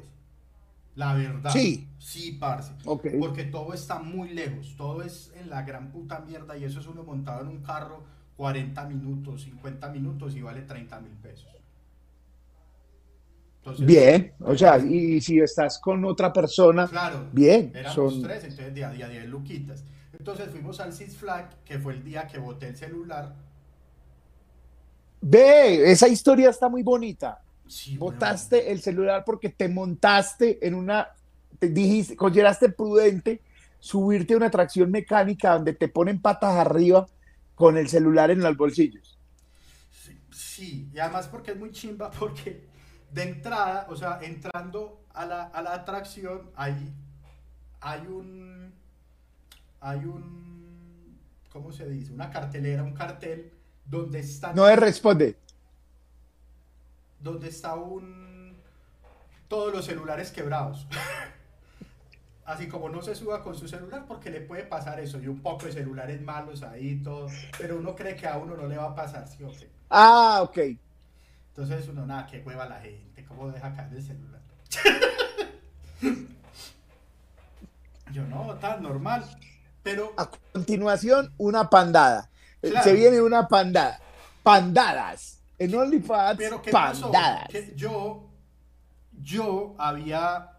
La 0.94 1.14
verdad. 1.14 1.50
Sí. 1.50 1.88
Sí, 1.98 2.32
parce. 2.32 2.72
Ok. 2.84 3.06
Porque 3.18 3.44
todo 3.44 3.72
está 3.72 3.98
muy 3.98 4.28
lejos, 4.30 4.74
todo 4.76 5.02
es 5.02 5.32
en 5.36 5.48
la 5.48 5.62
gran 5.62 5.90
puta 5.90 6.20
mierda 6.20 6.56
y 6.56 6.64
eso 6.64 6.80
es 6.80 6.86
uno 6.86 7.02
montado 7.02 7.40
en 7.42 7.48
un 7.48 7.62
carro 7.62 8.04
40 8.36 8.84
minutos, 8.86 9.42
50 9.42 9.88
minutos 9.90 10.36
y 10.36 10.42
vale 10.42 10.62
30 10.62 11.00
mil 11.00 11.12
pesos. 11.16 11.48
Entonces, 13.60 13.86
Bien, 13.86 14.32
o 14.40 14.56
sea, 14.56 14.78
y 14.78 15.20
si 15.20 15.38
estás 15.38 15.78
con 15.78 16.04
otra 16.04 16.32
persona, 16.32 16.88
Claro, 16.88 17.28
bien, 17.30 17.72
éramos 17.78 17.94
son- 17.94 18.22
tres, 18.22 18.44
entonces 18.44 18.74
día 18.74 18.88
a 18.88 18.92
día 18.92 19.08
10 19.08 19.26
luquitas. 19.26 19.84
Entonces 20.18 20.50
fuimos 20.50 20.80
al 20.80 20.92
Six 20.92 21.16
Flag, 21.16 21.62
que 21.64 21.78
fue 21.78 21.94
el 21.94 22.04
día 22.04 22.26
que 22.26 22.38
boté 22.38 22.66
el 22.68 22.76
celular. 22.76 23.34
ve, 25.20 25.90
esa 25.90 26.08
historia 26.08 26.50
está 26.50 26.68
muy 26.68 26.82
bonita. 26.82 27.38
Sí, 27.66 27.96
Botaste 27.98 28.70
el 28.72 28.80
celular 28.82 29.22
porque 29.24 29.50
te 29.50 29.68
montaste 29.68 30.64
en 30.66 30.74
una, 30.74 31.08
te 31.58 31.68
dijiste, 31.68 32.16
consideraste 32.16 32.70
prudente 32.70 33.42
subirte 33.78 34.34
a 34.34 34.36
una 34.36 34.46
atracción 34.46 34.90
mecánica 34.90 35.54
donde 35.54 35.74
te 35.74 35.88
ponen 35.88 36.20
patas 36.20 36.54
arriba 36.56 37.06
con 37.62 37.78
el 37.78 37.88
celular 37.88 38.28
en 38.32 38.40
los 38.40 38.56
bolsillos. 38.56 39.16
Sí, 39.92 40.20
sí, 40.32 40.90
y 40.92 40.98
además 40.98 41.28
porque 41.28 41.52
es 41.52 41.56
muy 41.56 41.70
chimba, 41.70 42.10
porque 42.10 42.66
de 43.12 43.22
entrada, 43.22 43.86
o 43.88 43.94
sea, 43.94 44.18
entrando 44.20 45.04
a 45.14 45.24
la, 45.24 45.44
a 45.44 45.62
la 45.62 45.74
atracción, 45.74 46.50
hay, 46.56 46.92
hay 47.80 48.00
un. 48.08 48.72
Hay 49.80 50.00
un. 50.00 51.16
¿Cómo 51.52 51.70
se 51.70 51.88
dice? 51.88 52.12
Una 52.12 52.30
cartelera, 52.30 52.82
un 52.82 52.94
cartel 52.94 53.52
donde 53.84 54.18
está. 54.18 54.52
No 54.52 54.66
le 54.66 54.74
responde. 54.74 55.36
donde 57.20 57.48
está 57.48 57.76
un. 57.76 58.56
Todos 59.46 59.72
los 59.72 59.84
celulares 59.84 60.32
quebrados. 60.32 60.88
Así 62.52 62.68
como 62.68 62.90
no 62.90 63.00
se 63.00 63.14
suba 63.14 63.42
con 63.42 63.54
su 63.54 63.66
celular 63.66 64.04
porque 64.06 64.28
le 64.30 64.42
puede 64.42 64.64
pasar 64.64 65.00
eso 65.00 65.18
y 65.18 65.26
un 65.26 65.40
poco 65.40 65.64
de 65.64 65.72
celulares 65.72 66.20
malos 66.20 66.62
ahí 66.62 66.96
todo, 67.02 67.28
pero 67.58 67.78
uno 67.78 67.96
cree 67.96 68.14
que 68.14 68.26
a 68.26 68.36
uno 68.36 68.54
no 68.56 68.66
le 68.66 68.76
va 68.76 68.88
a 68.90 68.94
pasar, 68.94 69.26
¿sí 69.26 69.42
o 69.42 69.50
qué? 69.50 69.70
Ah, 69.88 70.40
ok. 70.42 70.58
Entonces 71.48 71.88
uno, 71.88 72.04
nada, 72.04 72.26
qué 72.26 72.42
hueva 72.44 72.66
la 72.66 72.78
gente, 72.80 73.24
¿cómo 73.24 73.50
deja 73.50 73.74
caer 73.74 73.94
el 73.94 74.02
celular? 74.02 74.40
Yo 78.12 78.26
no, 78.26 78.54
tan 78.56 78.82
normal, 78.82 79.24
pero 79.82 80.12
A 80.18 80.28
continuación, 80.52 81.32
una 81.38 81.70
pandada. 81.70 82.28
Eh, 82.60 82.68
Claro. 82.70 82.84
Se 82.84 82.92
viene 82.94 83.20
una 83.20 83.48
pandada. 83.48 83.98
Pandadas. 84.42 85.40
En 85.58 85.74
OnlyFans, 85.74 86.38
pandadas. 86.70 87.48
Que 87.48 87.72
yo, 87.76 88.28
yo 89.20 89.74
había, 89.78 90.51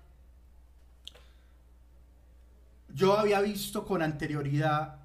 yo 2.94 3.18
había 3.18 3.42
visto 3.42 3.86
con 3.86 4.02
anterioridad 4.02 5.00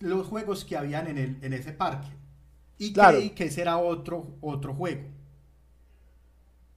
los 0.00 0.26
juegos 0.26 0.64
que 0.64 0.76
habían 0.76 1.06
en, 1.08 1.18
el, 1.18 1.38
en 1.42 1.52
ese 1.52 1.72
parque 1.72 2.08
y 2.78 2.92
Claro. 2.92 3.18
creí 3.18 3.30
que 3.30 3.44
ese 3.44 3.62
era 3.62 3.78
otro, 3.78 4.36
otro 4.42 4.74
juego. 4.74 5.08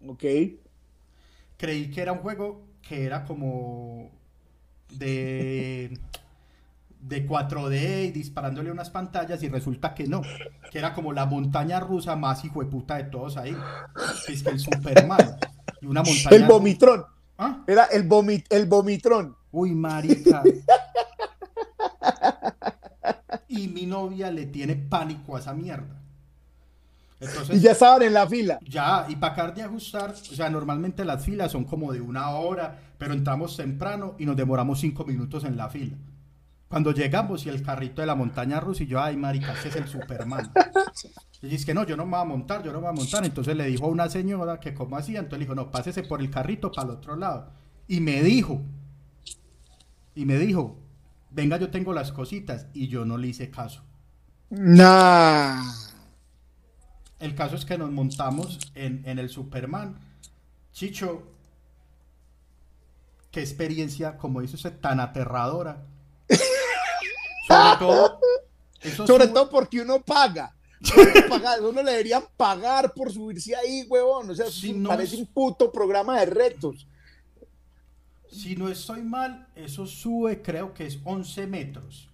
Ok. 0.07 0.23
Creí 1.57 1.91
que 1.91 2.01
era 2.01 2.13
un 2.13 2.19
juego 2.19 2.67
que 2.82 3.03
era 3.05 3.25
como 3.25 4.11
de 4.89 5.99
de 6.99 7.25
4D 7.27 8.05
y 8.07 8.11
disparándole 8.11 8.71
unas 8.71 8.89
pantallas 8.89 9.41
y 9.43 9.49
resulta 9.49 9.93
que 9.95 10.07
no, 10.07 10.21
que 10.71 10.80
era 10.80 10.93
como 10.93 11.13
la 11.13 11.25
montaña 11.25 11.80
rusa 11.80 12.15
más 12.15 12.43
hijueputa 12.45 12.97
de 12.97 13.05
todos 13.05 13.38
ahí. 13.38 13.55
Es 14.27 14.43
que 14.43 14.49
el 14.51 14.59
Superman 14.59 15.38
y 15.82 15.86
una 15.88 16.03
montaña 16.03 16.36
El 16.36 16.43
vomitrón. 16.45 17.05
¿Ah? 17.39 17.63
Era 17.65 17.85
el, 17.85 18.03
vomit, 18.03 18.45
el 18.51 18.67
vomitrón. 18.67 19.35
Uy, 19.51 19.73
marica. 19.73 20.43
Y 23.47 23.67
mi 23.67 23.87
novia 23.87 24.29
le 24.29 24.45
tiene 24.45 24.75
pánico 24.75 25.35
a 25.35 25.39
esa 25.39 25.53
mierda. 25.53 25.99
Entonces, 27.19 27.57
Y 27.57 27.59
ya 27.59 27.71
estaban 27.71 28.03
en 28.03 28.13
la 28.13 28.27
fila. 28.27 28.59
Ya, 28.61 29.07
y 29.09 29.15
para 29.15 29.33
acabar 29.33 29.55
de 29.55 29.63
ajustar, 29.63 30.11
o 30.11 30.15
sea, 30.15 30.49
normalmente 30.51 31.03
las 31.03 31.25
filas 31.25 31.51
son 31.51 31.65
como 31.65 31.91
de 31.91 31.99
una 31.99 32.29
hora, 32.29 32.79
pero 32.99 33.13
entramos 33.13 33.57
temprano 33.57 34.15
y 34.19 34.25
nos 34.25 34.37
demoramos 34.37 34.79
cinco 34.79 35.03
minutos 35.03 35.43
en 35.43 35.57
la 35.57 35.67
fila. 35.67 35.97
Cuando 36.70 36.91
llegamos 36.91 37.45
y 37.45 37.49
el 37.49 37.63
carrito 37.63 38.01
de 38.01 38.07
la 38.07 38.13
montaña 38.13 38.59
rusa 38.59 38.84
y 38.84 38.88
yo, 38.88 39.01
ay, 39.01 39.17
marica, 39.17 39.53
ese 39.53 39.70
es 39.70 39.76
el 39.76 39.88
Superman. 39.88 40.51
Y 41.41 41.47
dice 41.47 41.65
que 41.65 41.74
no, 41.74 41.86
yo 41.86 41.95
no 41.95 42.05
me 42.05 42.11
voy 42.11 42.20
a 42.20 42.26
montar, 42.26 42.63
yo 42.63 42.74
no 42.74 42.80
me 42.80 42.88
voy 42.88 42.97
a 42.97 42.99
montar. 42.99 43.24
Entonces 43.24 43.55
le 43.55 43.65
dijo 43.65 43.86
a 43.86 43.88
una 43.88 44.09
señora 44.09 44.59
que 44.59 44.74
cómo 44.74 44.97
hacía, 44.97 45.20
entonces 45.20 45.39
le 45.39 45.45
dijo, 45.45 45.55
no, 45.55 45.72
pásese 45.72 46.03
por 46.03 46.20
el 46.20 46.30
carrito 46.30 46.70
para 46.70 46.89
el 46.89 46.95
otro 46.97 47.15
lado. 47.15 47.53
Y 47.88 48.01
me 48.01 48.22
dijo, 48.22 48.61
y 50.15 50.26
me 50.26 50.38
dijo, 50.38 50.78
venga, 51.32 51.57
yo 51.57 51.70
tengo 51.70 51.93
las 51.93 52.11
cositas, 52.11 52.67
y 52.74 52.89
yo 52.89 53.05
no 53.05 53.17
le 53.17 53.28
hice 53.28 53.49
caso. 53.49 53.84
Nah. 54.49 55.63
El 57.20 57.36
caso 57.36 57.55
es 57.55 57.63
que 57.63 57.78
nos 57.78 57.89
montamos 57.89 58.59
en, 58.76 59.03
en 59.05 59.17
el 59.17 59.30
Superman. 59.30 59.97
Chicho, 60.74 61.24
qué 63.32 63.39
experiencia, 63.39 64.17
como 64.17 64.41
dice 64.41 64.57
usted, 64.57 64.78
tan 64.78 64.99
aterradora. 64.99 65.86
Sobre 67.60 67.80
todo, 67.80 68.20
eso 68.82 69.07
Sobre 69.07 69.26
sube- 69.26 69.34
todo 69.34 69.49
porque 69.49 69.82
uno 69.82 70.01
paga. 70.01 70.55
Uno, 70.95 71.03
paga- 71.30 71.57
uno 71.62 71.84
le 71.84 71.91
deberían 71.91 72.24
pagar 72.38 72.93
por 72.93 73.12
subirse 73.12 73.55
ahí, 73.55 73.86
huevón. 73.89 74.30
O 74.30 74.36
sea, 74.36 74.49
Si 74.49 74.74
no 74.74 74.89
parece 74.89 75.16
es- 75.16 75.22
un 75.22 75.28
puto 75.28 75.72
programa 75.72 76.20
de 76.20 76.26
retos. 76.28 76.88
si 78.32 78.55
no 78.55 78.70
estoy 78.70 79.01
mal, 79.01 79.47
eso 79.55 79.86
sube, 79.88 80.41
creo 80.41 80.74
que 80.74 80.86
es 80.86 80.99
11 81.03 81.47
metros. 81.47 82.10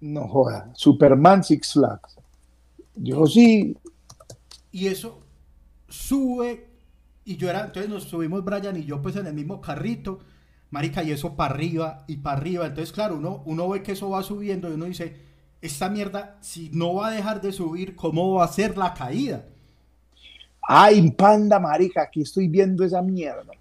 No 0.00 0.28
joda. 0.28 0.70
Superman 0.74 1.42
Six 1.42 1.72
Flags. 1.72 2.16
Yo 2.94 3.26
sí. 3.26 3.76
Y 4.70 4.86
eso 4.88 5.20
sube, 5.88 6.68
y 7.24 7.36
yo 7.36 7.48
era, 7.48 7.64
entonces 7.64 7.90
nos 7.90 8.04
subimos 8.04 8.44
Brian 8.44 8.76
y 8.76 8.84
yo 8.84 9.00
pues 9.00 9.16
en 9.16 9.26
el 9.26 9.34
mismo 9.34 9.60
carrito, 9.60 10.20
marica, 10.70 11.02
y 11.02 11.12
eso 11.12 11.34
para 11.36 11.54
arriba 11.54 12.04
y 12.08 12.18
para 12.18 12.38
arriba. 12.38 12.66
Entonces, 12.66 12.92
claro, 12.92 13.16
uno, 13.16 13.42
uno 13.46 13.68
ve 13.68 13.82
que 13.82 13.92
eso 13.92 14.10
va 14.10 14.22
subiendo 14.22 14.68
y 14.70 14.74
uno 14.74 14.86
dice, 14.86 15.16
esta 15.60 15.88
mierda, 15.90 16.36
si 16.40 16.70
no 16.72 16.94
va 16.94 17.08
a 17.08 17.10
dejar 17.12 17.40
de 17.40 17.52
subir, 17.52 17.96
¿cómo 17.96 18.34
va 18.34 18.44
a 18.44 18.48
ser 18.48 18.76
la 18.78 18.94
caída? 18.94 19.46
Ay, 20.68 21.10
panda 21.12 21.58
marica, 21.58 22.02
aquí 22.02 22.22
estoy 22.22 22.46
viendo 22.48 22.84
esa 22.84 23.02
mierda. 23.02 23.52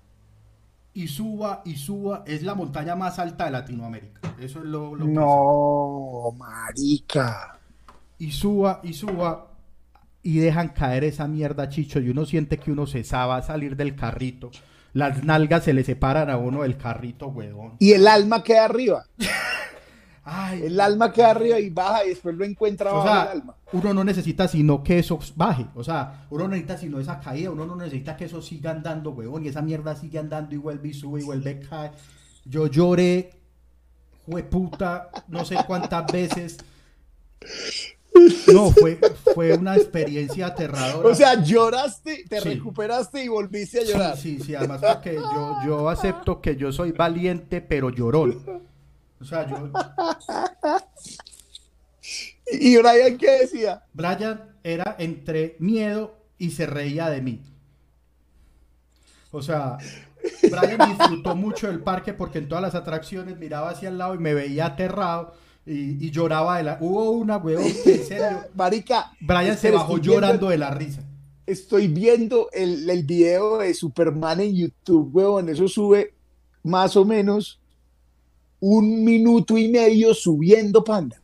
Y 0.94 1.08
suba 1.08 1.62
y 1.64 1.76
suba, 1.78 2.24
es 2.26 2.44
la 2.44 2.56
montaña 2.56 2.96
más 2.96 3.20
alta 3.20 3.46
de 3.46 3.52
Latinoamérica. 3.52 4.22
Eso 4.38 4.60
es 4.60 4.66
lo, 4.66 4.96
lo 4.96 5.14
que 5.14 5.14
No, 5.14 6.32
marica. 6.38 7.60
y 8.18 8.32
suba 8.32 8.80
y 8.84 8.94
suba 8.94 9.52
y 10.24 10.40
dejan 10.40 10.70
caer 10.70 11.04
esa 11.06 11.28
mierda, 11.28 11.70
chicho, 11.70 12.00
y 12.00 12.10
uno 12.10 12.26
siente 12.26 12.60
que 12.60 12.72
uno 12.72 12.86
se 12.88 13.04
a 13.38 13.42
salir 13.42 13.76
del 13.78 13.96
carrito. 13.96 14.56
Las 14.98 15.24
nalgas 15.24 15.64
se 15.64 15.74
le 15.74 15.84
separan 15.84 16.28
a 16.32 16.38
uno 16.38 16.64
del 16.64 16.76
carrito, 16.76 17.28
huevón. 17.28 17.74
Y 17.78 17.92
el 17.92 18.08
alma 18.08 18.42
queda 18.42 18.66
arriba. 18.66 19.06
Ay, 20.24 20.64
El 20.64 20.80
alma 20.80 21.14
queda 21.14 21.30
arriba 21.30 21.60
y 21.60 21.70
baja 21.70 22.04
y 22.04 22.10
después 22.10 22.36
lo 22.36 22.44
encuentra 22.44 22.92
o 22.92 22.96
abajo 23.02 23.08
sea, 23.08 23.24
el 23.32 23.42
alma. 23.42 23.56
uno 23.74 23.94
no 23.94 24.04
necesita 24.04 24.48
sino 24.48 24.84
que 24.84 24.98
eso 24.98 25.20
baje. 25.36 25.68
O 25.76 25.84
sea, 25.84 26.26
uno 26.32 26.46
no 26.46 26.50
necesita 26.50 26.78
sino 26.80 27.00
esa 27.00 27.20
caída. 27.20 27.52
Uno 27.52 27.68
no 27.68 27.76
necesita 27.76 28.18
que 28.18 28.26
eso 28.26 28.42
siga 28.42 28.72
andando, 28.72 29.12
huevón. 29.12 29.46
Y 29.46 29.50
esa 29.50 29.62
mierda 29.62 29.96
sigue 29.96 30.18
andando 30.18 30.56
y 30.56 30.58
vuelve 30.58 30.88
y 30.90 30.94
sube 30.96 31.22
y 31.22 31.24
vuelve 31.26 31.52
y 31.62 31.68
cae. 31.68 31.92
Yo 32.46 32.66
lloré, 32.66 33.30
puta, 34.50 35.12
no 35.28 35.46
sé 35.46 35.58
cuántas 35.68 36.12
veces. 36.12 36.58
No, 38.54 38.72
fue, 38.72 39.00
fue 39.34 39.54
una 39.58 39.76
experiencia 39.76 40.48
aterradora. 40.48 41.08
O 41.10 41.16
sea, 41.16 41.44
lloraste, 41.44 42.26
te 42.28 42.42
Sí. 42.42 42.50
recuperaste 42.50 43.24
y 43.24 43.28
volviste 43.28 43.80
a 43.80 43.82
Sí, 43.86 43.92
llorar. 43.92 44.18
sí, 44.18 44.40
sí, 44.40 44.56
además 44.56 44.82
porque 44.82 45.16
yo, 45.16 45.58
yo 45.66 45.90
acepto 45.90 46.42
que 46.42 46.56
yo 46.56 46.72
soy 46.72 46.92
valiente, 46.92 47.62
pero 47.62 47.90
llorón. 47.90 48.44
O 49.20 49.26
sea, 49.26 49.48
yo, 49.48 49.70
¿Y 52.52 52.78
Brian 52.78 53.18
qué 53.18 53.32
decía? 53.42 53.84
Brian 53.94 54.56
era 54.64 54.96
entre 55.00 55.56
miedo 55.60 56.16
y 56.38 56.52
se 56.52 56.66
reía 56.66 57.10
de 57.10 57.22
mí. 57.22 57.42
O 59.32 59.42
sea, 59.42 59.78
Brian 60.44 60.98
disfrutó 60.98 61.36
mucho 61.36 61.68
del 61.68 61.82
parque 61.82 62.14
porque 62.14 62.38
en 62.40 62.48
todas 62.48 62.62
las 62.62 62.76
atracciones 62.76 63.38
miraba 63.38 63.72
hacia 63.72 63.90
el 63.90 63.98
lado 63.98 64.16
y 64.16 64.20
me 64.20 64.34
veía 64.34 64.68
aterrado 64.68 65.34
y, 65.68 66.06
y 66.08 66.12
lloraba 66.12 66.58
de 66.58 66.64
la... 66.64 66.78
Hubo 66.82 67.12
una, 67.12 67.38
huevón, 67.38 67.66
que 67.84 67.96
en 67.96 68.04
serio, 68.06 68.40
Marica, 68.56 69.12
Brian 69.20 69.58
se 69.58 69.70
bajó 69.72 69.96
viendo- 69.96 70.14
llorando 70.14 70.50
de 70.50 70.58
la 70.58 70.72
risa. 70.72 71.04
Estoy 71.46 71.88
viendo 71.88 72.50
el, 72.52 72.90
el 72.90 73.04
video 73.04 73.60
de 73.60 73.74
Superman 73.74 74.40
en 74.42 74.56
YouTube, 74.56 75.10
huevón. 75.14 75.50
Eso 75.50 75.68
sube 75.68 76.14
más 76.64 76.96
o 76.98 77.06
menos 77.06 77.60
un 78.60 79.04
minuto 79.06 79.58
y 79.58 79.70
medio 79.70 80.14
subiendo, 80.14 80.84
panda. 80.84 81.22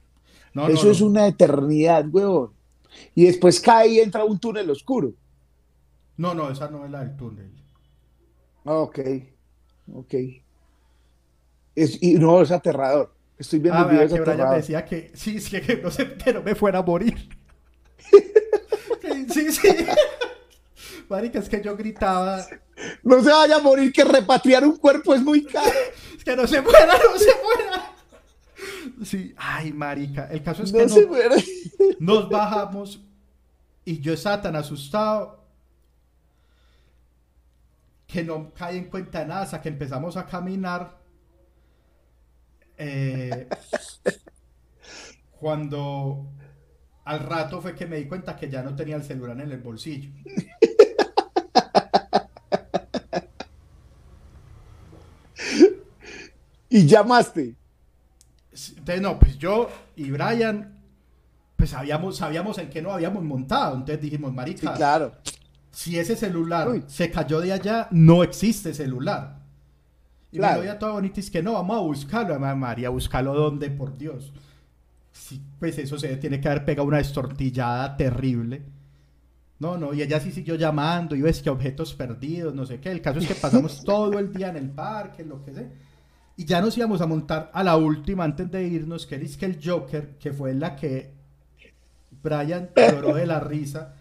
No, 0.54 0.68
Eso 0.68 0.86
no. 0.86 0.92
es 0.92 1.02
una 1.02 1.28
eternidad, 1.28 2.06
huevón. 2.10 2.52
Y 3.16 3.26
después 3.26 3.60
cae 3.60 3.88
y 3.90 4.00
entra 4.00 4.22
a 4.22 4.26
un 4.26 4.40
túnel 4.40 4.70
oscuro. 4.70 5.14
No, 6.16 6.34
no, 6.36 6.50
esa 6.52 6.70
no 6.70 6.86
es 6.86 6.92
la 6.92 7.04
del 7.04 7.16
túnel. 7.18 7.50
Ah, 8.66 8.76
Ok, 8.76 9.00
ok. 9.94 10.14
Es, 11.76 12.02
y 12.02 12.14
no, 12.14 12.42
es 12.42 12.52
aterrador. 12.52 13.14
Estoy 13.38 13.60
viendo 13.60 13.80
Ah, 13.80 13.84
el 13.84 13.88
video, 13.90 14.00
vea 14.00 14.06
es 14.06 14.14
que 14.14 14.32
Brian 14.32 14.50
me 14.50 14.56
decía 14.56 14.86
que 14.86 15.12
sí, 15.16 15.40
sí, 15.40 15.60
que 15.62 15.78
no, 15.78 15.92
sé, 15.92 16.14
que 16.14 16.34
no 16.34 16.42
me 16.42 16.56
fuera 16.56 16.80
a 16.80 16.84
morir. 16.84 17.30
sí, 19.34 19.52
sí. 19.52 19.70
Marica, 21.10 21.40
es 21.40 21.50
que 21.50 21.62
yo 21.62 21.76
gritaba, 21.76 22.46
No 23.04 23.22
se 23.24 23.30
vaya 23.30 23.58
a 23.58 23.60
morir, 23.60 23.92
que 23.92 24.04
repatriar 24.04 24.64
un 24.64 24.78
cuerpo 24.78 25.14
es 25.14 25.22
muy 25.22 25.44
caro. 25.46 25.72
es 26.18 26.24
que 26.24 26.36
no 26.36 26.48
se 26.48 26.62
muera, 26.62 26.94
no 26.94 27.20
se 27.20 27.32
muera. 27.44 27.94
Sí, 29.04 29.34
ay, 29.38 29.74
marica, 29.74 30.28
el 30.32 30.42
caso 30.42 30.64
es 30.64 30.72
que 30.72 30.86
No 30.86 30.90
se 30.90 31.08
nos 32.00 32.30
bajamos 32.30 33.02
y 33.86 34.00
yo 34.00 34.14
estaba 34.14 34.42
tan 34.42 34.56
asustado 34.56 35.44
que 38.08 38.24
no 38.24 38.54
caí 38.54 38.78
en 38.78 38.86
cuenta 38.86 39.20
de 39.20 39.26
nada 39.26 39.42
hasta 39.42 39.62
que 39.62 39.70
empezamos 39.70 40.16
a 40.18 40.26
caminar. 40.26 41.03
Eh, 42.86 43.48
cuando 45.40 46.28
al 47.06 47.20
rato 47.22 47.62
fue 47.62 47.76
que 47.76 47.86
me 47.86 47.96
di 47.98 48.06
cuenta 48.08 48.36
que 48.36 48.50
ya 48.50 48.62
no 48.62 48.76
tenía 48.76 48.98
el 48.98 49.04
celular 49.04 49.40
en 49.40 49.52
el 49.52 49.60
bolsillo. 49.60 50.10
Y 56.70 56.86
llamaste. 56.88 57.56
Entonces, 58.52 59.02
no, 59.02 59.20
pues 59.20 59.38
yo 59.38 59.70
y 59.96 60.10
Brian, 60.12 60.80
pues 61.56 61.72
sabíamos, 61.72 62.18
sabíamos 62.18 62.58
en 62.58 62.70
qué 62.70 62.82
no 62.82 62.92
habíamos 62.92 63.24
montado. 63.24 63.76
Entonces 63.76 64.02
dijimos, 64.02 64.32
Sí, 64.32 64.36
marica, 64.36 64.74
claro. 64.74 65.14
si 65.72 65.98
ese 66.00 66.16
celular 66.16 66.70
Uy. 66.70 66.84
se 66.88 67.12
cayó 67.12 67.42
de 67.42 67.54
allá, 67.54 67.88
no 67.92 68.24
existe 68.24 68.74
celular. 68.74 69.43
Y 70.34 70.38
Claro. 70.38 70.54
me 70.54 70.58
lo 70.58 70.62
veía 70.64 70.80
todo 70.80 70.94
bonito 70.94 71.14
y 71.18 71.22
es 71.22 71.30
que 71.32 71.44
no, 71.44 71.54
vamos 71.54 71.78
a 71.78 71.82
buscarlo. 71.82 72.34
Mamá 72.34 72.56
María, 72.56 72.90
buscarlo 72.90 73.34
donde, 73.36 73.70
por 73.70 73.98
Dios. 73.98 74.34
Sí, 75.12 75.40
pues 75.60 75.78
eso 75.78 75.98
se 76.00 76.18
tiene 76.18 76.42
que 76.42 76.50
haber 76.50 76.66
pegado 76.66 76.88
una 76.88 76.98
destortillada 76.98 77.96
terrible. 77.96 78.64
No, 79.60 79.78
no, 79.78 79.94
y 79.94 80.02
ella 80.02 80.20
sí 80.20 80.32
siguió 80.32 80.56
llamando, 80.56 81.16
y 81.16 81.22
ves 81.22 81.42
que 81.42 81.50
objetos 81.52 81.94
perdidos, 81.94 82.54
no 82.54 82.66
sé 82.66 82.80
qué. 82.80 82.90
El 82.92 83.02
caso 83.02 83.20
es 83.20 83.28
que 83.28 83.36
pasamos 83.36 83.84
todo 83.86 84.18
el 84.20 84.34
día 84.34 84.50
en 84.50 84.58
el 84.58 84.72
parque, 84.72 85.24
lo 85.24 85.44
que 85.46 85.54
sé. 85.54 85.72
Y 86.36 86.46
ya 86.46 86.62
nos 86.62 86.76
íbamos 86.78 87.00
a 87.02 87.06
montar 87.06 87.52
a 87.54 87.64
la 87.64 87.78
última 87.78 88.24
antes 88.24 88.50
de 88.50 88.64
irnos, 88.64 89.06
que 89.06 89.16
es 89.18 89.38
que 89.38 89.46
el 89.46 89.60
Joker, 89.64 90.18
que 90.18 90.34
fue 90.34 90.56
la 90.56 90.76
que 90.76 91.14
Brian 92.24 92.72
lloró 92.76 93.14
de 93.14 93.28
la 93.28 93.40
risa, 93.40 93.94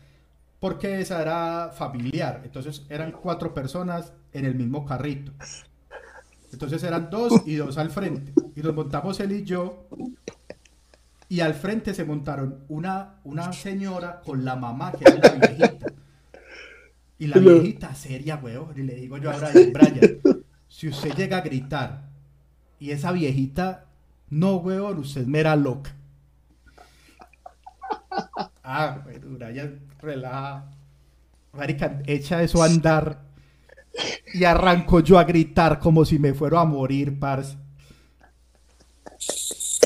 porque 0.58 1.00
esa 1.00 1.20
era 1.20 1.70
familiar. 1.76 2.40
Entonces 2.42 2.86
eran 2.88 3.12
cuatro 3.12 3.52
personas 3.52 4.14
en 4.32 4.46
el 4.46 4.54
mismo 4.54 4.86
carrito. 4.86 5.32
Entonces 6.52 6.82
eran 6.82 7.08
dos 7.10 7.42
y 7.46 7.54
dos 7.56 7.78
al 7.78 7.90
frente. 7.90 8.32
Y 8.54 8.60
nos 8.60 8.74
montamos 8.74 9.18
él 9.20 9.32
y 9.32 9.44
yo. 9.44 9.88
Y 11.28 11.40
al 11.40 11.54
frente 11.54 11.94
se 11.94 12.04
montaron 12.04 12.64
una, 12.68 13.14
una 13.24 13.52
señora 13.52 14.20
con 14.22 14.44
la 14.44 14.54
mamá, 14.54 14.92
que 14.92 15.04
era 15.04 15.16
la 15.16 15.46
viejita. 15.46 15.86
Y 17.18 17.26
la 17.28 17.38
viejita 17.38 17.94
seria, 17.94 18.36
weón. 18.36 18.74
Y 18.76 18.82
le 18.82 18.94
digo 18.94 19.16
yo 19.16 19.30
a 19.30 19.38
Brian, 19.38 19.72
Brian, 19.72 20.20
si 20.68 20.88
usted 20.88 21.14
llega 21.14 21.38
a 21.38 21.40
gritar 21.40 22.08
y 22.78 22.90
esa 22.90 23.12
viejita, 23.12 23.86
no, 24.28 24.56
weón, 24.56 24.98
usted 24.98 25.26
me 25.26 25.40
era 25.40 25.56
loca. 25.56 25.94
Ah, 28.62 29.00
bueno, 29.02 29.26
Brian, 29.38 29.80
relaja. 30.00 30.70
Marica, 31.52 32.02
echa 32.06 32.42
eso 32.42 32.62
a 32.62 32.66
andar. 32.66 33.31
Y 34.34 34.44
arranco 34.44 35.00
yo 35.00 35.18
a 35.18 35.24
gritar 35.24 35.78
como 35.78 36.04
si 36.04 36.18
me 36.18 36.34
fuera 36.34 36.60
a 36.60 36.64
morir, 36.64 37.18
parce. 37.18 37.56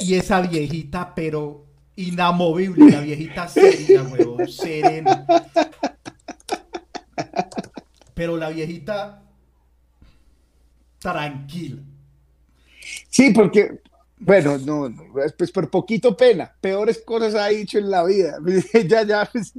Y 0.01 0.15
esa 0.15 0.41
viejita, 0.41 1.15
pero 1.15 1.67
inamovible, 1.97 2.91
la 2.91 3.01
viejita 3.01 3.49
seria, 3.49 4.03
weón, 4.03 4.47
serena. 4.49 5.27
Pero 8.15 8.37
la 8.37 8.51
viejita 8.51 9.23
tranquila. 10.99 11.83
Sí, 13.09 13.31
porque, 13.31 13.81
bueno, 14.19 14.59
no, 14.59 14.89
no, 14.89 15.05
pues 15.37 15.51
por 15.51 15.71
poquito 15.71 16.17
pena. 16.17 16.55
Peores 16.61 17.03
cosas 17.05 17.35
ha 17.35 17.49
dicho 17.49 17.79
en 17.79 17.91
la 17.91 18.05
vida. 18.05 18.39
ya, 18.87 19.03
ya. 19.03 19.29
pues, 19.31 19.53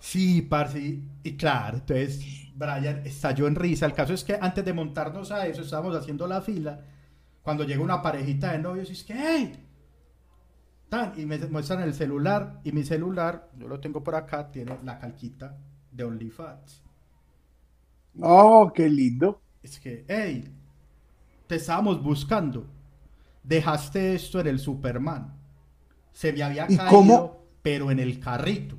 Sí, 0.00 0.42
parce, 0.42 0.98
y 1.22 1.36
claro, 1.36 1.78
entonces 1.78 2.41
Brian 2.54 3.02
estalló 3.06 3.46
en 3.46 3.54
risa. 3.56 3.86
El 3.86 3.94
caso 3.94 4.14
es 4.14 4.24
que 4.24 4.38
antes 4.40 4.64
de 4.64 4.72
montarnos 4.72 5.30
a 5.32 5.46
eso, 5.46 5.62
estábamos 5.62 5.96
haciendo 5.96 6.26
la 6.26 6.40
fila. 6.42 6.80
Cuando 7.42 7.64
llega 7.64 7.82
una 7.82 8.02
parejita 8.02 8.52
de 8.52 8.58
novios, 8.58 8.88
y 8.90 8.92
es 8.92 9.04
que, 9.04 9.14
¡hey! 9.14 9.66
Tan, 10.88 11.12
y 11.18 11.26
me 11.26 11.38
muestran 11.48 11.80
el 11.82 11.92
celular, 11.92 12.60
y 12.62 12.70
mi 12.70 12.84
celular, 12.84 13.50
yo 13.58 13.66
lo 13.66 13.80
tengo 13.80 14.04
por 14.04 14.14
acá, 14.14 14.48
tiene 14.52 14.78
la 14.84 14.98
calquita 15.00 15.56
de 15.90 16.04
OnlyFans. 16.04 16.82
Oh, 18.22 18.72
qué 18.74 18.88
lindo. 18.88 19.42
Es 19.62 19.78
que, 19.78 20.04
hey, 20.08 20.52
te 21.46 21.56
estábamos 21.56 22.02
buscando. 22.02 22.66
Dejaste 23.42 24.14
esto 24.14 24.40
en 24.40 24.48
el 24.48 24.58
Superman. 24.60 25.34
Se 26.12 26.32
me 26.32 26.42
había 26.42 26.68
¿Y 26.68 26.76
caído, 26.76 26.90
cómo? 26.90 27.46
pero 27.62 27.90
en 27.90 28.00
el 28.00 28.20
carrito. 28.20 28.76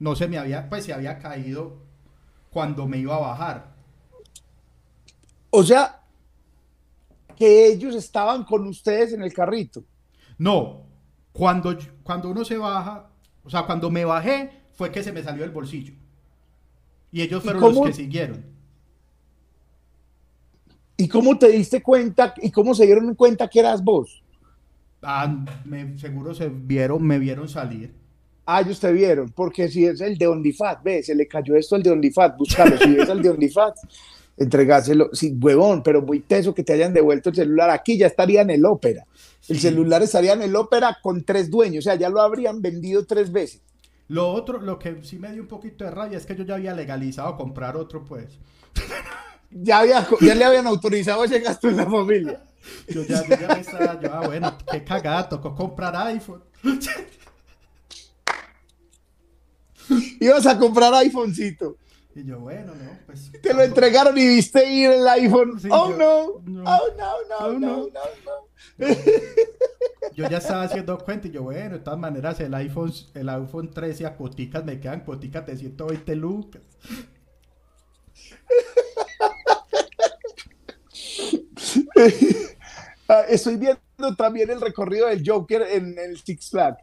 No 0.00 0.16
se 0.16 0.28
me 0.28 0.38
había, 0.38 0.68
pues 0.68 0.84
se 0.84 0.92
había 0.94 1.18
caído 1.18 1.87
cuando 2.58 2.88
me 2.88 2.98
iba 2.98 3.14
a 3.14 3.20
bajar. 3.20 3.72
O 5.50 5.62
sea, 5.62 6.02
que 7.36 7.68
ellos 7.68 7.94
estaban 7.94 8.42
con 8.42 8.66
ustedes 8.66 9.12
en 9.12 9.22
el 9.22 9.32
carrito. 9.32 9.84
No, 10.38 10.82
cuando, 11.32 11.78
cuando 12.02 12.28
uno 12.28 12.44
se 12.44 12.58
baja, 12.58 13.10
o 13.44 13.48
sea, 13.48 13.62
cuando 13.62 13.92
me 13.92 14.04
bajé, 14.04 14.50
fue 14.72 14.90
que 14.90 15.04
se 15.04 15.12
me 15.12 15.22
salió 15.22 15.44
el 15.44 15.52
bolsillo. 15.52 15.94
Y 17.12 17.22
ellos 17.22 17.44
¿Y 17.44 17.46
fueron 17.46 17.62
los 17.62 17.80
que 17.80 17.92
siguieron. 17.92 18.44
¿Y 20.96 21.06
cómo 21.06 21.38
te 21.38 21.46
diste 21.50 21.80
cuenta 21.80 22.34
y 22.42 22.50
cómo 22.50 22.74
se 22.74 22.86
dieron 22.86 23.14
cuenta 23.14 23.46
que 23.46 23.60
eras 23.60 23.84
vos? 23.84 24.20
Ah, 25.00 25.32
me- 25.64 25.96
seguro 25.96 26.34
se 26.34 26.48
vieron, 26.48 27.06
me 27.06 27.20
vieron 27.20 27.48
salir. 27.48 27.94
Ah, 28.50 28.62
ellos 28.62 28.80
te 28.80 28.90
vieron, 28.90 29.28
porque 29.28 29.68
si 29.68 29.84
es 29.84 30.00
el 30.00 30.16
de 30.16 30.26
OnlyFat, 30.26 30.82
ve, 30.82 31.02
se 31.02 31.14
le 31.14 31.28
cayó 31.28 31.54
esto 31.54 31.74
al 31.74 31.82
de 31.82 31.90
OnlyFat, 31.90 32.38
búscalo, 32.38 32.78
si 32.78 32.96
es 32.96 33.06
el 33.06 33.20
de 33.20 33.28
OnlyFat, 33.28 33.74
entregáselo, 34.38 35.10
sí, 35.12 35.36
huevón, 35.38 35.82
pero 35.82 36.00
muy 36.00 36.20
teso 36.20 36.54
que 36.54 36.64
te 36.64 36.72
hayan 36.72 36.94
devuelto 36.94 37.28
el 37.28 37.36
celular, 37.36 37.68
aquí 37.68 37.98
ya 37.98 38.06
estaría 38.06 38.40
en 38.40 38.48
el 38.48 38.64
ópera, 38.64 39.04
el 39.48 39.58
celular 39.58 40.02
estaría 40.02 40.32
en 40.32 40.40
el 40.40 40.56
ópera 40.56 40.96
con 41.02 41.24
tres 41.24 41.50
dueños, 41.50 41.84
o 41.84 41.90
sea, 41.90 41.96
ya 41.96 42.08
lo 42.08 42.22
habrían 42.22 42.62
vendido 42.62 43.04
tres 43.04 43.30
veces. 43.30 43.60
Lo 44.08 44.30
otro, 44.30 44.62
lo 44.62 44.78
que 44.78 44.96
sí 45.02 45.18
me 45.18 45.30
dio 45.30 45.42
un 45.42 45.48
poquito 45.48 45.84
de 45.84 45.90
rabia 45.90 46.16
es 46.16 46.24
que 46.24 46.34
yo 46.34 46.44
ya 46.44 46.54
había 46.54 46.74
legalizado 46.74 47.36
comprar 47.36 47.76
otro, 47.76 48.02
pues. 48.02 48.38
Ya, 49.50 49.78
había, 49.78 50.06
ya 50.20 50.34
le 50.34 50.44
habían 50.44 50.66
autorizado 50.66 51.24
ese 51.24 51.40
gasto 51.40 51.70
en 51.70 51.78
la 51.78 51.86
familia. 51.86 52.42
Yo 52.86 53.02
ya, 53.02 53.26
yo 53.26 53.34
ya 53.34 53.48
me 53.48 53.60
estaba, 53.60 53.98
yo, 53.98 54.12
ah, 54.12 54.26
bueno, 54.26 54.58
qué 54.70 54.84
cagada, 54.84 55.26
tocó 55.26 55.54
comprar 55.54 55.96
iPhone. 55.96 56.42
Ibas 60.20 60.46
a 60.46 60.58
comprar 60.58 60.92
iPhonecito. 60.94 61.76
Y 62.14 62.24
yo, 62.24 62.40
bueno, 62.40 62.74
no, 62.74 62.90
pues. 63.06 63.30
Te 63.42 63.54
lo 63.54 63.62
entregaron 63.62 64.16
y 64.18 64.26
viste 64.26 64.68
ir 64.68 64.90
el 64.90 65.06
iPhone. 65.06 65.60
Sí, 65.60 65.68
oh, 65.70 65.90
yo- 65.90 65.96
no. 65.96 66.40
no. 66.62 66.64
Oh, 66.64 66.80
no, 66.98 67.12
no, 67.28 67.52
no, 67.52 67.58
no. 67.58 67.76
no, 67.76 67.86
no. 67.86 68.88
Yo 70.14 70.28
ya 70.28 70.38
estaba 70.38 70.64
haciendo 70.64 70.98
cuenta 70.98 71.28
y 71.28 71.30
yo, 71.30 71.42
bueno, 71.44 71.76
de 71.76 71.80
todas 71.80 71.98
maneras 71.98 72.40
el 72.40 72.52
iPhone, 72.54 72.92
el 73.14 73.28
iPhone 73.28 73.70
13 73.72 74.06
a 74.06 74.16
coticas 74.16 74.64
me 74.64 74.80
quedan 74.80 75.04
coticas 75.04 75.46
de 75.46 75.56
120 75.56 76.16
lucas. 76.16 76.62
Ah, 83.10 83.22
Estoy 83.28 83.56
viendo 83.56 83.80
también 84.18 84.50
el 84.50 84.60
recorrido 84.60 85.06
del 85.08 85.22
Joker 85.26 85.62
en 85.62 85.98
el 85.98 86.18
Six 86.18 86.50
Flags. 86.50 86.82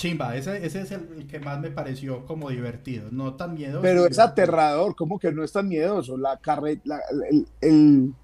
Chimba, 0.00 0.34
ese, 0.34 0.64
ese 0.64 0.80
es 0.80 0.92
el, 0.92 1.08
el 1.18 1.26
que 1.26 1.40
más 1.40 1.60
me 1.60 1.70
pareció 1.70 2.24
como 2.24 2.48
divertido, 2.48 3.08
no 3.10 3.34
tan 3.34 3.52
miedoso. 3.52 3.82
Pero 3.82 4.06
es 4.06 4.18
aterrador, 4.18 4.96
como 4.96 5.18
que 5.18 5.30
no 5.30 5.44
es 5.44 5.52
tan 5.52 5.68
miedoso. 5.68 6.16
La 6.16 6.38
carre- 6.40 6.80
la- 6.84 7.00
el, 7.30 7.46
el- 7.60 8.14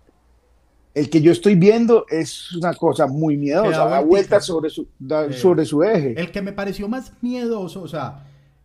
el 0.95 1.11
que 1.11 1.21
yo 1.21 1.33
estoy 1.33 1.55
viendo 1.55 2.07
es 2.09 2.55
una 2.55 2.73
cosa 2.73 3.07
muy 3.07 3.37
miedosa, 3.37 3.85
da 3.85 4.01
vueltas 4.01 4.47
sobre 4.47 4.71
su, 4.71 4.89
da- 4.99 5.27
Eh, 5.27 5.35
sobre 5.35 5.67
su 5.67 5.83
eje. 5.83 6.19
El 6.19 6.31
que 6.33 6.41
me 6.41 6.55
pareció 6.55 6.89
más 6.89 7.13
miedoso, 7.21 7.83
o 7.83 7.89
sea, 7.89 8.25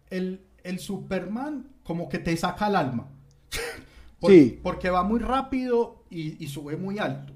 el, 0.09 0.39
el 0.63 0.79
Superman 0.79 1.67
como 1.83 2.07
que 2.07 2.17
te 2.19 2.37
saca 2.37 2.67
el 2.67 2.77
alma. 2.77 3.09
Por- 4.21 4.31
Sí. 4.31 4.57
Porque 4.63 4.89
va 4.89 5.03
muy 5.03 5.19
rápido 5.19 6.05
y, 6.09 6.41
y 6.41 6.47
sube 6.47 6.77
muy 6.77 6.97
alto. 6.99 7.33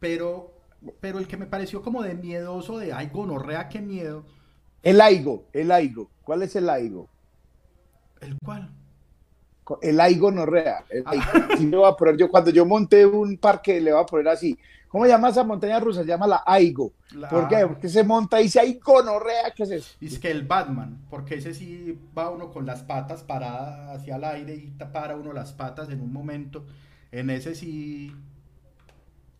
Pero, 0.00 0.52
pero 1.00 1.18
el 1.18 1.26
que 1.26 1.38
me 1.38 1.46
pareció 1.46 1.80
como 1.80 2.02
de 2.02 2.14
miedoso, 2.14 2.78
de 2.78 2.92
ay, 2.92 3.08
gonorrea, 3.10 3.70
qué 3.70 3.80
miedo. 3.80 4.24
El 4.86 5.00
aigo, 5.00 5.46
el 5.52 5.72
aigo. 5.72 6.08
¿Cuál 6.22 6.42
es 6.42 6.54
el 6.54 6.68
aigo? 6.70 7.08
¿El 8.20 8.38
cual? 8.38 8.70
Co- 9.64 9.80
El 9.82 9.98
aigo 10.00 10.30
norrea. 10.30 10.84
El 10.90 11.02
Ah. 11.06 11.10
aigo. 11.10 11.78
Voy 11.80 11.90
a 11.90 11.96
poner 11.96 12.16
yo. 12.16 12.30
Cuando 12.30 12.50
yo 12.50 12.64
monté 12.64 13.04
un 13.04 13.36
parque, 13.36 13.80
le 13.80 13.92
voy 13.92 14.00
a 14.02 14.06
poner 14.06 14.28
así. 14.28 14.56
¿Cómo 14.88 15.04
llama 15.06 15.30
esa 15.30 15.42
montaña 15.42 15.80
rusa? 15.80 16.02
Se 16.02 16.06
llama 16.08 16.28
la 16.28 16.42
aigo. 16.46 16.92
La- 17.16 17.28
¿Por 17.28 17.48
qué? 17.48 17.66
Porque 17.66 17.88
se 17.88 18.04
monta 18.04 18.40
y 18.40 18.44
dice 18.44 18.60
aigo 18.60 19.02
norrea. 19.02 19.50
¿Qué 19.56 19.64
es 19.64 19.70
eso? 19.72 19.96
Es 20.00 20.20
que 20.20 20.30
el 20.30 20.46
Batman, 20.46 21.04
porque 21.10 21.34
ese 21.34 21.52
sí 21.52 21.98
va 22.16 22.30
uno 22.30 22.52
con 22.52 22.64
las 22.64 22.82
patas 22.84 23.24
paradas 23.24 23.96
hacia 23.98 24.14
el 24.16 24.24
aire 24.24 24.54
y 24.54 24.70
para 24.92 25.16
uno 25.16 25.32
las 25.32 25.52
patas 25.52 25.88
en 25.90 26.00
un 26.00 26.12
momento. 26.12 26.64
En 27.10 27.28
ese 27.30 27.56
sí, 27.56 28.14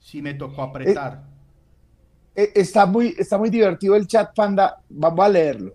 sí 0.01 0.23
me 0.23 0.35
tocó 0.35 0.63
apretar. 0.63 1.23
Eh, 1.25 1.36
Está 2.37 2.85
muy, 2.87 3.15
está 3.19 3.39
muy 3.39 3.49
divertido 3.51 3.97
el 3.97 4.07
chat, 4.07 4.35
Panda. 4.35 4.77
Vamos 4.91 5.25
a 5.25 5.29
leerlo. 5.29 5.75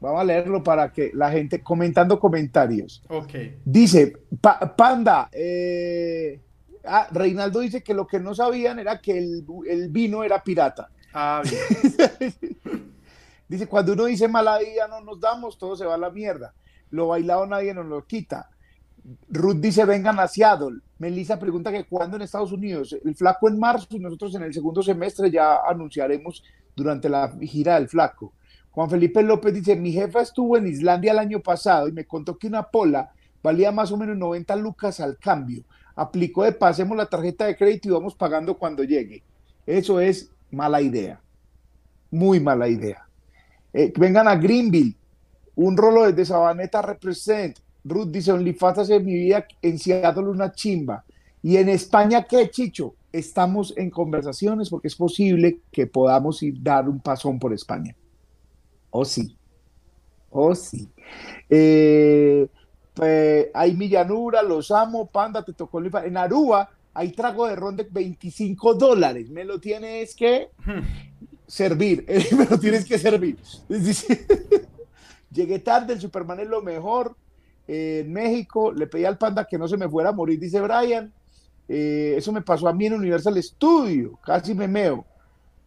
Vamos 0.00 0.20
a 0.20 0.24
leerlo 0.24 0.62
para 0.62 0.92
que 0.92 1.10
la 1.14 1.30
gente 1.30 1.62
comentando 1.62 2.18
comentarios. 2.18 3.02
Ok. 3.08 3.32
Dice, 3.64 4.14
Pa- 4.40 4.74
Panda, 4.76 5.28
eh, 5.32 6.40
ah, 6.84 7.08
Reinaldo 7.10 7.60
dice 7.60 7.82
que 7.82 7.94
lo 7.94 8.06
que 8.06 8.20
no 8.20 8.34
sabían 8.34 8.78
era 8.78 9.00
que 9.00 9.18
el, 9.18 9.44
el 9.68 9.88
vino 9.90 10.22
era 10.24 10.42
pirata. 10.42 10.88
Ah, 11.12 11.42
bien. 11.42 12.32
Dice, 13.48 13.66
cuando 13.66 13.94
uno 13.94 14.04
dice 14.04 14.28
mala 14.28 14.58
vida 14.58 14.86
no 14.88 15.00
nos 15.00 15.18
damos, 15.20 15.56
todo 15.56 15.74
se 15.74 15.86
va 15.86 15.94
a 15.94 15.98
la 15.98 16.10
mierda. 16.10 16.52
Lo 16.90 17.08
bailado 17.08 17.46
nadie 17.46 17.72
nos 17.72 17.86
lo 17.86 18.04
quita. 18.06 18.50
Ruth 19.28 19.56
dice, 19.56 19.84
vengan 19.84 20.18
a 20.20 20.28
Seattle. 20.28 20.80
Melissa 20.98 21.38
pregunta 21.38 21.72
que 21.72 21.84
cuándo 21.84 22.16
en 22.16 22.22
Estados 22.22 22.52
Unidos. 22.52 22.96
El 23.04 23.14
flaco 23.14 23.48
en 23.48 23.58
marzo 23.58 23.86
y 23.90 23.98
nosotros 23.98 24.34
en 24.34 24.42
el 24.42 24.52
segundo 24.52 24.82
semestre 24.82 25.30
ya 25.30 25.58
anunciaremos 25.68 26.42
durante 26.74 27.08
la 27.08 27.34
gira 27.40 27.74
del 27.76 27.88
flaco. 27.88 28.32
Juan 28.70 28.90
Felipe 28.90 29.22
López 29.22 29.54
dice, 29.54 29.76
mi 29.76 29.92
jefa 29.92 30.20
estuvo 30.20 30.56
en 30.56 30.66
Islandia 30.66 31.12
el 31.12 31.18
año 31.18 31.40
pasado 31.40 31.88
y 31.88 31.92
me 31.92 32.04
contó 32.04 32.38
que 32.38 32.46
una 32.46 32.64
pola 32.64 33.12
valía 33.42 33.72
más 33.72 33.90
o 33.92 33.96
menos 33.96 34.16
90 34.16 34.54
lucas 34.56 35.00
al 35.00 35.18
cambio. 35.18 35.64
Aplicó 35.96 36.44
de 36.44 36.52
pasemos 36.52 36.96
la 36.96 37.06
tarjeta 37.06 37.46
de 37.46 37.56
crédito 37.56 37.88
y 37.88 37.92
vamos 37.92 38.14
pagando 38.14 38.56
cuando 38.56 38.84
llegue. 38.84 39.22
Eso 39.66 40.00
es 40.00 40.30
mala 40.50 40.80
idea. 40.80 41.20
Muy 42.10 42.40
mala 42.40 42.68
idea. 42.68 43.06
Eh, 43.72 43.92
vengan 43.96 44.28
a 44.28 44.36
Greenville. 44.36 44.96
Un 45.56 45.76
rolo 45.76 46.04
desde 46.04 46.24
Sabaneta 46.24 46.82
represent. 46.82 47.58
Ruth 47.88 48.08
dice, 48.08 48.32
OnlyFans 48.32 48.78
hace 48.78 49.00
mi 49.00 49.14
vida 49.14 49.46
en 49.62 49.78
Seattle 49.78 50.24
una 50.24 50.52
chimba. 50.52 51.04
Y 51.42 51.56
en 51.56 51.68
España, 51.68 52.24
¿qué, 52.24 52.50
Chicho? 52.50 52.94
Estamos 53.12 53.72
en 53.76 53.90
conversaciones 53.90 54.68
porque 54.68 54.88
es 54.88 54.96
posible 54.96 55.60
que 55.70 55.86
podamos 55.86 56.42
ir 56.42 56.62
dar 56.62 56.88
un 56.88 57.00
pasón 57.00 57.38
por 57.38 57.52
España. 57.52 57.94
Oh, 58.90 59.04
sí. 59.04 59.36
Oh, 60.30 60.54
sí. 60.54 60.88
Eh, 61.48 62.46
pues, 62.94 63.46
hay 63.54 63.74
mi 63.74 63.88
llanura, 63.88 64.42
los 64.42 64.70
amo, 64.70 65.06
Panda, 65.06 65.44
te 65.44 65.52
tocó 65.52 65.78
OnlyFans. 65.78 66.06
En 66.06 66.16
Aruba 66.16 66.70
hay 66.92 67.12
trago 67.12 67.46
de 67.46 67.56
ron 67.56 67.76
de 67.76 67.84
25 67.84 68.74
dólares. 68.74 69.30
Me 69.30 69.44
lo 69.44 69.60
tienes 69.60 70.14
que 70.14 70.50
servir, 71.46 72.04
me 72.36 72.44
lo 72.44 72.58
tienes 72.58 72.84
que 72.84 72.98
servir. 72.98 73.38
Llegué 75.30 75.58
tarde, 75.60 75.92
el 75.92 76.00
Superman 76.00 76.40
es 76.40 76.48
lo 76.48 76.60
mejor. 76.60 77.14
Eh, 77.68 78.00
en 78.04 78.12
México 78.12 78.72
le 78.72 78.86
pedí 78.86 79.04
al 79.04 79.18
panda 79.18 79.44
que 79.46 79.58
no 79.58 79.68
se 79.68 79.76
me 79.76 79.88
fuera 79.88 80.08
a 80.08 80.12
morir, 80.12 80.40
dice 80.40 80.60
Brian. 80.60 81.12
Eh, 81.68 82.14
eso 82.16 82.32
me 82.32 82.40
pasó 82.40 82.66
a 82.66 82.72
mí 82.72 82.86
en 82.86 82.94
Universal 82.94 83.40
Studio, 83.42 84.18
casi 84.24 84.54
me 84.54 84.66
meo. 84.66 85.04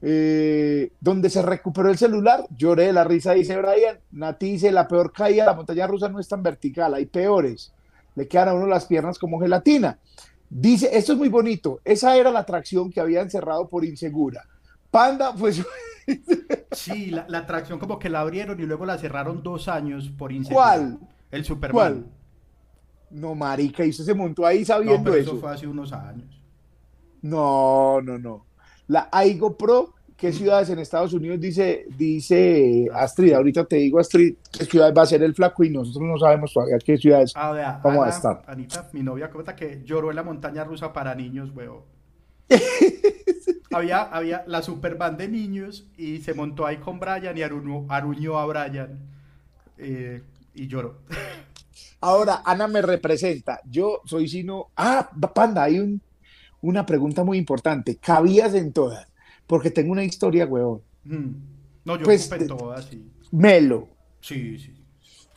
Eh, 0.04 0.92
donde 1.00 1.30
se 1.30 1.44
recuperó 1.44 1.92
el 1.92 1.98
celular, 1.98 2.48
lloré 2.58 2.88
de 2.88 2.94
la 2.94 3.04
risa, 3.04 3.34
dice 3.34 3.56
Brian. 3.56 4.00
Nati 4.12 4.54
dice, 4.54 4.72
la 4.72 4.88
peor 4.88 5.14
caída, 5.14 5.46
la 5.46 5.54
montaña 5.54 5.86
rusa 5.86 6.10
no 6.10 6.20
es 6.20 6.28
tan 6.28 6.42
vertical, 6.42 6.96
hay 6.96 7.06
peores. 7.06 7.72
Le 8.16 8.28
quedan 8.28 8.50
a 8.50 8.54
uno 8.56 8.66
las 8.66 8.86
piernas 8.86 9.20
como 9.20 9.40
gelatina. 9.40 10.00
Dice, 10.50 10.90
esto 10.92 11.14
es 11.14 11.20
muy 11.20 11.30
bonito, 11.30 11.80
esa 11.86 12.18
era 12.18 12.32
la 12.32 12.40
atracción 12.40 12.92
que 12.92 13.00
habían 13.00 13.30
cerrado 13.30 13.70
por 13.70 13.86
insegura. 13.86 14.44
Panda, 14.90 15.34
pues, 15.34 15.62
Sí, 16.72 17.12
la, 17.12 17.26
la 17.30 17.40
atracción 17.40 17.80
como 17.80 18.00
que 18.00 18.10
la 18.10 18.22
abrieron 18.22 18.60
y 18.60 18.64
luego 18.64 18.86
la 18.86 18.98
cerraron 18.98 19.44
dos 19.44 19.68
años 19.68 20.10
por 20.10 20.32
inseguridad. 20.32 20.98
¿cuál? 20.98 21.00
El 21.32 21.46
Superman. 21.46 21.74
¿Cuál? 21.74 22.06
No, 23.12 23.36
marica, 23.36 23.86
y 23.86 23.90
usted 23.90 24.06
se 24.06 24.14
montó 24.14 24.46
ahí 24.46 24.60
No, 24.60 24.66
sabiendo 24.66 25.04
pero 25.12 25.16
eso. 25.22 25.32
eso 25.32 25.40
fue 25.42 25.52
hace 25.52 25.68
unos 25.68 25.92
años. 25.94 26.42
No, 27.22 28.02
no, 28.02 28.18
no. 28.18 28.46
La 28.88 29.10
Aigo 29.12 29.58
Pro, 29.58 29.94
¿qué 30.18 30.32
ciudades 30.34 30.70
en 30.70 30.80
Estados 30.80 31.14
Unidos 31.14 31.40
dice, 31.40 31.86
dice 31.98 32.88
Astrid? 32.94 33.34
Ahorita 33.34 33.66
te 33.66 33.76
digo, 33.78 34.00
Astrid, 34.00 34.36
qué 34.52 34.66
ciudad 34.66 34.94
va 34.98 35.04
a 35.04 35.06
ser 35.06 35.24
el 35.24 35.34
flaco 35.36 35.64
y 35.64 35.70
nosotros 35.70 36.04
no 36.04 36.18
sabemos 36.18 36.54
todavía 36.54 36.78
qué 36.80 36.98
ciudades. 36.98 37.32
Ah, 37.36 37.52
vea, 37.52 37.80
Vamos 37.84 38.00
a 38.00 38.04
Ana- 38.08 38.16
estar. 38.16 38.44
Anita, 38.48 38.90
mi 38.94 39.04
novia, 39.04 39.30
cuenta 39.30 39.56
que 39.56 39.82
lloró 39.84 40.10
en 40.10 40.16
la 40.16 40.24
montaña 40.24 40.64
rusa 40.64 40.92
para 40.94 41.14
niños, 41.16 41.52
huevo. 41.56 41.86
había, 43.72 44.02
había 44.04 44.44
la 44.48 44.62
Superman 44.62 45.18
de 45.18 45.28
niños 45.28 45.88
y 45.98 46.20
se 46.20 46.34
montó 46.34 46.66
ahí 46.66 46.78
con 46.78 47.00
Brian 47.00 47.38
y 47.38 47.42
aruñó, 47.42 47.86
aruñó 47.90 48.38
a 48.40 48.46
Brian 48.46 49.00
eh, 49.78 50.22
y 50.54 50.68
lloró. 50.68 51.00
Ahora, 52.02 52.42
Ana 52.46 52.68
me 52.68 52.82
representa. 52.82 53.62
Yo 53.70 54.02
soy 54.06 54.28
sino. 54.28 54.68
Ah, 54.76 55.10
panda, 55.34 55.64
hay 55.64 55.80
un- 55.80 56.02
una 56.62 56.86
pregunta 56.86 57.24
muy 57.24 57.38
importante. 57.38 57.98
¿Cabías 57.98 58.54
en 58.54 58.72
todas? 58.74 59.08
Porque 59.48 59.72
tengo 59.72 59.92
una 59.92 60.04
historia, 60.04 60.46
huevón. 60.46 60.82
Mm. 61.04 61.30
No, 61.86 61.98
yo 61.98 62.04
Pues, 62.04 62.32
eh, 62.32 62.46
todas, 62.46 62.86
sí. 62.86 63.04
Melo. 63.32 63.88
Sí, 64.20 64.58
sí. 64.60 64.74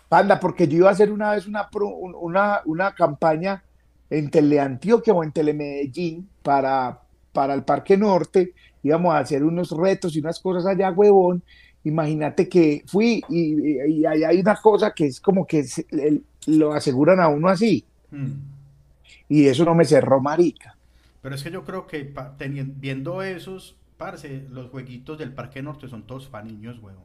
Panda, 0.09 0.39
porque 0.39 0.69
yo 0.69 0.77
iba 0.79 0.89
a 0.89 0.93
hacer 0.93 1.11
una 1.11 1.33
vez 1.33 1.47
una, 1.47 1.69
pro- 1.71 1.89
una, 1.89 2.61
una 2.67 2.95
campaña 2.95 3.65
en 4.11 4.31
Teleantioquia 4.31 5.15
o 5.15 5.25
en 5.25 5.33
Telemedellín 5.33 6.29
para, 6.43 7.01
para 7.33 7.55
el 7.55 7.65
Parque 7.65 7.97
Norte. 7.97 8.53
Íbamos 8.83 9.15
a 9.15 9.19
hacer 9.19 9.43
unos 9.43 9.71
retos 9.71 10.15
y 10.15 10.21
unas 10.21 10.39
cosas 10.41 10.67
allá, 10.67 10.91
huevón. 10.93 11.43
Imagínate 11.85 12.49
que 12.49 12.83
fui 12.87 13.23
y, 13.29 14.01
y- 14.01 14.05
hay 14.07 14.41
una 14.41 14.57
cosa 14.57 14.93
que 14.95 15.07
es 15.07 15.21
como 15.21 15.47
que 15.47 15.65
se- 15.65 15.87
el- 15.91 16.25
lo 16.47 16.73
aseguran 16.73 17.21
a 17.21 17.29
uno 17.29 17.49
así. 17.49 17.85
Mm. 18.11 18.33
Y 19.29 19.47
eso 19.47 19.65
no 19.65 19.75
me 19.75 19.85
cerró, 19.85 20.21
marica. 20.21 20.77
Pero 21.23 21.35
es 21.35 21.43
que 21.43 21.51
yo 21.51 21.65
creo 21.65 21.87
que 21.87 22.05
pa- 22.05 22.37
tenien- 22.39 22.75
viendo 22.79 23.23
esos, 23.23 23.77
parce, 23.97 24.45
los 24.51 24.71
jueguitos 24.71 25.19
del 25.19 25.33
Parque 25.33 25.63
Norte 25.63 25.89
son 25.89 26.03
todos 26.07 26.27
para 26.27 26.45
niños, 26.45 26.79
huevo. 26.83 27.03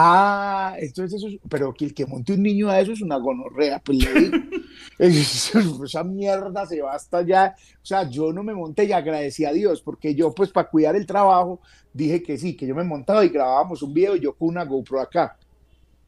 Ah, 0.00 0.76
entonces 0.78 1.14
eso 1.18 1.26
es- 1.28 1.40
pero 1.50 1.74
que 1.74 1.86
el 1.86 1.94
que 1.94 2.06
monte 2.06 2.32
un 2.32 2.42
niño 2.42 2.68
a 2.70 2.78
eso 2.80 2.92
es 2.92 3.02
una 3.02 3.16
gonorrea, 3.16 3.80
pues 3.84 3.98
le 3.98 4.14
digo. 4.14 4.38
Es- 4.98 5.52
esa 5.84 6.04
mierda 6.04 6.66
se 6.66 6.80
va 6.82 6.94
hasta 6.94 7.18
allá. 7.18 7.54
O 7.82 7.84
sea, 7.84 8.08
yo 8.08 8.32
no 8.32 8.42
me 8.44 8.54
monté 8.54 8.84
y 8.84 8.92
agradecí 8.92 9.44
a 9.44 9.52
Dios, 9.52 9.82
porque 9.82 10.14
yo, 10.14 10.32
pues, 10.34 10.50
para 10.52 10.68
cuidar 10.70 10.94
el 10.96 11.06
trabajo, 11.06 11.60
dije 11.92 12.22
que 12.22 12.38
sí, 12.38 12.56
que 12.56 12.66
yo 12.66 12.74
me 12.76 12.84
montaba 12.84 13.24
y 13.24 13.28
grabábamos 13.28 13.82
un 13.82 13.92
video 13.94 14.14
y 14.16 14.20
yo 14.20 14.34
con 14.36 14.48
una 14.48 14.64
GoPro 14.64 15.00
acá. 15.00 15.36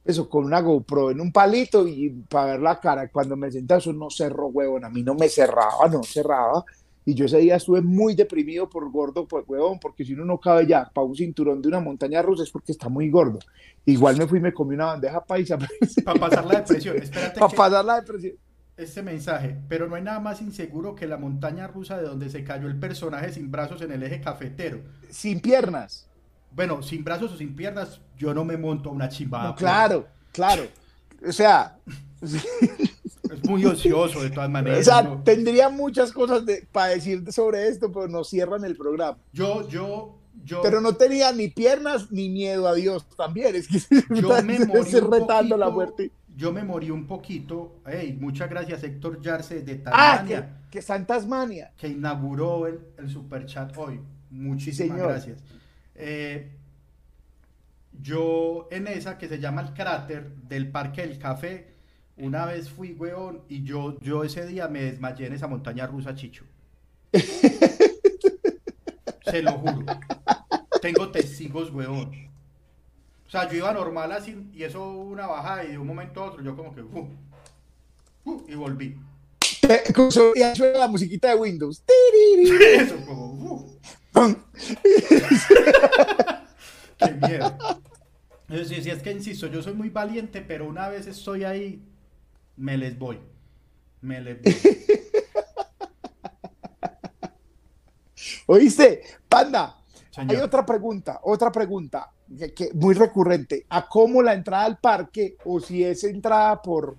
Eso, 0.04 0.28
con 0.30 0.44
una 0.44 0.60
GoPro 0.60 1.10
en 1.10 1.20
un 1.20 1.32
palito 1.32 1.86
y 1.86 2.10
para 2.28 2.52
ver 2.52 2.60
la 2.60 2.80
cara. 2.80 3.08
Cuando 3.10 3.36
me 3.36 3.50
sentaba, 3.50 3.78
eso 3.80 3.92
no 3.92 4.10
cerró, 4.10 4.46
huevón. 4.48 4.84
A 4.84 4.90
mí 4.90 5.02
no 5.02 5.14
me 5.14 5.28
cerraba, 5.28 5.88
no 5.90 6.02
cerraba. 6.04 6.64
Y 7.10 7.14
yo 7.14 7.24
ese 7.24 7.38
día 7.38 7.56
estuve 7.56 7.80
muy 7.80 8.14
deprimido 8.14 8.68
por 8.70 8.88
gordo, 8.88 9.26
pues, 9.26 9.44
huevón, 9.48 9.80
porque 9.80 10.04
si 10.04 10.12
uno 10.14 10.24
no 10.24 10.38
cabe 10.38 10.64
ya 10.64 10.88
para 10.88 11.04
un 11.04 11.16
cinturón 11.16 11.60
de 11.60 11.66
una 11.66 11.80
montaña 11.80 12.22
rusa 12.22 12.44
es 12.44 12.50
porque 12.50 12.70
está 12.70 12.88
muy 12.88 13.10
gordo. 13.10 13.40
Igual 13.84 14.16
me 14.16 14.28
fui 14.28 14.38
y 14.38 14.42
me 14.42 14.52
comí 14.52 14.76
una 14.76 14.86
bandeja 14.86 15.24
paisa. 15.24 15.58
Para 16.04 16.20
pasar 16.20 16.46
la 16.46 16.60
depresión. 16.60 16.96
Espérate 16.98 17.40
para 17.40 17.50
que- 17.50 17.56
pasar 17.56 17.84
la 17.84 18.00
depresión. 18.00 18.34
este 18.76 19.02
mensaje, 19.02 19.56
pero 19.68 19.88
no 19.88 19.96
hay 19.96 20.02
nada 20.02 20.20
más 20.20 20.40
inseguro 20.40 20.94
que 20.94 21.08
la 21.08 21.16
montaña 21.16 21.66
rusa 21.66 21.96
de 21.98 22.04
donde 22.04 22.30
se 22.30 22.44
cayó 22.44 22.68
el 22.68 22.78
personaje 22.78 23.32
sin 23.32 23.50
brazos 23.50 23.82
en 23.82 23.90
el 23.90 24.04
eje 24.04 24.20
cafetero. 24.20 24.80
Sin 25.08 25.40
piernas. 25.40 26.06
Bueno, 26.52 26.80
sin 26.82 27.02
brazos 27.02 27.32
o 27.32 27.36
sin 27.36 27.56
piernas, 27.56 28.00
yo 28.16 28.32
no 28.34 28.44
me 28.44 28.56
monto 28.56 28.88
a 28.88 28.92
una 28.92 29.08
chimbada. 29.08 29.48
No, 29.48 29.56
claro, 29.56 30.06
claro. 30.32 30.62
O 31.26 31.32
sea, 31.32 31.76
Es 33.32 33.44
muy 33.48 33.64
ocioso 33.64 34.22
de 34.22 34.30
todas 34.30 34.48
o 34.48 34.52
maneras. 34.52 34.84
sea, 34.84 35.02
¿no? 35.02 35.22
tendría 35.22 35.68
muchas 35.68 36.12
cosas 36.12 36.44
de, 36.46 36.66
para 36.72 36.88
decir 36.88 37.30
sobre 37.32 37.68
esto, 37.68 37.90
pero 37.92 38.08
nos 38.08 38.28
cierran 38.28 38.64
el 38.64 38.76
programa. 38.76 39.18
Yo, 39.32 39.68
yo, 39.68 40.18
yo, 40.44 40.62
Pero 40.62 40.80
no 40.80 40.94
tenía 40.96 41.32
ni 41.32 41.48
piernas 41.48 42.10
ni 42.10 42.28
miedo 42.28 42.66
a 42.66 42.74
Dios 42.74 43.06
también. 43.16 43.54
Es 43.54 43.68
que 43.68 43.78
yo 44.20 44.42
me 44.42 44.58
morí 44.66 44.94
un 44.94 45.10
retando 45.12 45.56
la 45.56 45.66
poquito, 45.66 45.70
muerte. 45.72 46.10
Yo 46.36 46.52
me 46.52 46.64
morí 46.64 46.90
un 46.90 47.06
poquito. 47.06 47.80
Hey, 47.86 48.16
muchas 48.18 48.48
gracias 48.48 48.82
Héctor 48.82 49.20
Yarse 49.20 49.62
de 49.62 49.82
Ah, 49.86 50.16
Tasmania. 50.18 50.56
que, 50.64 50.70
que 50.70 50.78
está 50.78 50.96
en 50.96 51.06
Tasmania. 51.06 51.72
que 51.76 51.88
inauguró 51.88 52.66
el, 52.66 52.80
el 52.98 53.10
super 53.10 53.44
chat 53.46 53.76
hoy. 53.76 54.00
Muchísimas 54.30 54.96
señor. 54.96 55.10
gracias. 55.12 55.38
Eh, 55.94 56.56
yo 58.00 58.68
en 58.70 58.86
esa 58.86 59.18
que 59.18 59.28
se 59.28 59.38
llama 59.38 59.60
el 59.62 59.74
cráter 59.74 60.30
del 60.48 60.70
Parque 60.70 61.02
del 61.02 61.18
Café, 61.18 61.69
una 62.20 62.46
vez 62.46 62.70
fui, 62.70 62.92
weón, 62.92 63.42
y 63.48 63.62
yo, 63.62 63.98
yo 64.00 64.24
ese 64.24 64.46
día 64.46 64.68
me 64.68 64.82
desmayé 64.82 65.26
en 65.26 65.32
esa 65.32 65.46
montaña 65.46 65.86
rusa, 65.86 66.14
Chicho. 66.14 66.44
Se 69.24 69.42
lo 69.42 69.52
juro. 69.52 69.84
Tengo 70.80 71.10
testigos, 71.10 71.70
weón. 71.72 72.30
O 73.26 73.30
sea, 73.30 73.48
yo 73.48 73.58
iba 73.58 73.72
normal 73.72 74.12
así, 74.12 74.50
y 74.52 74.64
eso 74.64 74.90
una 74.90 75.26
bajada, 75.26 75.64
y 75.64 75.72
de 75.72 75.78
un 75.78 75.86
momento 75.86 76.22
a 76.22 76.26
otro, 76.26 76.42
yo 76.42 76.56
como 76.56 76.74
que, 76.74 76.82
uh, 76.82 77.08
uh, 78.24 78.44
y 78.48 78.54
volví. 78.54 78.96
Y 80.34 80.56
suena 80.56 80.78
la 80.78 80.88
musiquita 80.88 81.28
de 81.28 81.36
Windows. 81.36 81.84
Eso, 82.60 82.96
como, 83.06 83.26
uh. 83.34 84.36
Qué 86.98 87.12
miedo. 87.12 87.56
Sí, 88.64 88.82
sí, 88.82 88.90
es 88.90 89.00
que 89.02 89.12
insisto, 89.12 89.46
yo 89.46 89.62
soy 89.62 89.74
muy 89.74 89.90
valiente, 89.90 90.40
pero 90.40 90.66
una 90.66 90.88
vez 90.88 91.06
estoy 91.06 91.44
ahí, 91.44 91.80
me 92.60 92.76
les 92.76 92.98
voy. 92.98 93.18
Me 94.02 94.20
les 94.20 94.40
voy. 94.42 94.56
¿Oíste? 98.46 99.02
Panda, 99.28 99.76
Señor. 100.10 100.36
hay 100.36 100.42
otra 100.42 100.66
pregunta, 100.66 101.20
otra 101.22 101.50
pregunta, 101.50 102.10
que, 102.38 102.52
que 102.52 102.70
muy 102.74 102.94
recurrente. 102.94 103.64
¿A 103.70 103.88
cómo 103.88 104.22
la 104.22 104.34
entrada 104.34 104.64
al 104.64 104.78
parque 104.78 105.36
o 105.44 105.58
si 105.58 105.82
es 105.84 106.04
entrada 106.04 106.60
por, 106.60 106.98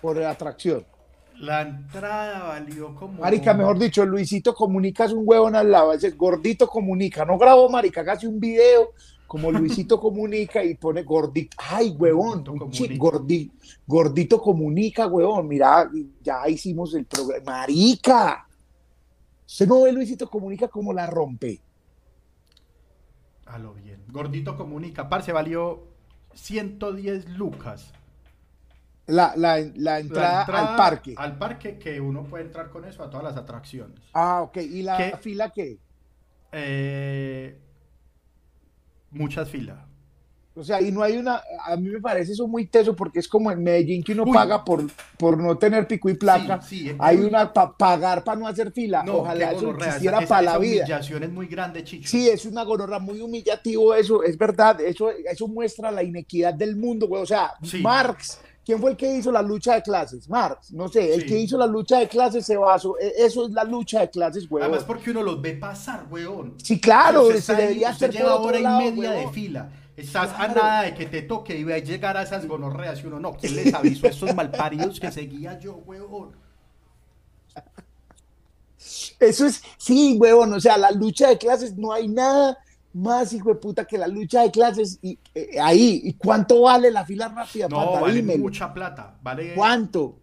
por 0.00 0.22
atracción? 0.22 0.84
La 1.36 1.62
entrada 1.62 2.48
valió 2.48 2.94
como. 2.94 3.22
Marica, 3.22 3.54
mejor 3.54 3.78
dicho, 3.78 4.04
Luisito 4.04 4.54
Comunica 4.54 5.04
es 5.06 5.12
un 5.12 5.22
huevón 5.24 5.56
al 5.56 5.70
lado, 5.70 5.92
ese 5.92 6.10
gordito 6.10 6.66
comunica, 6.66 7.24
no 7.24 7.38
grabó, 7.38 7.68
marica, 7.70 8.04
hace 8.10 8.26
un 8.26 8.40
video 8.40 8.92
como 9.28 9.52
Luisito 9.52 10.00
Comunica 10.00 10.64
y 10.64 10.74
pone 10.74 11.02
gordito, 11.04 11.56
ay, 11.58 11.90
huevón, 11.90 12.42
Gordito 12.96 13.54
gordito 13.86 14.40
Comunica, 14.42 15.06
huevón, 15.06 15.46
mira, 15.46 15.88
ya 16.22 16.48
hicimos 16.48 16.94
el 16.94 17.04
programa, 17.06 17.44
marica, 17.60 18.48
usted 19.46 19.68
no 19.68 19.82
ve 19.82 19.92
Luisito 19.92 20.28
Comunica 20.30 20.68
como 20.68 20.92
la 20.94 21.06
rompe, 21.06 21.62
A 23.46 23.58
lo 23.58 23.74
bien. 23.74 24.04
Gordito 24.08 24.56
comunica. 24.56 25.08
Parce, 25.08 25.32
valió 25.32 25.88
110 26.34 27.28
lucas. 27.30 27.94
la, 29.06 29.34
la, 29.36 29.58
la 29.58 29.70
La 29.76 29.98
entrada 30.00 30.44
al 30.44 30.76
parque. 30.76 31.14
Al 31.16 31.38
parque 31.38 31.78
que 31.78 32.00
uno 32.00 32.24
puede 32.28 32.44
entrar 32.44 32.70
con 32.70 32.84
eso 32.84 33.02
a 33.02 33.10
todas 33.10 33.24
las 33.24 33.36
atracciones. 33.36 34.00
Ah, 34.12 34.42
ok, 34.42 34.56
¿y 34.58 34.82
la 34.82 35.18
fila 35.20 35.50
qué? 35.50 35.80
Eh, 36.52 37.58
muchas 39.10 39.48
filas. 39.48 39.78
O 40.54 40.64
sea, 40.64 40.82
y 40.82 40.90
no 40.90 41.04
hay 41.04 41.16
una, 41.16 41.40
a 41.66 41.76
mí 41.76 41.88
me 41.88 42.00
parece 42.00 42.32
eso 42.32 42.48
muy 42.48 42.66
teso 42.66 42.96
porque 42.96 43.20
es 43.20 43.28
como 43.28 43.52
en 43.52 43.62
Medellín 43.62 44.02
que 44.02 44.10
uno 44.12 44.24
Uy. 44.24 44.32
paga 44.32 44.64
por, 44.64 44.82
por 45.16 45.38
no 45.38 45.56
tener 45.56 45.86
pico 45.86 46.08
y 46.10 46.14
placa. 46.14 46.60
Sí, 46.60 46.88
sí, 46.88 46.96
hay 46.98 47.18
una 47.18 47.52
para 47.52 47.70
pagar 47.76 48.24
para 48.24 48.40
no 48.40 48.48
hacer 48.48 48.72
fila. 48.72 49.04
No, 49.04 49.18
Ojalá 49.18 49.52
eso 49.52 49.70
existiera 49.70 50.20
para 50.26 50.42
la 50.42 50.58
vida. 50.58 50.82
humillación 50.82 51.22
es 51.22 51.30
muy 51.30 51.46
grande, 51.46 51.84
Chicho. 51.84 52.08
Sí, 52.08 52.28
es 52.28 52.44
una 52.44 52.64
gonorra 52.64 52.98
muy 52.98 53.20
humillativo 53.20 53.94
eso, 53.94 54.24
es 54.24 54.36
verdad, 54.36 54.80
eso, 54.80 55.10
eso 55.10 55.46
muestra 55.46 55.92
la 55.92 56.02
inequidad 56.02 56.54
del 56.54 56.74
mundo, 56.74 57.06
güey. 57.06 57.22
O 57.22 57.26
sea, 57.26 57.52
Sí. 57.62 57.80
Marx, 57.80 58.40
¿quién 58.68 58.80
fue 58.82 58.90
el 58.90 58.98
que 58.98 59.16
hizo 59.16 59.32
la 59.32 59.40
lucha 59.40 59.76
de 59.76 59.82
clases? 59.82 60.28
Marx, 60.28 60.70
no 60.74 60.88
sé, 60.88 61.14
el 61.14 61.22
Sí. 61.22 61.26
que 61.26 61.38
hizo 61.38 61.56
la 61.56 61.64
lucha 61.66 62.00
de 62.00 62.06
clases 62.06 62.44
se 62.44 62.54
basó, 62.58 62.98
e- 63.00 63.14
eso 63.16 63.46
es 63.46 63.52
la 63.52 63.64
lucha 63.64 64.00
de 64.00 64.10
clases, 64.10 64.46
güey. 64.46 64.62
Además 64.62 64.84
porque 64.84 65.10
uno 65.10 65.22
los 65.22 65.40
ve 65.40 65.54
pasar, 65.54 66.04
weón. 66.10 66.54
Sí, 66.62 66.78
claro, 66.78 67.32
se 67.40 67.54
debería 67.54 67.88
hacer 67.88 68.12
lleva 68.12 68.36
hora 68.36 68.58
y 68.58 68.62
media 68.90 69.12
de 69.12 69.16
huevón. 69.20 69.32
fila. 69.32 69.70
Estás 69.96 70.32
a 70.38 70.48
nada 70.48 70.82
de 70.82 70.92
que 70.94 71.06
te 71.06 71.22
toque 71.22 71.56
y 71.56 71.64
ve 71.64 71.76
a 71.76 71.78
llegar 71.78 72.18
a 72.18 72.22
esas 72.24 72.46
gonorreas 72.46 73.02
y 73.02 73.06
uno 73.06 73.18
no. 73.18 73.32
¿Quién 73.38 73.56
les 73.56 73.72
avisó 73.72 74.06
a 74.06 74.10
estos 74.10 74.34
malparidos 74.34 75.00
que 75.00 75.10
seguía 75.10 75.58
yo, 75.58 75.76
huevón? 75.86 76.36
Eso 79.18 79.46
es, 79.46 79.62
sí, 79.78 80.18
huevón, 80.20 80.52
o 80.52 80.60
sea, 80.60 80.76
la 80.76 80.90
lucha 80.90 81.28
de 81.30 81.38
clases, 81.38 81.74
no 81.74 81.90
hay 81.90 82.06
nada 82.06 82.58
más, 82.94 83.32
hijo 83.32 83.50
de 83.50 83.54
puta, 83.56 83.84
que 83.84 83.98
la 83.98 84.08
lucha 84.08 84.42
de 84.42 84.50
clases 84.50 84.98
y 85.02 85.18
eh, 85.34 85.58
ahí. 85.60 86.00
¿Y 86.04 86.14
cuánto 86.14 86.62
vale 86.62 86.90
la 86.90 87.04
fila 87.04 87.28
rápida, 87.28 87.68
No, 87.68 87.76
pata? 87.76 88.00
vale 88.00 88.14
Dímelo. 88.14 88.38
mucha 88.42 88.72
plata. 88.72 89.16
Vale, 89.22 89.54
¿Cuánto? 89.54 90.18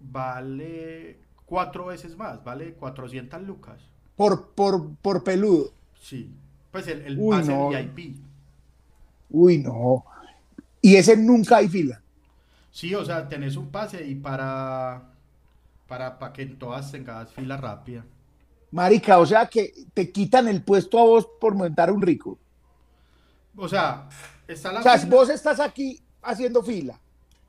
vale 0.00 1.18
cuatro 1.46 1.86
veces 1.86 2.16
más. 2.16 2.42
Vale 2.44 2.74
400 2.74 3.42
lucas. 3.42 3.80
Por, 4.16 4.48
por, 4.50 4.94
por 4.96 5.24
peludo. 5.24 5.72
Sí. 6.00 6.30
Pues 6.72 6.86
el, 6.88 7.02
el 7.02 7.16
Uy, 7.18 7.36
pase 7.36 7.52
no. 7.52 7.68
VIP. 7.70 8.16
Uy, 9.30 9.58
no. 9.58 10.04
Y 10.82 10.96
ese 10.96 11.16
nunca 11.16 11.56
hay 11.58 11.68
fila. 11.68 12.00
Sí, 12.70 12.94
o 12.94 13.04
sea, 13.04 13.28
tenés 13.28 13.56
un 13.56 13.70
pase 13.70 14.06
y 14.06 14.14
para, 14.14 15.10
para, 15.86 16.18
para 16.18 16.32
que 16.32 16.42
en 16.42 16.58
todas 16.58 16.92
tengas 16.92 17.32
fila 17.32 17.56
rápida. 17.56 18.04
Marica, 18.70 19.18
o 19.18 19.26
sea 19.26 19.46
que 19.46 19.72
te 19.94 20.10
quitan 20.12 20.46
el 20.48 20.62
puesto 20.62 20.98
a 20.98 21.02
vos 21.04 21.28
por 21.40 21.54
montar 21.54 21.90
un 21.90 22.02
rico. 22.02 22.38
O 23.56 23.68
sea, 23.68 24.08
está 24.46 24.72
la 24.72 24.80
O 24.80 24.82
sea, 24.82 24.98
fila- 24.98 25.16
vos 25.16 25.30
estás 25.30 25.58
aquí 25.60 26.00
haciendo 26.22 26.62
fila 26.62 27.00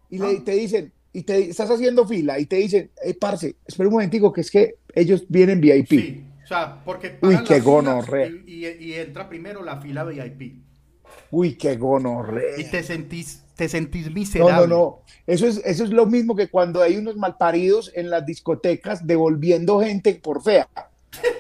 y 0.09 0.17
le, 0.17 0.38
Ah. 0.38 0.41
te 0.43 0.51
dicen, 0.53 0.91
y 1.11 1.24
te 1.24 1.49
estás 1.49 1.70
haciendo 1.70 2.07
fila 2.07 2.39
y 2.39 2.45
te 2.45 2.55
dicen, 2.57 2.89
hey, 3.03 3.13
parce, 3.20 3.55
espera 3.65 3.89
un 3.89 3.93
momentico 3.93 4.32
que 4.32 4.41
es 4.41 4.49
que 4.51 4.76
ellos 4.95 5.24
vienen 5.28 5.59
VIP. 5.59 5.89
Sí, 5.89 6.24
o 6.43 6.47
sea, 6.47 6.82
porque 6.86 7.17
Uy, 7.22 7.43
qué 7.43 7.59
gonorrea. 7.59 8.28
y, 8.28 8.65
y- 8.65 8.78
y 8.80 8.93
entra 8.93 9.28
primero 9.28 9.63
la 9.63 9.82
fila 9.82 10.03
VIP. 10.03 10.61
Uy, 11.32 11.55
qué 11.55 11.76
gonorrea. 11.76 12.59
Y 12.59 12.63
te 12.72 12.82
sentís, 12.82 13.43
te 13.55 13.67
sentís 13.70 14.07
No, 14.07 14.13
miserable. 14.13 14.67
no, 14.67 14.67
no. 14.67 14.99
Eso 15.28 15.45
es, 15.47 15.61
eso 15.65 15.84
es 15.84 15.89
lo 15.91 16.05
mismo 16.05 16.36
que 16.36 16.47
cuando 16.49 16.82
hay 16.82 16.95
unos 16.97 17.17
malparidos 17.17 17.91
en 17.93 18.09
las 18.09 18.26
discotecas 18.26 19.05
devolviendo 19.05 19.80
gente 19.82 20.15
por 20.15 20.41
fea. 20.41 20.67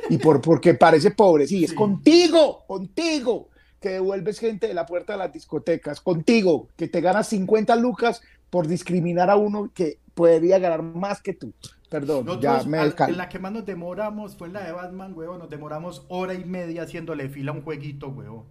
Y 0.09 0.17
por 0.17 0.41
porque 0.41 0.73
parece 0.73 1.11
pobre. 1.11 1.47
Sí, 1.47 1.63
es 1.63 1.71
Sí. 1.71 1.75
contigo, 1.75 2.63
contigo, 2.67 3.49
que 3.79 3.89
devuelves 3.89 4.39
gente 4.39 4.67
de 4.67 4.73
la 4.73 4.85
puerta 4.85 5.13
de 5.13 5.19
las 5.19 5.31
discotecas. 5.33 6.01
Contigo, 6.01 6.67
que 6.75 6.87
te 6.87 7.01
ganas 7.01 7.27
50 7.27 7.75
lucas 7.75 8.21
por 8.49 8.67
discriminar 8.67 9.29
a 9.29 9.35
uno 9.35 9.71
que 9.73 9.99
podría 10.13 10.59
ganar 10.59 10.81
más 10.81 11.21
que 11.21 11.33
tú. 11.33 11.53
Perdón, 11.89 12.25
Nosotros, 12.25 12.63
ya 12.63 12.69
me 12.69 12.77
al- 12.77 12.93
en 13.07 13.17
la 13.17 13.29
que 13.29 13.39
más 13.39 13.51
nos 13.51 13.65
demoramos 13.65 14.35
fue 14.35 14.47
en 14.47 14.53
la 14.53 14.63
de 14.63 14.71
Batman, 14.71 15.13
huevón. 15.15 15.39
Nos 15.39 15.49
demoramos 15.49 16.05
hora 16.09 16.33
y 16.33 16.43
media 16.45 16.83
haciéndole 16.83 17.29
fila 17.29 17.51
a 17.51 17.55
un 17.55 17.61
jueguito, 17.63 18.09
huevón. 18.09 18.43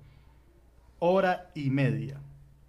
Hora 0.98 1.50
y 1.54 1.70
media. 1.70 2.20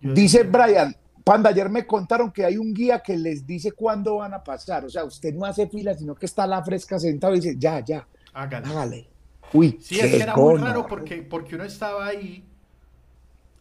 Yo 0.01 0.13
Dice 0.13 0.43
decía, 0.43 0.51
Brian, 0.51 0.95
Panda, 1.23 1.49
ayer 1.49 1.69
me 1.69 1.85
contaron 1.85 2.31
que 2.31 2.45
hay 2.45 2.57
un 2.57 2.73
guía 2.73 2.99
que 2.99 3.17
les 3.17 3.45
dice 3.45 3.71
cuándo 3.71 4.17
van 4.17 4.33
a 4.33 4.43
pasar. 4.43 4.85
O 4.85 4.89
sea, 4.89 5.03
usted 5.03 5.33
no 5.33 5.45
hace 5.45 5.67
fila, 5.67 5.93
sino 5.95 6.15
que 6.15 6.25
está 6.25 6.45
la 6.47 6.63
fresca 6.63 6.99
sentado 6.99 7.33
y 7.33 7.39
dice, 7.39 7.55
ya, 7.57 7.83
ya, 7.83 8.07
Hágale. 8.41 8.67
hágale. 8.67 9.09
Uy, 9.53 9.77
Sí, 9.81 9.95
qué 9.97 10.05
es 10.05 10.11
que 10.11 10.23
era 10.23 10.35
muy 10.35 10.57
raro 10.57 10.85
porque, 10.85 11.23
porque 11.23 11.55
uno 11.55 11.63
estaba 11.63 12.05
ahí 12.05 12.45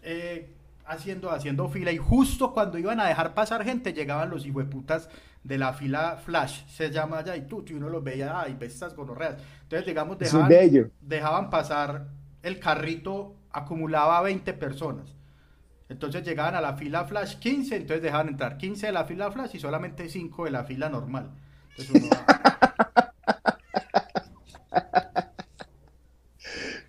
eh, 0.02 0.50
haciendo, 0.86 1.30
haciendo 1.30 1.68
fila 1.68 1.92
y 1.92 1.98
justo 1.98 2.52
cuando 2.52 2.78
iban 2.78 3.00
a 3.00 3.06
dejar 3.06 3.34
pasar 3.34 3.64
gente 3.64 3.92
llegaban 3.92 4.30
los 4.30 4.46
hijueputas 4.46 5.08
de 5.44 5.58
la 5.58 5.72
fila 5.72 6.18
Flash, 6.22 6.66
se 6.66 6.90
llama 6.90 7.18
allá 7.18 7.36
y 7.36 7.42
tú, 7.42 7.64
y 7.66 7.72
uno 7.72 7.88
los 7.88 8.04
veía, 8.04 8.40
ay, 8.40 8.56
ves 8.58 8.74
estas 8.74 8.94
gonorreas. 8.94 9.36
Entonces, 9.62 9.86
digamos, 9.86 10.18
dejaban, 10.18 10.50
dejaban 11.00 11.50
pasar 11.50 12.08
el 12.42 12.58
carrito, 12.58 13.34
acumulaba 13.50 14.20
20 14.22 14.52
personas. 14.54 15.14
Entonces 15.88 16.22
llegaban 16.22 16.54
a 16.54 16.60
la 16.60 16.74
fila 16.74 17.04
Flash 17.04 17.38
15, 17.38 17.76
entonces 17.76 18.02
dejaban 18.02 18.28
entrar 18.28 18.58
15 18.58 18.86
de 18.86 18.92
la 18.92 19.04
fila 19.04 19.30
Flash 19.30 19.54
y 19.54 19.58
solamente 19.58 20.08
5 20.08 20.44
de 20.44 20.50
la 20.50 20.64
fila 20.64 20.90
normal. 20.90 21.30
Entonces 21.70 22.02
uno, 22.02 22.10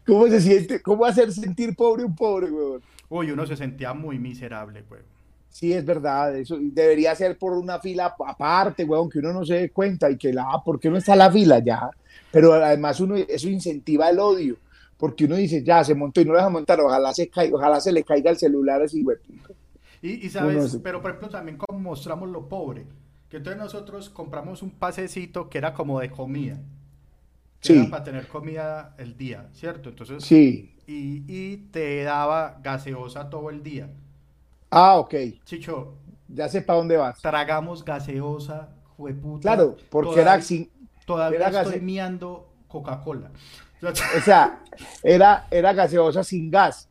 ¿Cómo 0.10 0.28
se 0.28 0.42
siente? 0.42 0.82
¿Cómo 0.82 1.06
hacer 1.06 1.32
sentir 1.32 1.76
pobre 1.76 2.04
un 2.04 2.16
pobre, 2.16 2.50
weón? 2.50 2.82
Uy, 3.10 3.32
uno 3.32 3.46
se 3.46 3.56
sentía 3.56 3.94
muy 3.94 4.18
miserable, 4.18 4.84
weón. 4.90 5.04
Sí, 5.50 5.74
es 5.74 5.84
verdad, 5.84 6.36
eso 6.36 6.58
debería 6.60 7.16
ser 7.16 7.38
por 7.38 7.54
una 7.54 7.80
fila 7.80 8.16
aparte, 8.28 8.84
weón, 8.86 9.10
que 9.10 9.20
uno 9.20 9.34
no 9.34 9.46
se 9.46 9.56
dé 9.56 9.70
cuenta 9.72 10.10
y 10.10 10.18
que 10.18 10.32
la, 10.32 10.44
ah, 10.44 10.64
¿por 10.64 10.80
qué 10.80 10.90
no 10.90 10.98
está 10.98 11.16
la 11.16 11.32
fila 11.32 11.60
ya? 11.60 11.90
Pero 12.32 12.54
además 12.54 13.00
uno, 13.00 13.16
eso 13.16 13.50
incentiva 13.50 14.10
el 14.10 14.20
odio, 14.20 14.58
porque 14.98 15.26
uno 15.26 15.36
dice, 15.36 15.64
ya, 15.64 15.84
se 15.84 15.96
montó 15.96 16.22
y 16.22 16.26
no 16.26 16.34
lo 16.34 16.38
deja 16.38 16.50
montar, 16.50 16.80
ojalá 16.80 17.14
se 17.14 17.30
caiga, 17.30 17.56
ojalá 17.56 17.82
se 17.82 17.92
le 17.92 18.04
caiga 18.04 18.32
el 18.32 18.38
celular 18.38 18.82
así, 18.82 19.04
weón. 19.04 19.20
Y, 20.02 20.26
y 20.26 20.30
sabes, 20.30 20.80
pero 20.84 21.02
por 21.02 21.12
ejemplo 21.12 21.30
también 21.30 21.58
como 21.58 21.80
mostramos 21.80 22.30
lo 22.30 22.48
pobre, 22.48 22.86
que 23.30 23.38
entonces 23.38 23.62
nosotros 23.62 24.10
compramos 24.10 24.62
un 24.64 24.72
pasecito 24.72 25.50
que 25.50 25.58
era 25.58 25.74
como 25.74 26.00
de 26.00 26.10
comida, 26.10 26.60
que 27.62 27.68
Sí. 27.74 27.80
era 27.80 27.90
para 27.90 28.04
tener 28.04 28.28
comida 28.28 28.96
el 28.98 29.18
día, 29.18 29.48
¿cierto? 29.54 29.90
Entonces, 29.90 30.24
Sí. 30.24 30.76
y, 30.88 31.24
y 31.28 31.58
te 31.72 32.04
daba 32.04 32.60
gaseosa 32.64 33.30
todo 33.30 33.50
el 33.50 33.62
día. 33.64 33.90
Ah, 34.72 34.98
ok. 34.98 35.16
Chicho, 35.46 35.96
Ya 36.28 36.48
sé 36.48 36.62
para 36.62 36.78
dónde 36.80 36.96
vas. 36.98 37.20
tragamos 37.22 37.84
gaseosa, 37.84 38.70
jueputa. 38.98 39.42
Claro, 39.42 39.76
porque 39.90 40.12
Todavía- 40.12 40.34
era 40.34 40.42
sin, 40.42 40.70
Todavía 41.06 41.40
era 41.40 41.48
estoy 41.62 41.74
gase- 41.76 41.82
miando 41.82 42.50
Coca-Cola. 42.68 43.32
o 43.82 44.22
sea, 44.24 44.62
era, 45.04 45.48
era 45.50 45.74
gaseosa 45.74 46.24
sin 46.24 46.52
gas, 46.52 46.88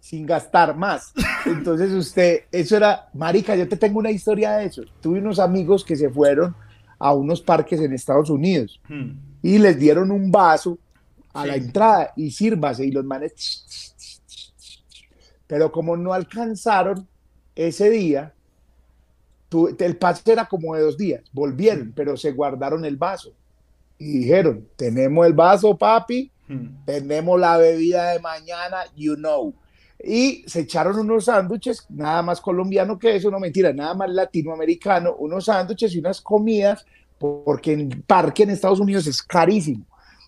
sin 0.00 0.26
gastar 0.26 0.74
más. 0.76 1.12
Entonces 1.46 1.92
usted, 1.92 2.44
eso 2.50 2.76
era, 2.76 3.08
marica, 3.14 3.54
yo 3.54 3.68
te 3.68 3.76
tengo 3.76 4.00
una 4.00 4.10
historia 4.10 4.52
de 4.56 4.64
eso. 4.66 4.82
Tuve 5.00 5.20
unos 5.20 5.38
amigos 5.38 5.84
que 5.84 5.94
se 5.94 6.10
fueron 6.10 6.56
a 7.04 7.12
unos 7.14 7.40
parques 7.42 7.80
en 7.80 7.92
Estados 7.92 8.30
Unidos. 8.30 8.80
Hmm. 8.88 9.10
y 9.42 9.58
les 9.58 9.76
dieron 9.76 10.12
un 10.12 10.30
vaso 10.30 10.78
a 11.34 11.44
la 11.44 11.56
entrada 11.56 12.12
y 12.16 12.30
sírvase. 12.30 12.86
Y 12.86 12.92
los 12.92 13.04
manes 13.04 13.66
pero 15.46 15.70
como 15.72 15.96
no 15.96 16.12
alcanzaron 16.12 17.06
ese 17.54 17.90
día 17.90 18.32
tu- 19.48 19.74
el 19.78 19.96
pase 19.96 20.32
era 20.32 20.46
como 20.46 20.74
de 20.74 20.82
dos 20.82 20.96
días. 20.96 21.22
Volvieron 21.32 21.92
pero 21.94 22.16
se 22.16 22.30
guardaron 22.32 22.84
el 22.84 22.96
vaso. 22.96 23.32
Y 23.98 24.18
dijeron 24.20 24.66
tenemos 24.76 25.26
el 25.26 25.32
vaso 25.34 25.76
papi. 25.76 26.30
Hmm. 26.48 26.84
tenemos 26.86 27.38
la 27.40 27.56
bebida 27.56 28.10
de 28.12 28.18
mañana 28.20 28.78
you 28.96 29.14
know 29.16 29.54
y 30.04 30.44
se 30.46 30.60
echaron 30.60 30.98
unos 30.98 31.26
sándwiches, 31.26 31.86
nada 31.90 32.22
más 32.22 32.40
colombiano 32.40 32.98
que 32.98 33.16
eso, 33.16 33.30
no 33.30 33.38
mentira, 33.38 33.72
nada 33.72 33.94
más 33.94 34.10
latinoamericano, 34.10 35.14
unos 35.16 35.44
sándwiches 35.44 35.94
y 35.94 35.98
unas 35.98 36.20
comidas, 36.20 36.84
porque 37.18 37.72
en 37.72 38.02
parque 38.02 38.42
en 38.42 38.50
Estados 38.50 38.80
Unidos 38.80 39.06
es 39.06 39.22
carísimo. 39.22 39.86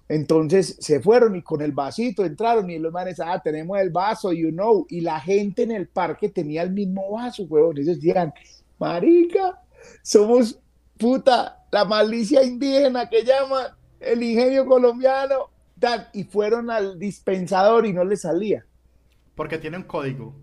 Entonces 0.09 0.77
se 0.81 1.01
fueron 1.01 1.35
y 1.35 1.43
con 1.43 1.62
el 1.62 1.72
vasito 1.72 2.25
entraron 2.25 2.70
y 2.70 2.79
los 2.79 2.93
manes, 2.93 3.18
ah, 3.20 3.41
tenemos 3.43 3.79
el 3.79 3.91
vaso, 3.91 4.33
you 4.33 4.51
know, 4.51 4.87
y 4.89 5.01
la 5.01 5.18
gente 5.18 5.62
en 5.62 5.72
el 5.72 5.89
parque 5.89 6.29
tenía 6.29 6.62
el 6.62 6.70
mismo 6.70 7.11
vaso, 7.12 7.45
huevón. 7.45 7.79
Ellos 7.79 7.97
decían, 7.97 8.33
marica, 8.79 9.61
somos 10.03 10.61
puta, 10.99 11.64
la 11.72 11.85
malicia 11.85 12.45
indígena 12.45 13.09
que 13.09 13.25
llaman 13.25 13.68
el 13.99 14.22
ingenio 14.22 14.66
colombiano, 14.66 15.51
tal, 15.81 16.09
y 16.12 16.25
fueron 16.25 16.70
al 16.70 16.99
dispensador 16.99 17.87
y 17.87 17.93
no 17.93 18.05
les 18.05 18.20
salía. 18.20 18.64
Porque 19.35 19.59
tiene 19.59 19.76
un 19.78 19.82
código. 19.85 20.35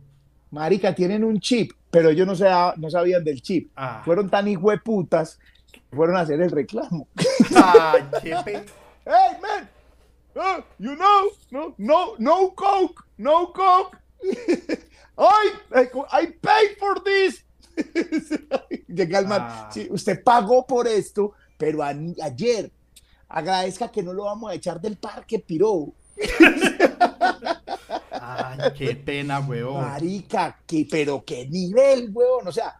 Marica, 0.51 0.93
tienen 0.93 1.23
un 1.23 1.39
chip, 1.39 1.71
pero 1.89 2.09
ellos 2.09 2.27
no, 2.27 2.33
sab- 2.35 2.75
no 2.75 2.89
sabían 2.89 3.23
del 3.23 3.41
chip. 3.41 3.71
Ah. 3.75 4.01
Fueron 4.03 4.29
tan 4.29 4.47
hijueputas 4.47 5.39
que 5.71 5.81
fueron 5.95 6.17
a 6.17 6.21
hacer 6.21 6.41
el 6.41 6.51
reclamo. 6.51 7.07
Ay, 7.55 8.03
qué 8.21 8.35
pe- 8.43 8.65
Hey, 9.05 9.37
man, 9.41 9.69
uh, 10.35 10.61
you 10.77 10.95
know, 10.95 11.29
no, 11.51 11.73
no, 11.77 12.13
no 12.19 12.53
coke, 12.53 13.01
no 13.17 13.51
coke. 13.53 13.97
I, 15.17 15.87
I 16.11 16.27
paid 16.41 16.77
for 16.79 17.01
this. 17.03 17.43
Llega 18.87 19.19
el 19.19 19.27
man, 19.27 19.41
Ah. 19.41 19.69
sí, 19.73 19.87
usted 19.89 20.21
pagó 20.23 20.67
por 20.67 20.87
esto, 20.87 21.33
pero 21.57 21.81
a- 21.81 21.95
ayer 22.23 22.71
agradezca 23.29 23.89
que 23.89 24.03
no 24.03 24.11
lo 24.13 24.25
vamos 24.25 24.51
a 24.51 24.55
echar 24.55 24.79
del 24.81 24.97
parque, 24.97 25.39
piro. 25.39 25.93
Ay, 28.23 28.59
qué 28.77 28.95
pena, 28.95 29.39
weón. 29.39 29.81
Marica, 29.81 30.59
que, 30.67 30.87
pero 30.89 31.23
qué 31.25 31.47
nivel, 31.47 32.11
weón. 32.13 32.47
O 32.47 32.51
sea, 32.51 32.79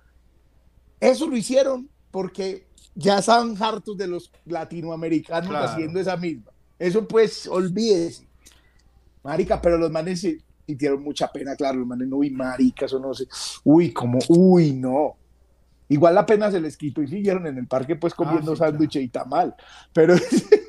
eso 0.99 1.27
lo 1.27 1.35
hicieron 1.35 1.89
porque 2.11 2.67
ya 2.93 3.17
estaban 3.19 3.55
hartos 3.61 3.97
de 3.97 4.07
los 4.07 4.31
latinoamericanos 4.45 5.49
Claro. 5.49 5.65
haciendo 5.67 5.99
esa 5.99 6.15
misma. 6.15 6.51
Eso 6.77 7.07
pues, 7.07 7.47
olvídese. 7.47 8.27
Marica, 9.23 9.61
pero 9.61 9.77
los 9.77 9.89
manes 9.91 10.21
sí 10.21 10.37
sintieron 10.67 11.01
mucha 11.03 11.31
pena, 11.31 11.55
claro, 11.55 11.79
los 11.79 11.87
manes, 11.87 12.07
uy, 12.11 12.29
marica, 12.29 12.85
eso 12.85 12.99
no 12.99 13.13
sé. 13.13 13.27
Uy, 13.63 13.91
como, 13.91 14.19
uy, 14.29 14.73
no. 14.73 15.15
Igual 15.89 16.15
la 16.15 16.25
pena 16.25 16.49
se 16.51 16.61
les 16.61 16.77
quitó 16.77 17.01
y 17.01 17.07
siguieron 17.07 17.45
en 17.47 17.57
el 17.57 17.67
parque 17.67 17.95
pues 17.97 18.13
comiendo 18.13 18.51
Ah, 18.51 18.55
sí, 18.55 18.57
claro. 18.59 18.71
sándwich 18.71 18.95
y 18.97 19.07
tamal. 19.09 19.55
Pero 19.91 20.15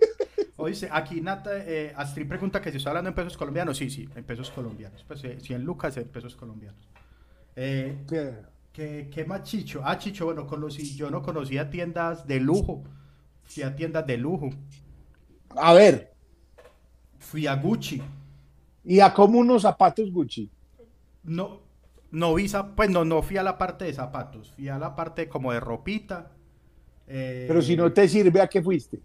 Oye, 0.63 0.89
aquí 0.93 1.21
Nata, 1.21 1.51
eh, 1.59 1.93
Astrid 1.97 2.29
pregunta 2.29 2.61
que 2.61 2.71
si 2.71 2.77
estoy 2.77 2.91
hablando 2.91 3.09
en 3.11 3.15
pesos 3.17 3.37
colombianos. 3.37 3.77
Sí, 3.77 3.91
sí, 3.91 4.09
en 4.15 4.23
pesos 4.25 4.49
colombianos. 4.51 5.03
Pues 5.09 5.25
eh, 5.25 5.41
100 5.41 5.65
lucas 5.65 5.97
en 5.97 6.09
pesos 6.09 6.37
colombianos. 6.37 6.89
Eh, 7.57 8.05
¿qué, 8.73 9.11
qué 9.13 9.25
más, 9.25 9.43
Chicho? 9.43 9.81
Ah, 9.85 9.99
Chicho, 9.99 10.25
bueno, 10.27 10.47
conocí, 10.47 10.95
yo 10.97 11.11
no 11.11 11.21
conocía 11.21 11.69
tiendas 11.69 12.27
de 12.29 12.39
lujo. 12.39 12.85
Fui 13.43 13.65
a 13.65 13.75
tiendas 13.75 14.07
de 14.07 14.17
lujo. 14.17 14.51
a 15.57 15.73
ver, 15.75 16.13
Fui 17.19 17.47
a 17.47 17.55
Gucci. 17.57 18.01
y 18.85 19.01
a 19.01 19.13
como 19.13 19.39
unos 19.41 19.63
zapatos 19.63 20.11
Gucci. 20.13 20.49
No, 21.25 21.61
no 22.11 22.35
vi, 22.35 22.47
pues 22.77 22.91
no, 22.91 23.05
no 23.05 23.23
fui 23.23 23.37
a 23.37 23.43
la 23.43 23.59
parte 23.59 23.85
de 23.85 23.93
zapatos. 23.93 24.53
Fui 24.53 24.69
a 24.69 24.79
la 24.79 24.95
parte 24.95 25.29
como 25.29 25.53
de 25.53 25.61
ropita. 25.61 26.31
eh, 27.07 27.45
Pero 27.49 27.63
si 27.63 27.77
no 27.77 27.93
te 27.93 28.09
sirve, 28.09 28.41
¿a 28.41 28.49
qué 28.49 28.63
fuiste? 28.63 29.01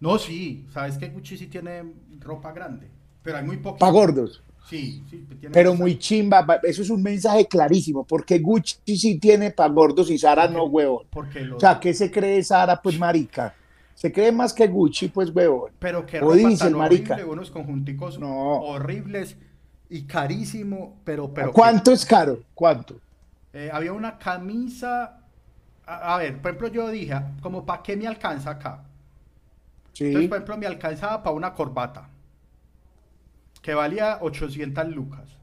No, 0.00 0.18
sí, 0.18 0.66
sabes 0.72 0.98
que 0.98 1.08
Gucci 1.08 1.36
sí 1.38 1.46
tiene 1.46 1.84
ropa 2.20 2.52
grande, 2.52 2.88
pero 3.22 3.38
hay 3.38 3.44
muy 3.44 3.56
poco. 3.58 3.78
Pa' 3.78 3.90
gordos. 3.90 4.42
Sí, 4.68 5.04
sí, 5.08 5.24
tiene 5.38 5.54
Pero 5.54 5.74
muy 5.74 5.96
chimba, 5.96 6.44
eso 6.64 6.82
es 6.82 6.90
un 6.90 7.00
mensaje 7.02 7.46
clarísimo, 7.46 8.04
porque 8.04 8.40
Gucci 8.40 8.96
sí 8.96 9.16
tiene 9.18 9.52
para 9.52 9.72
gordos 9.72 10.10
y 10.10 10.18
Sara 10.18 10.48
no, 10.48 10.64
huevón. 10.64 11.06
Porque 11.10 11.40
los, 11.40 11.58
O 11.58 11.60
sea, 11.60 11.78
¿qué 11.78 11.94
se 11.94 12.10
cree 12.10 12.42
Sara? 12.42 12.80
Pues 12.82 12.98
marica. 12.98 13.54
Se 13.94 14.10
cree 14.12 14.32
más 14.32 14.52
que 14.52 14.66
Gucci, 14.66 15.08
pues 15.08 15.30
huevón. 15.30 15.70
pero 15.78 16.04
que 16.04 16.18
ropa 16.20 16.34
dice 16.36 16.64
tan 16.64 16.72
marica. 16.76 17.14
horrible, 17.14 17.32
unos 17.32 17.50
conjunticos 17.52 18.18
No. 18.18 18.28
horribles 18.60 19.36
y 19.88 20.02
carísimo, 20.02 20.96
pero 21.04 21.32
pero 21.32 21.48
que- 21.48 21.54
¿Cuánto 21.54 21.92
es 21.92 22.04
caro? 22.04 22.40
¿Cuánto? 22.54 22.96
eh, 23.52 23.70
había 23.72 23.92
una 23.94 24.18
camisa, 24.18 25.20
a, 25.86 26.14
a 26.14 26.18
ver, 26.18 26.42
por 26.42 26.50
ejemplo 26.50 26.68
yo 26.68 26.90
dije, 26.90 27.14
como 27.40 27.64
para 27.64 27.82
qué 27.84 27.96
me 27.96 28.06
alcanza 28.08 28.50
acá. 28.50 28.82
Entonces, 30.00 30.28
por 30.28 30.36
ejemplo, 30.38 30.56
me 30.58 30.66
alcanzaba 30.66 31.22
para 31.22 31.34
una 31.36 31.52
corbata 31.54 32.08
que 33.62 33.74
valía 33.74 34.18
800 34.20 34.88
lucas, 34.88 35.36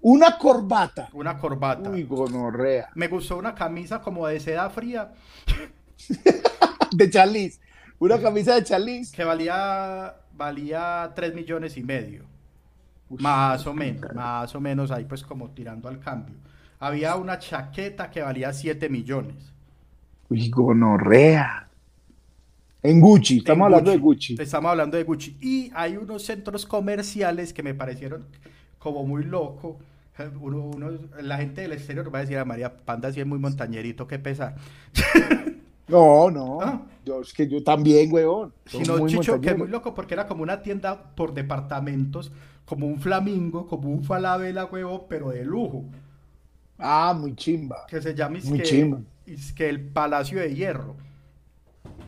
Una 0.00 0.38
corbata. 0.38 1.08
una 1.12 1.36
corbata. 1.38 1.90
Uy, 1.90 2.04
gonorrea. 2.04 2.88
Me 2.94 3.08
gustó 3.08 3.36
una 3.36 3.54
camisa 3.54 4.00
como 4.00 4.26
de 4.26 4.40
seda 4.40 4.68
fría 4.70 5.12
De 6.92 7.10
Charlize. 7.10 7.60
Una 7.98 8.18
camisa 8.20 8.54
de 8.54 8.64
Charlize. 8.64 9.14
que 9.14 9.24
valía 9.24 10.14
valía 10.32 11.12
3 11.14 11.34
millones 11.34 11.76
y 11.76 11.82
medio. 11.84 12.24
Más 13.10 13.66
o 13.66 13.74
menos, 13.74 14.10
más 14.14 14.54
o 14.54 14.60
menos 14.60 14.90
ahí 14.90 15.04
pues 15.04 15.22
como 15.22 15.50
tirando 15.50 15.88
al 15.88 15.98
cambio. 16.00 16.36
Había 16.78 17.16
una 17.16 17.38
chaqueta 17.38 18.08
que 18.10 18.22
valía 18.22 18.52
7 18.52 18.88
millones. 18.88 19.52
Uy, 20.30 20.48
gonorrea. 20.48 21.68
En 22.82 23.00
Gucci, 23.00 23.38
estamos 23.38 23.58
En 23.66 23.74
hablando 23.74 23.90
de 23.90 23.98
Gucci. 23.98 24.36
Estamos 24.38 24.70
hablando 24.70 24.96
de 24.96 25.04
Gucci. 25.04 25.36
Y 25.40 25.70
hay 25.74 25.96
unos 25.96 26.24
centros 26.24 26.64
comerciales 26.66 27.52
que 27.52 27.62
me 27.62 27.74
parecieron 27.74 28.26
como 28.78 29.04
muy 29.04 29.24
loco. 29.24 29.78
Uno, 30.40 30.64
uno- 30.74 30.90
la 31.22 31.38
gente 31.38 31.62
del 31.62 31.72
exterior 31.72 32.14
va 32.14 32.18
a 32.18 32.22
decir 32.22 32.36
a 32.38 32.44
María 32.44 32.76
Panda 32.76 33.10
si 33.12 33.20
es 33.20 33.26
muy 33.26 33.38
montañerito, 33.38 34.06
qué 34.06 34.18
pesar. 34.18 34.56
No, 35.88 36.30
no. 36.30 36.60
Ah. 36.62 36.82
Yo, 37.04 37.20
es 37.20 37.32
que 37.32 37.48
yo 37.48 37.64
también, 37.64 38.12
huevón. 38.12 38.52
Sino 38.64 38.96
muy 38.98 39.10
Chicho, 39.10 39.40
que 39.40 39.50
es 39.50 39.58
muy 39.58 39.66
loco 39.66 39.92
porque 39.92 40.14
era 40.14 40.28
como 40.28 40.44
una 40.44 40.62
tienda 40.62 41.16
por 41.16 41.34
departamentos, 41.34 42.30
como 42.64 42.86
un 42.86 43.00
flamingo, 43.00 43.66
como 43.66 43.90
un 43.90 44.04
falabella, 44.04 44.66
huevo, 44.66 45.08
pero 45.08 45.30
de 45.30 45.44
lujo. 45.44 45.86
Ah, 46.78 47.12
muy 47.18 47.34
chimba. 47.34 47.86
Que 47.88 48.00
se 48.00 48.14
llama 48.14 48.38
Muy 48.44 48.58
que, 48.58 48.64
chimba. 48.64 49.00
es 49.26 49.52
que 49.52 49.68
el 49.68 49.80
Palacio 49.80 50.38
de 50.38 50.54
Hierro. 50.54 50.94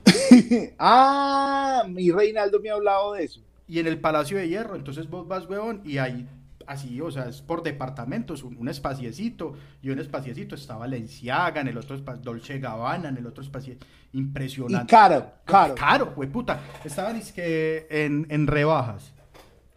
ah, 0.79 1.85
mi 1.89 2.11
Reinaldo 2.11 2.61
me 2.61 2.71
ha 2.71 2.75
hablado 2.75 3.13
de 3.15 3.25
eso. 3.25 3.41
Y 3.69 3.79
en 3.79 3.87
el 3.87 4.01
Palacio 4.01 4.37
de 4.39 4.49
Hierro, 4.49 4.77
entonces 4.77 5.09
vos 5.09 5.27
vas, 5.27 5.49
huevón, 5.49 5.81
y 5.85 5.99
ahí, 5.99 6.27
así, 6.67 7.01
o 7.01 7.11
sea, 7.11 7.29
es 7.29 7.41
por 7.41 7.63
departamentos, 7.63 8.43
un, 8.43 8.57
un 8.59 8.69
espaciecito, 8.69 9.55
y 9.81 9.91
un 9.91 9.99
espaciecito 9.99 10.55
está 10.55 10.77
Valenciaga, 10.77 11.61
en 11.61 11.69
el 11.69 11.79
otro 11.79 11.97
Dolce 11.99 12.59
Gabbana, 12.59 13.09
en 13.09 13.17
el 13.17 13.27
otro 13.27 13.43
espacio, 13.43 13.77
Y 14.13 14.19
impresionante. 14.19 14.91
caro, 14.91 15.31
caro. 15.45 15.75
Caro, 15.75 16.13
güey, 16.15 16.29
puta. 16.29 16.61
Estaban 16.85 17.17
es 17.17 17.33
que 17.33 17.87
en, 17.91 18.27
en 18.31 18.47
rebajas. 18.47 19.13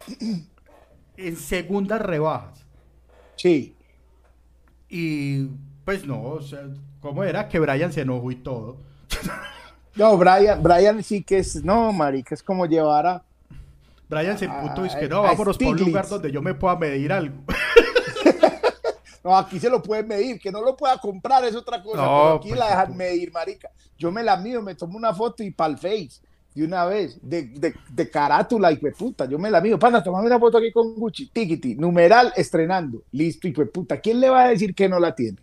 en 1.16 1.36
segundas 1.36 2.02
rebajas. 2.02 2.66
Sí. 3.36 3.74
Y 4.88 5.44
pues 5.84 6.06
no, 6.06 6.22
o 6.22 6.42
sea, 6.42 6.68
¿cómo 7.00 7.24
era? 7.24 7.48
Que 7.48 7.58
Brian 7.58 7.92
se 7.92 8.02
enojó 8.02 8.30
y 8.30 8.36
todo. 8.36 8.78
No, 9.96 10.16
Brian, 10.18 10.62
Brian 10.62 11.02
sí 11.02 11.22
que 11.22 11.38
es, 11.38 11.64
no, 11.64 11.92
marica, 11.92 12.34
es 12.34 12.42
como 12.42 12.66
llevar 12.66 13.06
a... 13.06 13.22
Brian 14.08 14.38
se 14.38 14.44
y 14.44 14.86
es 14.86 14.94
que 14.94 15.08
no, 15.08 15.22
vámonos 15.22 15.58
por 15.58 15.66
un 15.68 15.78
lugar 15.78 16.06
donde 16.08 16.30
yo 16.30 16.40
me 16.40 16.54
pueda 16.54 16.76
medir 16.76 17.12
algo. 17.12 17.36
No, 19.24 19.36
aquí 19.36 19.58
se 19.58 19.68
lo 19.68 19.82
pueden 19.82 20.06
medir, 20.06 20.38
que 20.38 20.52
no 20.52 20.62
lo 20.62 20.76
pueda 20.76 20.98
comprar 20.98 21.44
es 21.44 21.56
otra 21.56 21.82
cosa, 21.82 21.96
No, 21.96 22.06
pero 22.06 22.34
aquí 22.36 22.48
pues, 22.50 22.60
la 22.60 22.68
dejan 22.68 22.96
medir, 22.96 23.32
marica. 23.32 23.68
Yo 23.98 24.12
me 24.12 24.22
la 24.22 24.36
mido, 24.36 24.62
me 24.62 24.76
tomo 24.76 24.96
una 24.96 25.12
foto 25.12 25.42
y 25.42 25.50
pa'l 25.50 25.76
face, 25.76 26.20
de 26.54 26.64
una 26.64 26.84
vez, 26.84 27.18
de, 27.20 27.42
de, 27.42 27.74
de 27.90 28.08
carátula, 28.08 28.70
y 28.70 28.76
puta, 28.76 29.24
yo 29.24 29.36
me 29.36 29.50
la 29.50 29.60
mido. 29.60 29.80
Panda, 29.80 30.00
tomame 30.00 30.28
una 30.28 30.38
foto 30.38 30.58
aquí 30.58 30.70
con 30.70 30.94
Gucci, 30.94 31.26
tiquiti, 31.30 31.74
numeral, 31.74 32.32
estrenando, 32.36 33.02
listo, 33.10 33.48
y 33.48 33.52
puta, 33.52 34.00
¿quién 34.00 34.20
le 34.20 34.30
va 34.30 34.44
a 34.44 34.48
decir 34.50 34.76
que 34.76 34.88
no 34.88 35.00
la 35.00 35.12
tiene? 35.12 35.38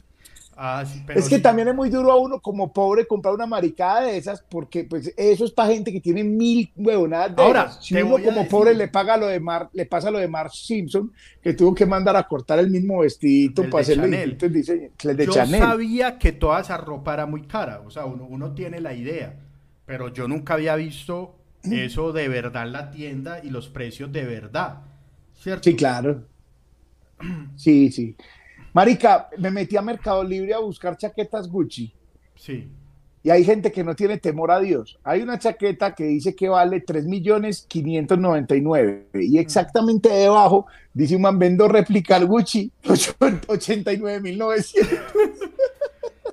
Ah, 0.55 0.85
sí, 0.85 1.01
pero 1.05 1.19
es 1.19 1.27
que 1.27 1.37
sí. 1.37 1.41
también 1.41 1.67
es 1.67 1.75
muy 1.75 1.89
duro 1.89 2.11
a 2.11 2.17
uno 2.19 2.39
como 2.39 2.71
pobre 2.71 3.07
comprar 3.07 3.33
una 3.33 3.47
maricada 3.47 4.01
de 4.03 4.17
esas, 4.17 4.43
porque 4.49 4.83
pues 4.83 5.11
eso 5.17 5.45
es 5.45 5.51
para 5.51 5.73
gente 5.73 5.91
que 5.91 5.99
tiene 5.99 6.23
mil 6.23 6.71
huevonadas 6.75 7.35
de 7.35 7.41
Ahora, 7.41 7.61
esas. 7.61 7.79
Si 7.79 7.95
uno 7.97 8.21
como 8.21 8.47
pobre 8.47 8.73
le 8.75 8.87
paga 8.87 9.17
lo 9.17 9.27
de 9.27 9.39
Mar, 9.39 9.69
le 9.73 9.85
pasa 9.85 10.11
lo 10.11 10.19
de 10.19 10.27
Mark 10.27 10.51
Simpson, 10.53 11.11
que 11.41 11.53
tuvo 11.53 11.73
que 11.73 11.85
mandar 11.85 12.15
a 12.15 12.27
cortar 12.27 12.59
el 12.59 12.69
mismo 12.69 12.99
vestidito 12.99 13.63
El 13.63 13.69
para 13.69 13.81
hacerle 13.81 14.07
distintos 14.09 14.51
diseños. 14.53 14.91
El 15.03 15.17
de 15.17 15.25
yo 15.25 15.31
Chanel. 15.33 15.59
sabía 15.61 16.17
que 16.19 16.31
toda 16.33 16.61
esa 16.61 16.77
ropa 16.77 17.13
era 17.13 17.25
muy 17.25 17.47
cara, 17.47 17.81
o 17.85 17.89
sea, 17.89 18.05
uno, 18.05 18.25
uno 18.25 18.53
tiene 18.53 18.79
la 18.81 18.93
idea, 18.93 19.39
pero 19.85 20.13
yo 20.13 20.27
nunca 20.27 20.53
había 20.55 20.75
visto 20.75 21.35
eso 21.69 22.13
de 22.13 22.27
verdad 22.27 22.63
en 22.67 22.73
la 22.73 22.91
tienda 22.91 23.39
y 23.43 23.49
los 23.49 23.69
precios 23.69 24.11
de 24.11 24.25
verdad, 24.25 24.81
¿cierto? 25.33 25.63
Sí, 25.63 25.75
claro. 25.75 26.27
Sí, 27.55 27.91
sí. 27.91 28.15
Marica, 28.73 29.29
me 29.37 29.51
metí 29.51 29.77
a 29.77 29.81
Mercado 29.81 30.21
Libre 30.23 30.53
a 30.53 30.59
buscar 30.59 30.97
chaquetas 30.97 31.47
Gucci. 31.47 31.93
Sí. 32.35 32.69
Y 33.21 33.29
hay 33.29 33.45
gente 33.45 33.71
que 33.71 33.85
no 33.85 33.95
tiene 33.95 34.17
temor 34.17 34.51
a 34.51 34.59
Dios. 34.59 34.99
Hay 35.03 35.21
una 35.21 35.39
chaqueta 35.39 35.95
que 35.95 36.03
dice 36.03 36.35
que 36.35 36.49
vale 36.49 36.81
3 36.81 37.05
millones 37.05 37.65
599 37.69 39.07
y 39.13 39.37
exactamente 39.37 40.09
debajo 40.09 40.65
dice 40.93 41.15
un 41.15 41.21
man 41.21 41.39
vendo 41.39 41.69
replicar 41.69 42.25
Gucci 42.25 42.69
89.900. 42.83 44.99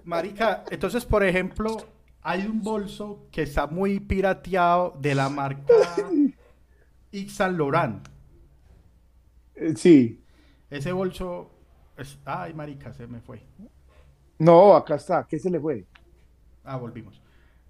Marica, 0.05 0.65
entonces, 0.71 1.05
por 1.05 1.23
ejemplo, 1.23 1.77
hay 2.23 2.47
un 2.47 2.63
bolso 2.63 3.27
que 3.31 3.43
está 3.43 3.67
muy 3.69 4.01
pirateado 4.01 4.95
de 4.99 5.15
la 5.15 5.29
marca 5.29 5.73
Yves 7.13 7.33
Saint 7.33 7.57
Laurent. 7.57 8.09
Sí. 9.77 10.21
Ese 10.71 10.93
bolso, 10.93 11.51
ay, 12.25 12.55
marica, 12.55 12.93
se 12.93 13.07
me 13.07 13.21
fue. 13.21 13.43
No, 14.39 14.75
acá 14.75 14.95
está. 14.97 15.27
¿Qué 15.29 15.39
se 15.39 15.51
le 15.51 15.61
fue? 15.61 15.85
Ah, 16.65 16.77
volvimos. 16.77 17.21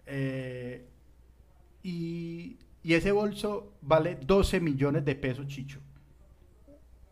Eh, 0.07 0.87
y, 1.83 2.59
y 2.83 2.95
ese 2.95 3.13
bolso 3.13 3.75
vale 3.83 4.17
12 4.17 4.61
millones 4.61 5.05
de 5.05 5.15
pesos, 5.15 5.47
Chicho. 5.47 5.81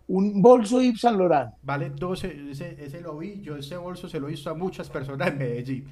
Un 0.08 0.40
bolso 0.40 0.80
Yves 0.80 1.00
Saint 1.00 1.18
Laurent. 1.18 1.54
Vale 1.62 1.90
12, 1.90 2.50
ese, 2.50 2.82
ese 2.82 3.00
lo 3.00 3.18
vi, 3.18 3.40
yo 3.42 3.56
ese 3.56 3.76
bolso 3.76 4.08
se 4.08 4.18
lo 4.18 4.28
he 4.28 4.30
visto 4.30 4.48
a 4.50 4.54
muchas 4.54 4.88
personas 4.88 5.28
en 5.28 5.38
Medellín. 5.38 5.86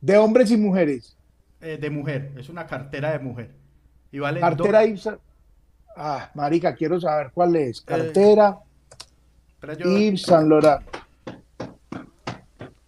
De 0.00 0.18
hombres 0.18 0.50
y 0.50 0.56
mujeres. 0.56 1.16
Eh, 1.60 1.78
de 1.78 1.90
mujer, 1.90 2.32
es 2.36 2.48
una 2.48 2.66
cartera 2.66 3.12
de 3.12 3.18
mujer. 3.18 3.50
Y 4.12 4.18
vale 4.18 4.40
Cartera 4.40 4.84
Yves 4.84 5.08
Ah, 5.96 6.30
marica, 6.34 6.74
quiero 6.74 7.00
saber 7.00 7.32
cuál 7.32 7.56
es. 7.56 7.80
Cartera 7.80 8.60
Yo- 9.78 9.96
Yves 9.98 10.22
Saint 10.22 10.48
Laurent. 10.48 10.82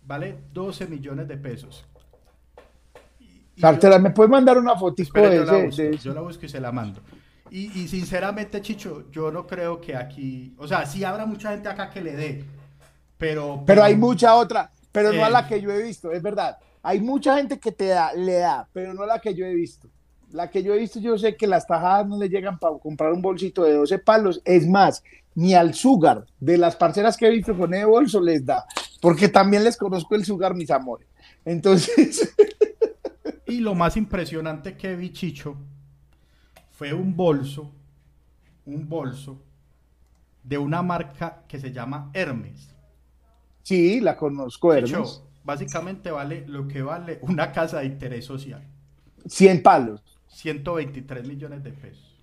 vale 0.07 0.37
12 0.53 0.87
millones 0.87 1.29
de 1.29 1.37
pesos. 1.37 1.87
Y- 3.21 3.43
y 3.57 3.61
Cartera, 3.61 3.99
¿me 3.99 4.11
puedes 4.11 4.31
mandar 4.31 4.59
una 4.59 4.77
fotico 4.77 5.19
espera, 5.19 5.31
de 5.31 5.37
yo, 5.37 5.45
la 5.45 5.65
busco, 5.65 5.83
de 5.83 5.99
yo 5.99 6.15
la 6.15 6.21
busco 6.21 6.47
y 6.47 6.49
se 6.49 6.61
la 6.61 6.73
mando. 6.73 7.01
Y, 7.51 7.81
y 7.81 7.89
sinceramente, 7.89 8.61
Chicho, 8.61 9.11
yo 9.11 9.31
no 9.31 9.47
creo 9.47 9.81
que 9.81 9.97
aquí, 9.97 10.55
o 10.59 10.67
sea, 10.69 10.87
sí 10.87 11.03
habrá 11.05 11.27
mucha 11.27 11.51
gente 11.51 11.69
acá 11.69 11.91
que 11.91 12.01
le 12.01 12.13
dé, 12.15 12.45
pero... 13.19 13.63
Pero 13.67 13.83
hay 13.83 13.97
mucha 13.97 14.35
otra, 14.37 14.71
pero 14.93 15.13
no 15.13 15.25
a 15.25 15.31
la 15.31 15.47
que 15.47 15.61
yo 15.61 15.71
he 15.73 15.83
visto, 15.83 16.13
es 16.13 16.23
verdad. 16.23 16.57
Hay 16.83 17.01
mucha 17.01 17.37
gente 17.37 17.59
que 17.59 17.73
te 17.73 17.87
da, 17.89 18.13
le 18.15 18.35
da, 18.35 18.69
pero 18.73 18.95
no 18.95 19.03
a 19.03 19.07
la 19.07 19.19
que 19.21 19.35
yo 19.35 19.45
he 19.45 19.55
visto. 19.55 19.89
La 20.33 20.49
que 20.51 20.63
yo 20.63 20.75
he 20.75 20.79
visto, 20.79 21.01
yo 21.01 21.19
sé 21.19 21.37
que 21.37 21.47
las 21.47 21.67
tajadas 21.67 22.07
no 22.07 22.17
le 22.19 22.29
llegan 22.29 22.59
para 22.59 22.79
comprar 22.79 23.13
un 23.13 23.21
bolsito 23.23 23.65
de 23.65 23.75
12 23.75 23.99
palos. 23.99 24.41
Es 24.45 24.67
más, 24.67 25.03
ni 25.35 25.55
al 25.55 25.75
sugar 25.75 26.25
de 26.39 26.57
las 26.59 26.77
parceras 26.77 27.17
que 27.17 27.27
he 27.27 27.31
visto 27.31 27.57
con 27.57 27.75
ese 27.75 27.85
bolso 27.85 28.21
les 28.21 28.45
da, 28.45 28.65
porque 29.01 29.29
también 29.29 29.65
les 29.65 29.77
conozco 29.77 30.15
el 30.15 30.25
sugar, 30.25 30.55
mis 30.55 30.71
amores. 30.71 31.09
Entonces, 31.45 32.35
Y 33.47 33.59
lo 33.61 33.75
más 33.75 33.97
impresionante 33.97 34.77
que 34.77 34.95
vi, 34.95 35.13
Chicho, 35.13 35.57
fue 36.71 36.93
un 36.93 37.17
bolso, 37.17 37.73
un 38.65 38.89
bolso 38.89 39.43
de 40.45 40.57
una 40.59 40.83
marca 40.83 41.45
que 41.49 41.59
se 41.59 41.73
llama 41.73 42.11
Hermes. 42.15 42.75
sí, 43.63 44.01
la 44.01 44.17
conozco, 44.17 44.73
Chicho, 44.77 45.03
Hermes. 45.03 45.23
básicamente 45.43 46.11
vale 46.13 46.47
lo 46.47 46.69
que 46.69 46.83
vale 46.83 47.19
una 47.23 47.51
casa 47.53 47.81
de 47.81 47.87
interés 47.87 48.25
social. 48.25 48.65
100 49.27 49.63
palos. 49.63 50.10
123 50.31 51.27
millones 51.27 51.63
de 51.63 51.73
pesos. 51.73 52.17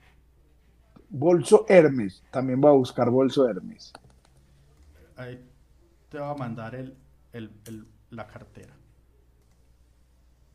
Bolso 1.10 1.66
Hermes. 1.68 2.24
También 2.32 2.62
voy 2.62 2.70
a 2.70 2.74
buscar 2.76 3.10
bolso 3.10 3.48
Hermes. 3.48 3.92
Ahí 5.16 5.44
te 6.10 6.20
va 6.20 6.32
a 6.32 6.36
mandar 6.36 6.76
el, 6.76 6.96
el- 7.34 7.52
el- 7.66 7.88
la 8.12 8.28
cartera. 8.28 8.74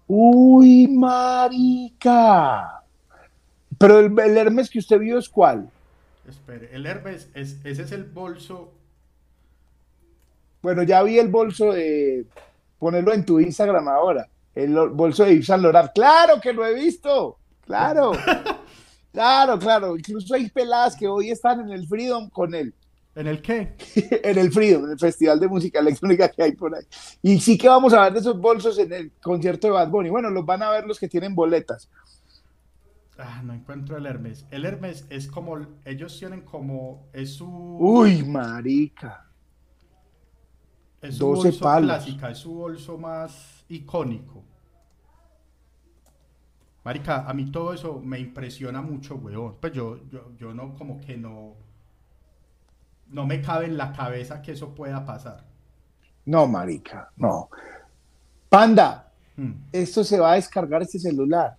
Uy, 0.07 0.89
marica. 0.89 2.83
Pero 3.79 3.99
el, 4.01 4.19
el 4.19 4.37
Hermes 4.39 4.71
que 4.71 4.79
usted 4.79 4.99
vio 4.99 5.19
es 5.19 5.29
cuál? 5.29 5.71
Espere, 6.29 6.71
el 6.75 6.87
Hermes, 6.87 7.31
es, 7.35 7.59
ese 7.65 7.83
es 7.83 7.93
el 7.93 8.05
bolso. 8.05 8.73
Bueno, 10.63 10.83
ya 10.85 11.03
vi 11.03 11.19
el 11.19 11.29
bolso 11.29 11.73
de 11.73 12.27
ponerlo 12.79 13.13
en 13.13 13.25
tu 13.25 13.41
Instagram 13.41 13.89
ahora. 13.89 14.29
El 14.55 14.75
bolso 14.91 15.25
de 15.25 15.35
Yves 15.35 15.47
Saint 15.47 15.63
Laurent. 15.63 15.91
Claro 15.95 16.41
que 16.41 16.53
lo 16.53 16.65
he 16.67 16.75
visto. 16.75 17.39
Claro. 17.67 18.13
Claro, 19.13 19.59
claro. 19.59 19.95
Incluso 19.95 20.35
hay 20.35 20.49
peladas 20.49 20.97
que 20.97 21.07
hoy 21.07 21.31
están 21.31 21.61
en 21.61 21.69
el 21.69 21.87
Freedom 21.87 22.31
con 22.31 22.55
él. 22.55 22.75
¿En 23.15 23.27
el 23.27 23.43
qué? 23.43 23.77
en 24.25 24.39
el 24.39 24.51
Freedom, 24.51 24.87
en 24.87 24.93
el 24.93 24.99
festival 24.99 25.39
de 25.39 25.49
música 25.49 25.81
electrónica 25.81 26.31
que 26.31 26.43
hay 26.43 26.53
por 26.53 26.75
ahí. 26.75 26.85
Y 27.21 27.39
sí 27.39 27.59
que 27.59 27.69
vamos 27.69 27.93
a 27.93 28.05
ver 28.05 28.15
de 28.15 28.21
esos 28.21 28.41
bolsos 28.41 28.79
en 28.79 28.91
el 28.91 29.13
concierto 29.21 29.67
de 29.67 29.75
Bad 29.75 29.91
Bunny. 29.91 30.09
Bueno, 30.09 30.31
los 30.31 30.47
van 30.47 30.63
a 30.63 30.71
ver 30.71 30.87
los 30.87 30.99
que 30.99 31.09
tienen 31.09 31.35
boletas. 31.35 31.91
Ah, 33.19 33.43
no 33.45 33.53
encuentro 33.53 33.99
el 33.99 34.07
Hermes. 34.07 34.47
El 34.51 34.65
Hermes 34.65 35.05
es 35.11 35.27
como, 35.27 35.59
ellos 35.85 36.19
tienen 36.19 36.41
como, 36.41 37.07
es 37.13 37.35
su, 37.35 37.47
Uy, 37.47 38.23
marica. 38.23 39.27
es 41.03 41.17
su 41.19 41.27
12 41.27 41.49
bolso 41.49 41.61
palos. 41.65 41.91
clásica, 41.91 42.31
es 42.31 42.39
su 42.39 42.55
bolso 42.55 42.97
más 42.97 43.67
icónico. 43.69 44.43
Marica, 46.85 47.25
a 47.29 47.33
mí 47.35 47.51
todo 47.51 47.73
eso 47.73 48.01
me 48.01 48.19
impresiona 48.19 48.83
mucho, 48.83 49.17
weón. 49.17 49.57
Pues 49.61 49.73
yo, 49.73 49.99
yo, 50.11 50.33
yo 50.37 50.53
no, 50.55 50.75
como 50.75 51.01
que 51.01 51.17
no, 51.17 51.57
no 53.07 53.27
me 53.27 53.41
cabe 53.41 53.67
en 53.67 53.77
la 53.77 53.93
cabeza 53.93 54.43
que 54.43 54.53
eso 54.53 54.75
pueda 54.75 55.05
pasar. 55.05 55.45
No, 56.27 56.47
marica, 56.47 57.11
no. 57.17 57.49
Panda, 58.49 59.09
Hmm. 59.37 59.53
esto 59.73 60.05
se 60.05 60.19
va 60.21 60.33
a 60.33 60.35
descargar 60.37 60.83
este 60.83 60.99
celular. 60.99 61.57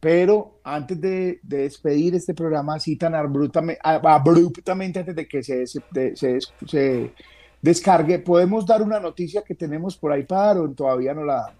Pero 0.00 0.60
antes 0.64 0.98
de, 1.00 1.40
de 1.42 1.58
despedir 1.58 2.14
este 2.14 2.32
programa 2.34 2.74
así 2.76 2.96
tan 2.96 3.14
abruptamente, 3.14 3.80
abruptamente 3.82 5.00
antes 5.00 5.14
de 5.14 5.28
que 5.28 5.42
se, 5.42 5.66
se 5.66 5.80
des- 5.90 6.54
se 6.66 7.14
descargue, 7.60 8.18
¿podemos 8.20 8.64
dar 8.66 8.80
una 8.82 8.98
noticia 9.00 9.42
que 9.42 9.54
tenemos 9.54 9.96
por 9.98 10.12
ahí 10.12 10.24
para 10.24 10.46
dar 10.46 10.58
o 10.58 10.70
todavía 10.72 11.12
no 11.14 11.24
la 11.24 11.34
damos? 11.34 11.59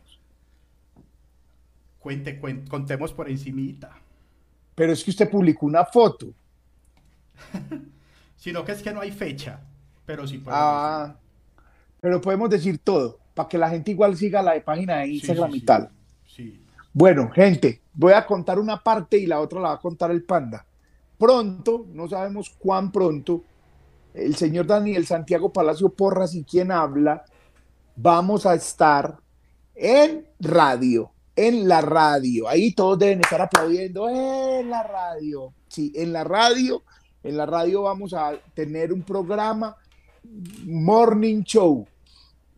Cuente, 2.01 2.41
cuen- 2.41 2.67
contemos 2.69 3.13
por 3.13 3.29
encimita. 3.31 3.93
Pero 4.75 4.93
es 4.93 5.05
que 5.05 5.11
usted 5.11 5.31
publicó 5.31 5.67
una 5.67 5.85
foto. 5.85 6.33
Sino 8.37 8.65
que 8.65 8.73
es 8.73 8.83
que 8.83 8.93
no 8.93 9.01
hay 9.01 9.13
fecha. 9.13 9.61
Pero 10.07 10.27
sí 10.27 10.39
podemos 10.39 10.63
Ah, 10.65 11.17
pero 12.01 12.21
podemos 12.21 12.49
decir 12.51 12.79
todo, 12.79 13.19
para 13.35 13.49
que 13.49 13.59
la 13.59 13.69
gente 13.71 13.91
igual 13.91 14.17
siga 14.17 14.43
la 14.43 14.59
página 14.65 14.97
de 14.97 15.01
decir. 15.03 15.21
Sí, 15.21 15.27
Instagram 15.27 15.51
sí, 15.51 15.57
y 15.57 15.61
sí. 15.61 15.67
tal. 15.67 15.91
Sí. 16.27 16.65
Bueno, 16.93 17.31
gente, 17.31 17.83
voy 17.93 18.15
a 18.15 18.27
contar 18.27 18.59
una 18.59 18.83
parte 18.83 19.19
y 19.19 19.27
la 19.27 19.41
otra 19.41 19.61
la 19.61 19.69
va 19.69 19.75
a 19.75 19.81
contar 19.81 20.11
el 20.11 20.25
panda. 20.25 20.65
Pronto, 21.19 21.87
no 21.93 22.09
sabemos 22.09 22.51
cuán 22.59 22.91
pronto, 22.91 23.45
el 24.15 24.35
señor 24.35 24.67
Daniel 24.67 25.07
Santiago 25.07 25.53
Palacio 25.53 25.91
Porras 25.91 26.35
y 26.35 26.43
quien 26.45 26.73
habla, 26.73 27.25
vamos 27.95 28.47
a 28.47 28.55
estar 28.55 29.19
en 29.75 30.27
radio, 30.41 31.13
en 31.41 31.67
la 31.67 31.81
radio. 31.81 32.49
Ahí 32.49 32.73
todos 32.73 32.99
deben 32.99 33.21
estar 33.21 33.41
aplaudiendo, 33.41 34.09
en 34.11 34.69
la 34.69 34.83
radio. 34.83 35.55
Sí, 35.69 35.93
en 35.95 36.13
la 36.13 36.25
radio, 36.25 36.83
En 37.23 37.37
la 37.37 37.45
radio 37.45 37.83
vamos 37.83 38.15
a 38.15 38.33
tener 38.55 38.93
un 38.93 39.03
programa 39.03 39.77
Morning 40.65 41.43
Show. 41.43 41.87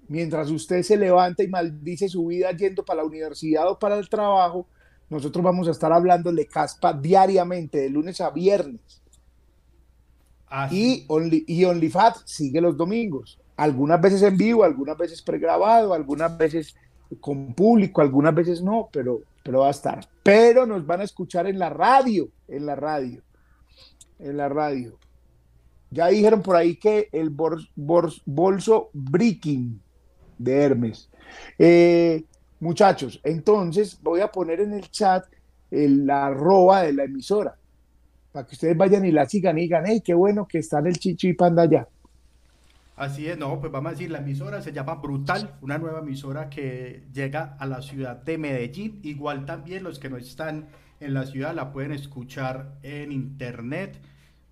Mientras 0.08 0.50
usted 0.50 0.82
se 0.82 0.96
levanta 0.96 1.42
y 1.42 1.48
maldice 1.48 2.08
su 2.08 2.26
vida 2.26 2.52
yendo 2.52 2.84
para 2.84 3.02
la 3.02 3.08
universidad 3.08 3.68
o 3.68 3.78
para 3.78 3.96
el 3.96 4.08
trabajo, 4.08 4.66
nosotros 5.10 5.44
vamos 5.44 5.68
a 5.68 5.72
estar 5.72 5.92
hablándole 5.92 6.46
caspa 6.46 6.92
diariamente, 6.92 7.78
de 7.78 7.90
lunes 7.90 8.20
a 8.20 8.30
viernes. 8.30 9.02
Y, 10.70 11.04
Only, 11.08 11.44
y 11.46 11.64
OnlyFat 11.64 12.18
sigue 12.24 12.60
los 12.60 12.76
domingos. 12.76 13.38
Algunas 13.56 14.00
veces 14.00 14.22
en 14.22 14.36
vivo, 14.36 14.64
algunas 14.64 14.98
veces 14.98 15.22
pregrabado, 15.22 15.94
algunas 15.94 16.36
veces 16.36 16.74
con 17.20 17.54
público, 17.54 18.00
algunas 18.00 18.34
veces 18.34 18.62
no, 18.62 18.88
pero, 18.92 19.20
pero 19.42 19.60
va 19.60 19.68
a 19.68 19.72
estar. 19.72 20.06
Pero 20.22 20.66
nos 20.66 20.86
van 20.86 21.00
a 21.00 21.04
escuchar 21.04 21.46
en 21.46 21.58
la 21.58 21.70
radio, 21.70 22.28
en 22.48 22.66
la 22.66 22.74
radio, 22.74 23.22
en 24.18 24.36
la 24.36 24.48
radio. 24.48 24.98
Ya 25.90 26.08
dijeron 26.08 26.42
por 26.42 26.56
ahí 26.56 26.76
que 26.76 27.08
el 27.12 27.30
bolso 27.30 28.90
breaking 28.92 29.80
de 30.38 30.62
Hermes. 30.62 31.10
Eh, 31.58 32.24
muchachos, 32.60 33.20
entonces 33.24 33.98
voy 34.02 34.20
a 34.20 34.30
poner 34.30 34.60
en 34.60 34.72
el 34.72 34.90
chat 34.90 35.24
el 35.70 36.08
arroba 36.08 36.82
de 36.82 36.92
la 36.92 37.04
emisora 37.04 37.56
para 38.32 38.46
que 38.46 38.54
ustedes 38.54 38.76
vayan 38.76 39.04
y 39.04 39.12
la 39.12 39.28
sigan 39.28 39.58
y 39.58 39.62
digan, 39.62 39.84
hey, 39.86 40.02
qué 40.02 40.14
bueno 40.14 40.48
que 40.48 40.58
están 40.58 40.86
el 40.86 40.98
Chicho 40.98 41.28
y 41.28 41.34
Panda 41.34 41.62
allá. 41.62 41.86
Así 42.94 43.26
es, 43.26 43.38
no, 43.38 43.58
pues 43.58 43.72
vamos 43.72 43.90
a 43.90 43.92
decir, 43.92 44.10
la 44.10 44.18
emisora 44.18 44.60
se 44.60 44.72
llama 44.72 44.96
Brutal, 44.96 45.56
una 45.62 45.78
nueva 45.78 46.00
emisora 46.00 46.50
que 46.50 47.04
llega 47.12 47.56
a 47.58 47.66
la 47.66 47.80
ciudad 47.80 48.16
de 48.16 48.36
Medellín. 48.36 49.00
Igual 49.02 49.46
también 49.46 49.82
los 49.82 49.98
que 49.98 50.10
no 50.10 50.18
están 50.18 50.68
en 51.00 51.14
la 51.14 51.24
ciudad 51.26 51.54
la 51.54 51.72
pueden 51.72 51.92
escuchar 51.92 52.78
en 52.82 53.10
internet. 53.10 53.98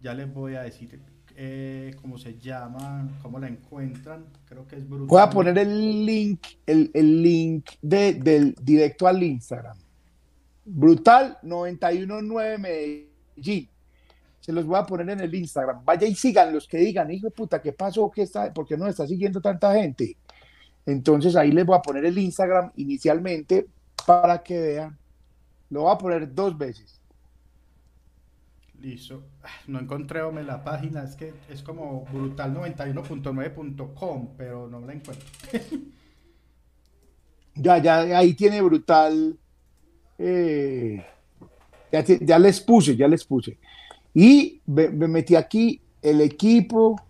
Ya 0.01 0.15
les 0.15 0.33
voy 0.33 0.55
a 0.55 0.63
decir 0.63 1.01
eh, 1.37 1.95
cómo 2.01 2.17
se 2.17 2.39
llama, 2.39 3.09
cómo 3.23 3.39
la 3.39 3.49
encuentran. 3.49 4.25
Creo 4.47 4.67
que 4.67 4.77
es 4.77 4.89
Brutal. 4.89 5.07
Voy 5.07 5.21
a 5.21 5.31
poner 5.31 5.59
el 5.59 6.07
link, 6.07 6.41
el, 6.67 7.23
link 7.23 7.71
de, 7.83 8.15
del 8.15 8.55
directo 8.63 9.07
al 9.07 9.23
Instagram. 9.23 9.77
Brutal 10.65 11.39
919 11.43 12.59
Medellín 12.59 13.70
se 14.51 14.57
los 14.57 14.67
voy 14.67 14.81
a 14.81 14.85
poner 14.85 15.09
en 15.11 15.21
el 15.21 15.33
Instagram. 15.33 15.85
Vaya 15.85 16.09
y 16.09 16.17
sigan 16.17 16.53
los 16.53 16.67
que 16.67 16.79
digan, 16.79 17.09
hijo 17.09 17.29
de 17.29 17.31
puta, 17.31 17.63
¿qué 17.63 17.73
pasó? 17.73 18.11
¿Qué 18.11 18.23
está? 18.23 18.53
¿Por 18.53 18.67
qué 18.67 18.77
no 18.77 18.89
está 18.89 19.07
siguiendo 19.07 19.41
tanta 19.41 19.73
gente? 19.75 20.17
Entonces 20.85 21.37
ahí 21.37 21.53
les 21.53 21.65
voy 21.65 21.79
a 21.79 21.83
poner 21.83 22.05
el 22.05 22.19
Instagram 22.19 22.73
inicialmente 22.75 23.69
para 24.05 24.43
que 24.43 24.61
vean. 24.61 24.99
Lo 25.69 25.83
voy 25.83 25.95
a 25.95 25.99
poner 25.99 26.35
dos 26.35 26.59
veces. 26.59 27.01
Listo. 28.81 29.23
No 29.69 29.79
encontré 29.79 30.21
la 30.43 30.65
página, 30.65 31.05
es 31.05 31.15
que 31.15 31.33
es 31.49 31.63
como 31.63 32.05
brutal91.9.com, 32.07 34.31
pero 34.37 34.67
no 34.67 34.81
la 34.81 34.95
encuentro. 34.95 35.29
ya, 37.55 37.79
ya, 37.79 38.01
ahí 38.19 38.35
tiene 38.35 38.61
brutal. 38.63 39.39
Eh, 40.19 41.07
ya, 41.93 42.05
ya 42.05 42.41
les 42.41 42.61
puse, 42.61 42.97
ya 42.97 43.07
les 43.07 43.25
puse. 43.25 43.57
Y 44.15 44.61
me, 44.67 44.89
metí 44.89 45.37
aquí 45.37 45.81
el 46.03 46.21
equipo. 46.21 47.01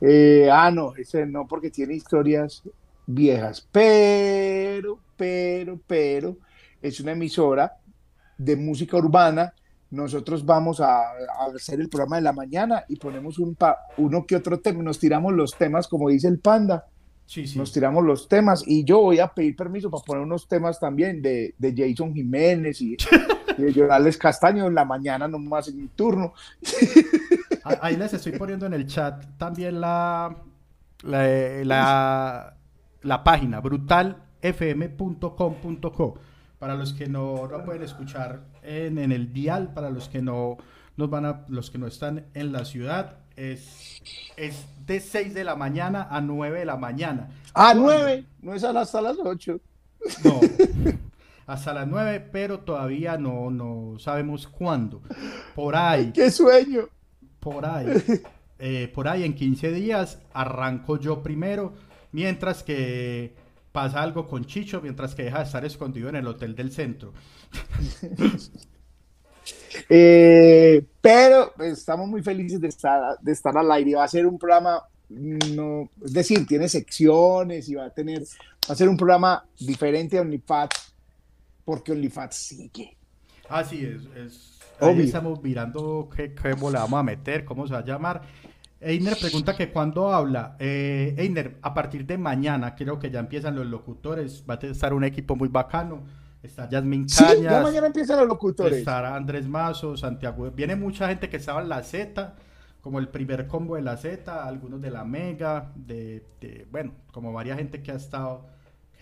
Eh, 0.00 0.48
ah, 0.52 0.70
no, 0.70 0.94
ese 0.96 1.26
no, 1.26 1.46
porque 1.46 1.70
tiene 1.70 1.94
historias 1.94 2.62
viejas. 3.06 3.66
Pero, 3.72 4.98
pero, 5.16 5.80
pero, 5.86 6.36
es 6.80 7.00
una 7.00 7.12
emisora 7.12 7.76
de 8.38 8.56
música 8.56 8.96
urbana. 8.96 9.54
Nosotros 9.90 10.44
vamos 10.44 10.80
a, 10.80 11.02
hacer 11.54 11.80
el 11.80 11.88
programa 11.88 12.16
de 12.16 12.22
la 12.22 12.32
mañana 12.32 12.84
y 12.88 12.96
ponemos 12.96 13.38
un 13.38 13.56
uno 13.98 14.26
que 14.26 14.36
otro 14.36 14.58
tema, 14.60 14.82
nos 14.82 14.98
tiramos 14.98 15.34
los 15.34 15.56
temas, 15.56 15.86
como 15.86 16.08
dice 16.08 16.28
el 16.28 16.38
panda. 16.38 16.86
Nos 17.56 17.72
tiramos 17.72 18.04
los 18.04 18.28
temas 18.28 18.62
y 18.66 18.84
yo 18.84 19.00
voy 19.00 19.18
a 19.18 19.28
pedir 19.28 19.56
permiso 19.56 19.90
para 19.90 20.02
poner 20.02 20.22
unos 20.22 20.48
temas 20.48 20.78
también 20.78 21.22
de, 21.22 21.54
de 21.56 21.74
Jason 21.74 22.12
Jiménez 22.12 22.82
y, 22.82 22.96
Llorales 23.74 24.16
Castaño 24.18 24.66
en 24.66 24.74
la 24.74 24.84
mañana 24.84 25.28
nomás 25.28 25.68
en 25.68 25.76
mi 25.78 25.86
turno. 25.88 26.34
Ahí 27.80 27.96
les 27.96 28.12
estoy 28.14 28.32
poniendo 28.32 28.66
en 28.66 28.74
el 28.74 28.86
chat 28.86 29.24
también 29.38 29.80
la, 29.80 30.36
la, 31.02 32.54
la, 33.02 33.24
página 33.24 33.60
brutalfm.com.co 33.60 36.18
para 36.58 36.74
los 36.74 36.92
que 36.92 37.08
no, 37.08 37.48
no 37.48 37.64
pueden 37.64 37.82
escuchar 37.82 38.42
en, 38.62 38.98
en, 38.98 39.12
el 39.12 39.32
dial, 39.32 39.72
para 39.72 39.90
los 39.90 40.08
que 40.08 40.20
no 40.22 40.58
nos 40.96 41.10
van 41.10 41.24
a, 41.24 41.44
los 41.48 41.70
que 41.70 41.78
no 41.78 41.86
están 41.86 42.26
en 42.34 42.52
la 42.52 42.64
ciudad, 42.64 43.18
es, 43.36 44.02
es 44.36 44.66
de 44.86 45.00
6 45.00 45.34
de 45.34 45.44
la 45.44 45.56
mañana 45.56 46.08
a 46.10 46.20
9 46.20 46.60
de 46.60 46.64
la 46.64 46.76
mañana. 46.76 47.30
¿A 47.54 47.74
9? 47.74 48.24
No 48.42 48.54
es 48.54 48.64
hasta 48.64 49.00
las 49.00 49.16
8. 49.18 49.60
No. 50.24 50.40
hasta 51.46 51.74
las 51.74 51.88
9, 51.88 52.28
pero 52.32 52.60
todavía 52.60 53.16
no, 53.18 53.50
no 53.50 53.98
sabemos 53.98 54.46
cuándo. 54.46 55.02
Por 55.54 55.76
ahí. 55.76 56.12
¡Qué 56.12 56.30
sueño! 56.30 56.88
Por 57.40 57.66
ahí. 57.66 57.88
Eh, 58.58 58.90
por 58.94 59.08
ahí 59.08 59.24
en 59.24 59.34
15 59.34 59.72
días 59.72 60.20
arranco 60.32 60.96
yo 60.96 61.20
primero, 61.20 61.72
mientras 62.12 62.62
que 62.62 63.34
pasa 63.72 64.02
algo 64.02 64.28
con 64.28 64.44
Chicho, 64.44 64.80
mientras 64.80 65.14
que 65.14 65.24
deja 65.24 65.38
de 65.38 65.44
estar 65.44 65.64
escondido 65.64 66.08
en 66.08 66.16
el 66.16 66.26
hotel 66.26 66.54
del 66.54 66.70
centro. 66.70 67.12
Eh, 69.88 70.84
pero 71.00 71.52
estamos 71.58 72.06
muy 72.06 72.22
felices 72.22 72.60
de 72.60 72.68
estar, 72.68 73.18
de 73.20 73.32
estar 73.32 73.56
al 73.56 73.72
aire. 73.72 73.94
Va 73.94 74.04
a 74.04 74.08
ser 74.08 74.26
un 74.26 74.38
programa, 74.38 74.82
no, 75.08 75.88
es 76.04 76.12
decir, 76.12 76.46
tiene 76.46 76.68
secciones 76.68 77.68
y 77.68 77.74
va 77.74 77.86
a 77.86 77.90
tener, 77.90 78.20
va 78.20 78.74
a 78.74 78.76
ser 78.76 78.88
un 78.88 78.96
programa 78.96 79.44
diferente 79.58 80.18
a 80.18 80.20
OnlyFat, 80.20 80.70
porque 81.64 81.92
OnlyFat 81.92 82.32
sigue. 82.32 82.96
Así 83.48 83.84
es, 83.84 84.06
es 84.16 84.58
ahí 84.80 85.02
estamos 85.02 85.42
mirando 85.42 86.08
qué, 86.14 86.34
qué 86.34 86.48
le 86.50 86.54
vamos 86.56 86.98
a 86.98 87.02
meter, 87.02 87.44
cómo 87.44 87.66
se 87.66 87.72
va 87.72 87.80
a 87.80 87.84
llamar. 87.84 88.22
Einer 88.80 89.16
pregunta 89.16 89.56
que 89.56 89.70
cuando 89.70 90.12
habla. 90.12 90.56
Eh, 90.58 91.14
Einer, 91.16 91.56
a 91.62 91.72
partir 91.72 92.04
de 92.04 92.18
mañana 92.18 92.74
creo 92.74 92.98
que 92.98 93.10
ya 93.10 93.20
empiezan 93.20 93.54
los 93.54 93.66
locutores. 93.66 94.44
Va 94.48 94.58
a 94.60 94.66
estar 94.66 94.92
un 94.92 95.04
equipo 95.04 95.36
muy 95.36 95.48
bacano. 95.48 96.02
Está 96.42 96.68
Yasmin 96.68 97.06
Cañas. 97.06 97.36
Sí, 97.36 97.42
ya 97.42 97.62
mañana 97.62 97.86
empiezan 97.86 98.18
los 98.18 98.26
locutores. 98.26 98.78
Estará 98.78 99.14
Andrés 99.14 99.46
Mazo, 99.46 99.96
Santiago. 99.96 100.50
Viene 100.50 100.74
mucha 100.74 101.08
gente 101.08 101.28
que 101.28 101.36
estaba 101.36 101.62
en 101.62 101.68
la 101.68 101.84
Z, 101.84 102.34
como 102.80 102.98
el 102.98 103.08
primer 103.08 103.46
combo 103.46 103.76
de 103.76 103.82
la 103.82 103.96
Z, 103.96 104.44
algunos 104.44 104.80
de 104.80 104.90
la 104.90 105.04
Mega, 105.04 105.70
de, 105.76 106.26
bueno, 106.72 106.92
como 107.12 107.32
varias 107.32 107.58
gente 107.58 107.80
que 107.80 107.92
ha 107.92 107.96
estado, 107.96 108.48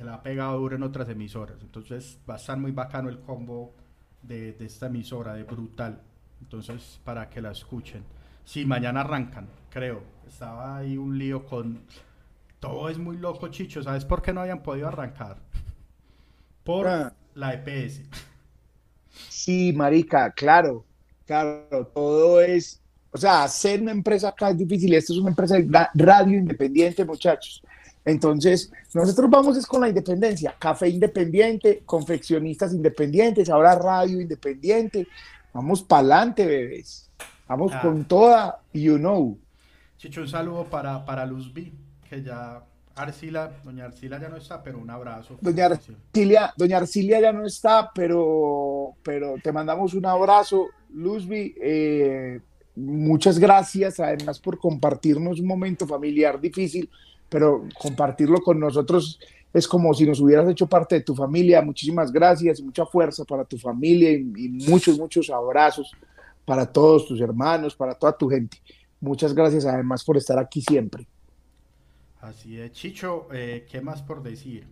que 0.00 0.06
la 0.06 0.14
ha 0.14 0.22
pegado 0.22 0.58
duro 0.58 0.76
en 0.76 0.82
otras 0.82 1.10
emisoras. 1.10 1.58
Entonces 1.60 2.18
va 2.28 2.34
a 2.34 2.36
estar 2.38 2.56
muy 2.56 2.72
bacano 2.72 3.10
el 3.10 3.20
combo 3.20 3.74
de, 4.22 4.56
esta 4.60 4.86
emisora, 4.86 5.34
de 5.34 5.42
Brutal. 5.42 6.00
Entonces, 6.40 6.98
para 7.04 7.28
que 7.28 7.42
la 7.42 7.50
escuchen. 7.50 8.02
Sí, 8.42 8.64
mañana 8.64 9.02
arrancan, 9.02 9.46
creo. 9.68 10.02
Estaba 10.26 10.78
ahí 10.78 10.96
un 10.96 11.18
lío 11.18 11.44
con... 11.44 11.82
Todo 12.60 12.88
es 12.88 12.96
muy 12.96 13.18
loco, 13.18 13.48
Chicho. 13.48 13.82
¿Sabes 13.82 14.06
por 14.06 14.22
qué 14.22 14.32
no 14.32 14.40
habían 14.40 14.62
podido 14.62 14.88
arrancar? 14.88 15.36
Por... 16.64 16.88
Ah 16.88 17.12
la 17.34 17.54
EPS. 17.54 18.00
Sí, 19.28 19.72
marica, 19.72 20.32
claro, 20.32 20.84
claro, 21.26 21.86
todo 21.94 22.40
es, 22.40 22.80
o 23.10 23.18
sea, 23.18 23.44
hacer 23.44 23.82
una 23.82 23.92
empresa 23.92 24.28
acá 24.28 24.50
es 24.50 24.58
difícil, 24.58 24.94
esto 24.94 25.12
es 25.12 25.18
una 25.18 25.30
empresa 25.30 25.56
de 25.56 25.88
radio 25.94 26.38
independiente, 26.38 27.04
muchachos. 27.04 27.62
Entonces, 28.10 28.72
nosotros 28.94 29.30
vamos 29.30 29.56
es 29.56 29.66
con 29.66 29.80
la 29.80 29.88
independencia, 29.88 30.54
café 30.58 30.88
independiente, 30.88 31.82
confeccionistas 31.84 32.72
independientes, 32.72 33.48
ahora 33.48 33.74
radio 33.76 34.20
independiente. 34.20 35.06
Vamos 35.52 35.82
para 35.82 36.00
adelante, 36.00 36.46
bebés. 36.46 37.10
Vamos 37.48 37.72
ah. 37.74 37.80
con 37.82 38.04
toda, 38.04 38.60
you 38.72 38.96
know. 38.96 39.38
Chicho, 39.96 40.20
un 40.22 40.28
saludo 40.28 40.64
para, 40.64 41.04
para 41.04 41.26
Luzbi, 41.26 41.72
que 42.08 42.22
ya 42.22 42.62
Arcila, 42.94 43.52
doña 43.64 43.86
Arcila 43.86 44.20
ya 44.20 44.28
no 44.28 44.36
está, 44.36 44.62
pero 44.62 44.78
un 44.78 44.90
abrazo. 44.90 45.38
Doña 45.40 45.66
Arcilia, 45.66 46.52
doña 46.56 46.78
Arcilia 46.78 47.20
ya 47.20 47.32
no 47.32 47.46
está, 47.46 47.90
pero, 47.94 48.94
pero 49.02 49.34
te 49.42 49.52
mandamos 49.52 49.94
un 49.94 50.06
abrazo, 50.06 50.68
Luzbi. 50.92 51.54
Eh, 51.60 52.40
muchas 52.76 53.38
gracias 53.38 54.00
además 54.00 54.38
por 54.38 54.58
compartirnos 54.58 55.40
un 55.40 55.46
momento 55.46 55.86
familiar 55.86 56.40
difícil, 56.40 56.88
pero 57.30 57.66
compartirlo 57.78 58.42
con 58.42 58.60
nosotros 58.60 59.18
es 59.52 59.66
como 59.66 59.94
si 59.94 60.06
nos 60.06 60.20
hubieras 60.20 60.48
hecho 60.50 60.66
parte 60.66 60.96
de 60.96 61.00
tu 61.00 61.14
familia. 61.14 61.62
Muchísimas 61.62 62.12
gracias 62.12 62.60
y 62.60 62.62
mucha 62.62 62.84
fuerza 62.84 63.24
para 63.24 63.44
tu 63.44 63.56
familia 63.56 64.12
y, 64.12 64.32
y 64.36 64.48
muchos, 64.68 64.98
muchos 64.98 65.30
abrazos 65.30 65.90
para 66.44 66.66
todos 66.66 67.06
tus 67.06 67.20
hermanos, 67.20 67.74
para 67.74 67.94
toda 67.94 68.12
tu 68.16 68.28
gente. 68.28 68.58
Muchas 69.00 69.32
gracias 69.32 69.64
además 69.64 70.04
por 70.04 70.16
estar 70.16 70.38
aquí 70.38 70.60
siempre. 70.60 71.06
Así 72.20 72.60
es. 72.60 72.72
Chicho, 72.72 73.28
eh, 73.32 73.66
¿qué 73.70 73.80
más 73.80 74.02
por 74.02 74.22
decir? 74.22 74.66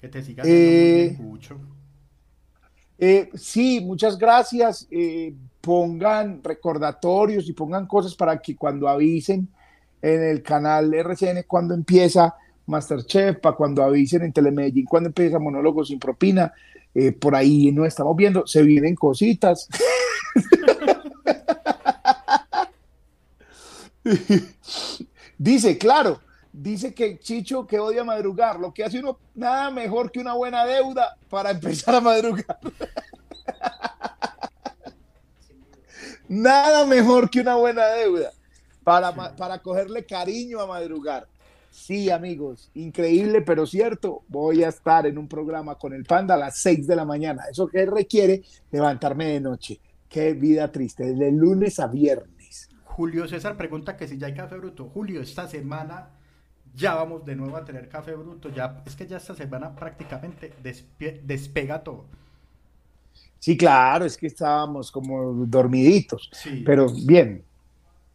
Que 0.00 0.08
te 0.08 0.22
sigas 0.22 0.46
eh, 0.48 1.16
muy 1.18 1.40
Eh, 2.96 3.28
sí, 3.34 3.80
muchas 3.80 4.16
gracias. 4.16 4.86
Eh, 4.90 5.34
pongan 5.60 6.42
recordatorios 6.42 7.48
y 7.48 7.52
pongan 7.52 7.86
cosas 7.86 8.14
para 8.14 8.40
que 8.40 8.56
cuando 8.56 8.88
avisen 8.88 9.48
en 10.02 10.22
el 10.22 10.42
canal 10.42 10.92
RCN 10.92 11.44
cuando 11.46 11.74
empieza 11.74 12.34
Masterchef, 12.66 13.38
para 13.38 13.56
cuando 13.56 13.82
avisen 13.82 14.22
en 14.22 14.32
Telemedellín 14.32 14.86
cuando 14.86 15.08
empieza 15.08 15.38
Monólogo 15.38 15.84
sin 15.84 15.98
propina. 15.98 16.52
Eh, 16.94 17.12
por 17.12 17.34
ahí 17.36 17.70
no 17.72 17.84
estamos 17.84 18.16
viendo, 18.16 18.46
se 18.46 18.62
vienen 18.62 18.94
cositas. 18.94 19.68
dice, 25.38 25.78
claro, 25.78 26.20
dice 26.52 26.94
que 26.94 27.18
Chicho 27.18 27.66
que 27.66 27.78
odia 27.78 28.02
madrugar, 28.02 28.58
lo 28.58 28.72
que 28.72 28.84
hace 28.84 28.98
uno 28.98 29.18
nada 29.34 29.70
mejor 29.70 30.10
que 30.10 30.20
una 30.20 30.32
buena 30.34 30.64
deuda 30.64 31.16
para 31.28 31.50
empezar 31.52 31.94
a 31.96 32.00
madrugar. 32.00 32.58
nada 36.28 36.86
mejor 36.86 37.28
que 37.30 37.40
una 37.40 37.56
buena 37.56 37.86
deuda 37.86 38.32
para, 38.90 39.36
para 39.36 39.58
cogerle 39.58 40.04
cariño 40.04 40.60
a 40.60 40.66
madrugar. 40.66 41.28
Sí, 41.70 42.10
amigos, 42.10 42.70
increíble, 42.74 43.42
pero 43.42 43.64
cierto. 43.64 44.22
Voy 44.28 44.64
a 44.64 44.68
estar 44.68 45.06
en 45.06 45.16
un 45.16 45.28
programa 45.28 45.76
con 45.76 45.92
el 45.92 46.04
Panda 46.04 46.34
a 46.34 46.38
las 46.38 46.58
6 46.58 46.86
de 46.86 46.96
la 46.96 47.04
mañana. 47.04 47.44
Eso 47.50 47.68
que 47.68 47.86
requiere 47.86 48.42
levantarme 48.72 49.26
de 49.26 49.40
noche. 49.40 49.80
Qué 50.08 50.32
vida 50.32 50.72
triste, 50.72 51.14
de 51.14 51.30
lunes 51.30 51.78
a 51.78 51.86
viernes. 51.86 52.68
Julio 52.84 53.28
César 53.28 53.56
pregunta 53.56 53.96
que 53.96 54.08
si 54.08 54.18
ya 54.18 54.26
hay 54.26 54.34
café 54.34 54.56
bruto. 54.56 54.88
Julio, 54.88 55.20
esta 55.20 55.46
semana 55.46 56.10
ya 56.74 56.96
vamos 56.96 57.24
de 57.24 57.36
nuevo 57.36 57.56
a 57.56 57.64
tener 57.64 57.88
café 57.88 58.14
bruto. 58.16 58.48
Ya, 58.50 58.82
es 58.84 58.96
que 58.96 59.06
ya 59.06 59.18
esta 59.18 59.36
semana 59.36 59.76
prácticamente 59.76 60.52
despega 61.22 61.84
todo. 61.84 62.06
Sí, 63.38 63.56
claro, 63.56 64.04
es 64.04 64.16
que 64.16 64.26
estábamos 64.26 64.90
como 64.90 65.46
dormiditos. 65.46 66.28
Sí. 66.32 66.64
Pero 66.66 66.88
bien. 67.06 67.44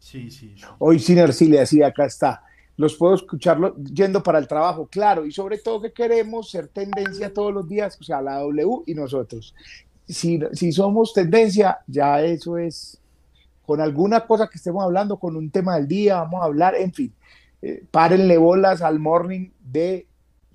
Sí, 0.06 0.30
sí. 0.30 0.54
Hoy 0.78 0.98
le 0.98 1.58
decía, 1.58 1.88
acá 1.88 2.04
está 2.04 2.42
los 2.76 2.94
puedo 2.94 3.14
escucharlo 3.14 3.74
yendo 3.76 4.22
para 4.22 4.38
el 4.38 4.46
trabajo, 4.46 4.86
claro, 4.86 5.24
y 5.24 5.32
sobre 5.32 5.58
todo 5.58 5.80
que 5.80 5.92
queremos 5.92 6.50
ser 6.50 6.68
tendencia 6.68 7.32
todos 7.32 7.52
los 7.52 7.68
días, 7.68 7.98
o 8.00 8.04
sea, 8.04 8.20
la 8.20 8.40
W 8.40 8.82
y 8.86 8.94
nosotros. 8.94 9.54
Si, 10.06 10.38
si 10.52 10.72
somos 10.72 11.12
tendencia, 11.12 11.78
ya 11.86 12.20
eso 12.22 12.58
es 12.58 13.00
con 13.64 13.80
alguna 13.80 14.26
cosa 14.26 14.48
que 14.48 14.58
estemos 14.58 14.84
hablando, 14.84 15.18
con 15.18 15.36
un 15.36 15.50
tema 15.50 15.76
del 15.76 15.88
día, 15.88 16.16
vamos 16.18 16.42
a 16.42 16.44
hablar, 16.44 16.74
en 16.76 16.92
fin, 16.92 17.12
eh, 17.62 17.82
párenle 17.90 18.36
bolas 18.36 18.82
al 18.82 19.00
morning 19.00 19.48
de 19.58 20.06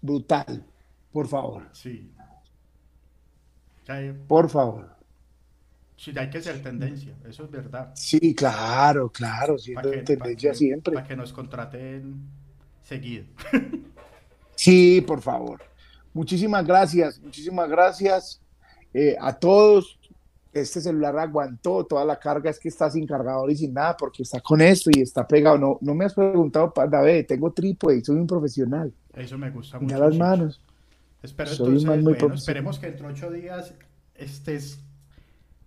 brutal, 0.01 0.63
por 1.11 1.27
favor. 1.27 1.63
Sí. 1.73 2.09
Por 4.27 4.49
favor. 4.49 5.00
Sí, 6.01 6.11
hay 6.17 6.31
que 6.31 6.41
ser 6.41 6.63
tendencia, 6.63 7.13
eso 7.29 7.43
es 7.43 7.51
verdad. 7.51 7.91
Sí, 7.93 8.33
claro, 8.33 9.11
claro, 9.11 9.59
siendo 9.59 9.87
tendencia 10.03 10.51
siempre. 10.51 10.95
Para 10.95 11.05
que 11.05 11.15
nos 11.15 11.31
contraten 11.31 12.27
seguido. 12.81 13.25
sí, 14.55 15.01
por 15.01 15.21
favor. 15.21 15.61
Muchísimas 16.11 16.65
gracias, 16.65 17.19
muchísimas 17.19 17.69
gracias 17.69 18.41
eh, 18.95 19.15
a 19.21 19.37
todos. 19.37 19.99
Este 20.51 20.81
celular 20.81 21.19
aguantó 21.19 21.85
toda 21.85 22.03
la 22.03 22.17
carga, 22.17 22.49
es 22.49 22.57
que 22.57 22.69
está 22.69 22.89
sin 22.89 23.05
cargador 23.05 23.51
y 23.51 23.57
sin 23.57 23.71
nada, 23.71 23.95
porque 23.95 24.23
está 24.23 24.41
con 24.41 24.59
esto 24.59 24.89
y 24.91 25.01
está 25.01 25.27
pegado. 25.27 25.59
No, 25.59 25.77
no 25.81 25.93
me 25.93 26.05
has 26.05 26.15
preguntado, 26.15 26.73
David, 26.89 27.27
tengo 27.27 27.53
trípode 27.53 27.97
y 27.97 28.01
soy 28.03 28.15
un 28.15 28.25
profesional. 28.25 28.91
Eso 29.13 29.37
me 29.37 29.51
gusta 29.51 29.79
mucho. 29.79 29.99
las 29.99 30.17
manos. 30.17 30.61
Espero 31.21 31.51
entonces, 31.51 31.85
bueno, 31.85 32.33
esperemos 32.33 32.79
que 32.79 32.87
entre 32.87 33.05
ocho 33.05 33.29
días 33.29 33.75
estés 34.15 34.79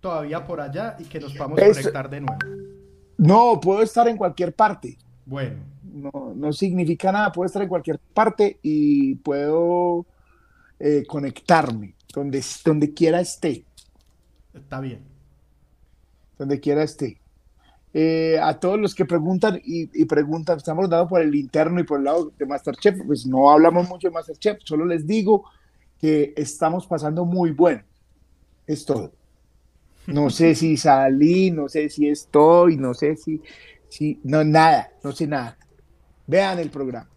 todavía 0.05 0.45
por 0.45 0.61
allá 0.61 0.95
y 0.99 1.05
que 1.05 1.19
nos 1.19 1.33
podamos 1.33 1.59
conectar 1.59 2.07
de 2.07 2.21
nuevo. 2.21 2.37
No, 3.17 3.59
puedo 3.59 3.81
estar 3.81 4.07
en 4.07 4.17
cualquier 4.17 4.53
parte. 4.53 4.99
Bueno. 5.25 5.55
No, 5.81 6.33
no 6.35 6.53
significa 6.53 7.11
nada, 7.11 7.31
puedo 7.31 7.47
estar 7.47 7.63
en 7.63 7.69
cualquier 7.69 7.97
parte 8.13 8.59
y 8.61 9.15
puedo 9.15 10.05
eh, 10.79 11.05
conectarme 11.07 11.95
donde, 12.13 12.43
donde 12.63 12.93
quiera 12.93 13.19
esté. 13.19 13.65
Está 14.53 14.79
bien. 14.79 15.01
Donde 16.37 16.59
quiera 16.59 16.83
esté. 16.83 17.19
Eh, 17.91 18.37
a 18.39 18.59
todos 18.59 18.79
los 18.79 18.93
que 18.93 19.05
preguntan 19.05 19.59
y, 19.63 20.05
preguntan, 20.05 20.57
estamos 20.57 20.87
dando 20.87 21.07
por 21.07 21.21
el 21.21 21.33
interno 21.33 21.79
y 21.79 21.83
por 21.83 21.97
el 21.97 22.05
lado 22.05 22.31
de 22.37 22.45
Masterchef, 22.45 22.99
pues 23.07 23.25
no 23.25 23.49
hablamos 23.49 23.89
mucho 23.89 24.09
de 24.09 24.13
Masterchef, 24.13 24.59
solo 24.65 24.85
les 24.85 25.07
digo 25.07 25.45
que 25.97 26.31
estamos 26.37 26.85
pasando 26.85 27.25
muy 27.25 27.49
bueno. 27.49 27.81
Es 28.67 28.85
todo. 28.85 29.11
No 30.07 30.29
sé 30.29 30.55
si 30.55 30.77
salí, 30.77 31.51
no 31.51 31.67
sé 31.67 31.89
si 31.89 32.07
estoy, 32.07 32.77
no 32.77 32.93
sé 32.93 33.15
si, 33.15 33.41
si, 33.89 34.19
no, 34.23 34.43
nada, 34.43 34.91
no 35.03 35.11
sé 35.11 35.27
nada. 35.27 35.57
Vean 36.27 36.59
el 36.59 36.69
programa. 36.69 37.09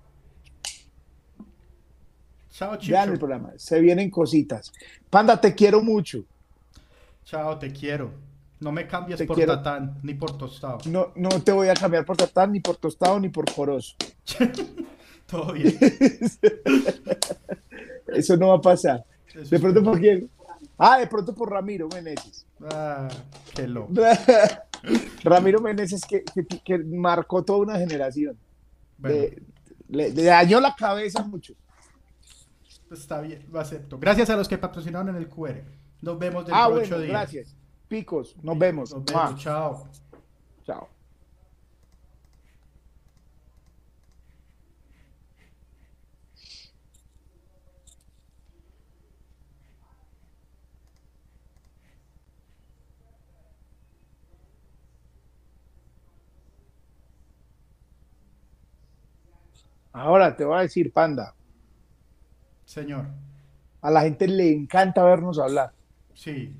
Chao, 2.50 2.76
Chicho. 2.76 2.92
Vean 2.92 3.10
el 3.10 3.18
programa, 3.18 3.52
se 3.56 3.80
vienen 3.80 4.10
cositas. 4.10 4.72
Panda, 5.10 5.40
te 5.40 5.54
quiero 5.54 5.82
mucho. 5.82 6.24
Chao, 7.24 7.58
te 7.58 7.72
quiero. 7.72 8.10
No 8.60 8.72
me 8.72 8.86
cambies 8.88 9.22
por 9.22 9.38
tatán 9.38 9.98
ni 10.02 10.14
por 10.14 10.36
tostado. 10.36 10.78
No, 10.86 11.12
no 11.14 11.28
te 11.42 11.52
voy 11.52 11.68
a 11.68 11.74
cambiar 11.74 12.04
por 12.04 12.16
tatán, 12.16 12.52
ni 12.52 12.60
por 12.60 12.76
tostado, 12.76 13.20
ni 13.20 13.28
por 13.28 13.44
poroso. 13.54 13.94
Todo 15.26 15.52
bien. 15.52 15.78
Eso 18.08 18.36
no 18.36 18.48
va 18.48 18.56
a 18.56 18.60
pasar. 18.60 19.04
de 19.34 19.60
pronto, 19.60 19.84
¿por 19.84 20.00
quién? 20.00 20.28
Ah, 20.78 20.98
de 20.98 21.06
pronto 21.08 21.34
por 21.34 21.50
Ramiro 21.50 21.88
Meneses. 21.88 22.46
Ah, 22.70 23.08
qué 23.54 23.66
loco. 23.66 23.92
Ramiro 25.24 25.60
Meneses 25.60 26.02
que, 26.04 26.22
que, 26.64 26.78
marcó 26.78 27.42
toda 27.42 27.58
una 27.58 27.78
generación. 27.78 28.38
Le, 29.88 30.12
dañó 30.12 30.60
la 30.60 30.74
cabeza 30.74 31.24
mucho. 31.24 31.54
Está 32.92 33.20
bien, 33.20 33.44
lo 33.50 33.60
acepto. 33.60 33.98
Gracias 33.98 34.30
a 34.30 34.36
los 34.36 34.48
que 34.48 34.56
patrocinaron 34.56 35.08
en 35.08 35.16
el 35.16 35.28
QR. 35.28 35.62
Nos 36.00 36.18
vemos 36.18 36.46
dentro 36.46 36.62
ah, 36.62 36.68
de 36.68 36.74
ocho 36.74 36.98
días. 36.98 37.10
Gracias. 37.10 37.56
Picos, 37.88 38.36
nos 38.42 38.58
vemos. 38.58 38.92
Nos 38.92 39.04
vemos. 39.04 39.36
Chao. 39.36 39.88
Chao. 40.64 40.97
Ahora 59.92 60.36
te 60.36 60.44
voy 60.44 60.58
a 60.58 60.62
decir, 60.62 60.92
Panda. 60.92 61.34
Señor. 62.64 63.06
A 63.80 63.90
la 63.90 64.02
gente 64.02 64.28
le 64.28 64.52
encanta 64.52 65.04
vernos 65.04 65.38
hablar. 65.38 65.72
Sí. 66.14 66.54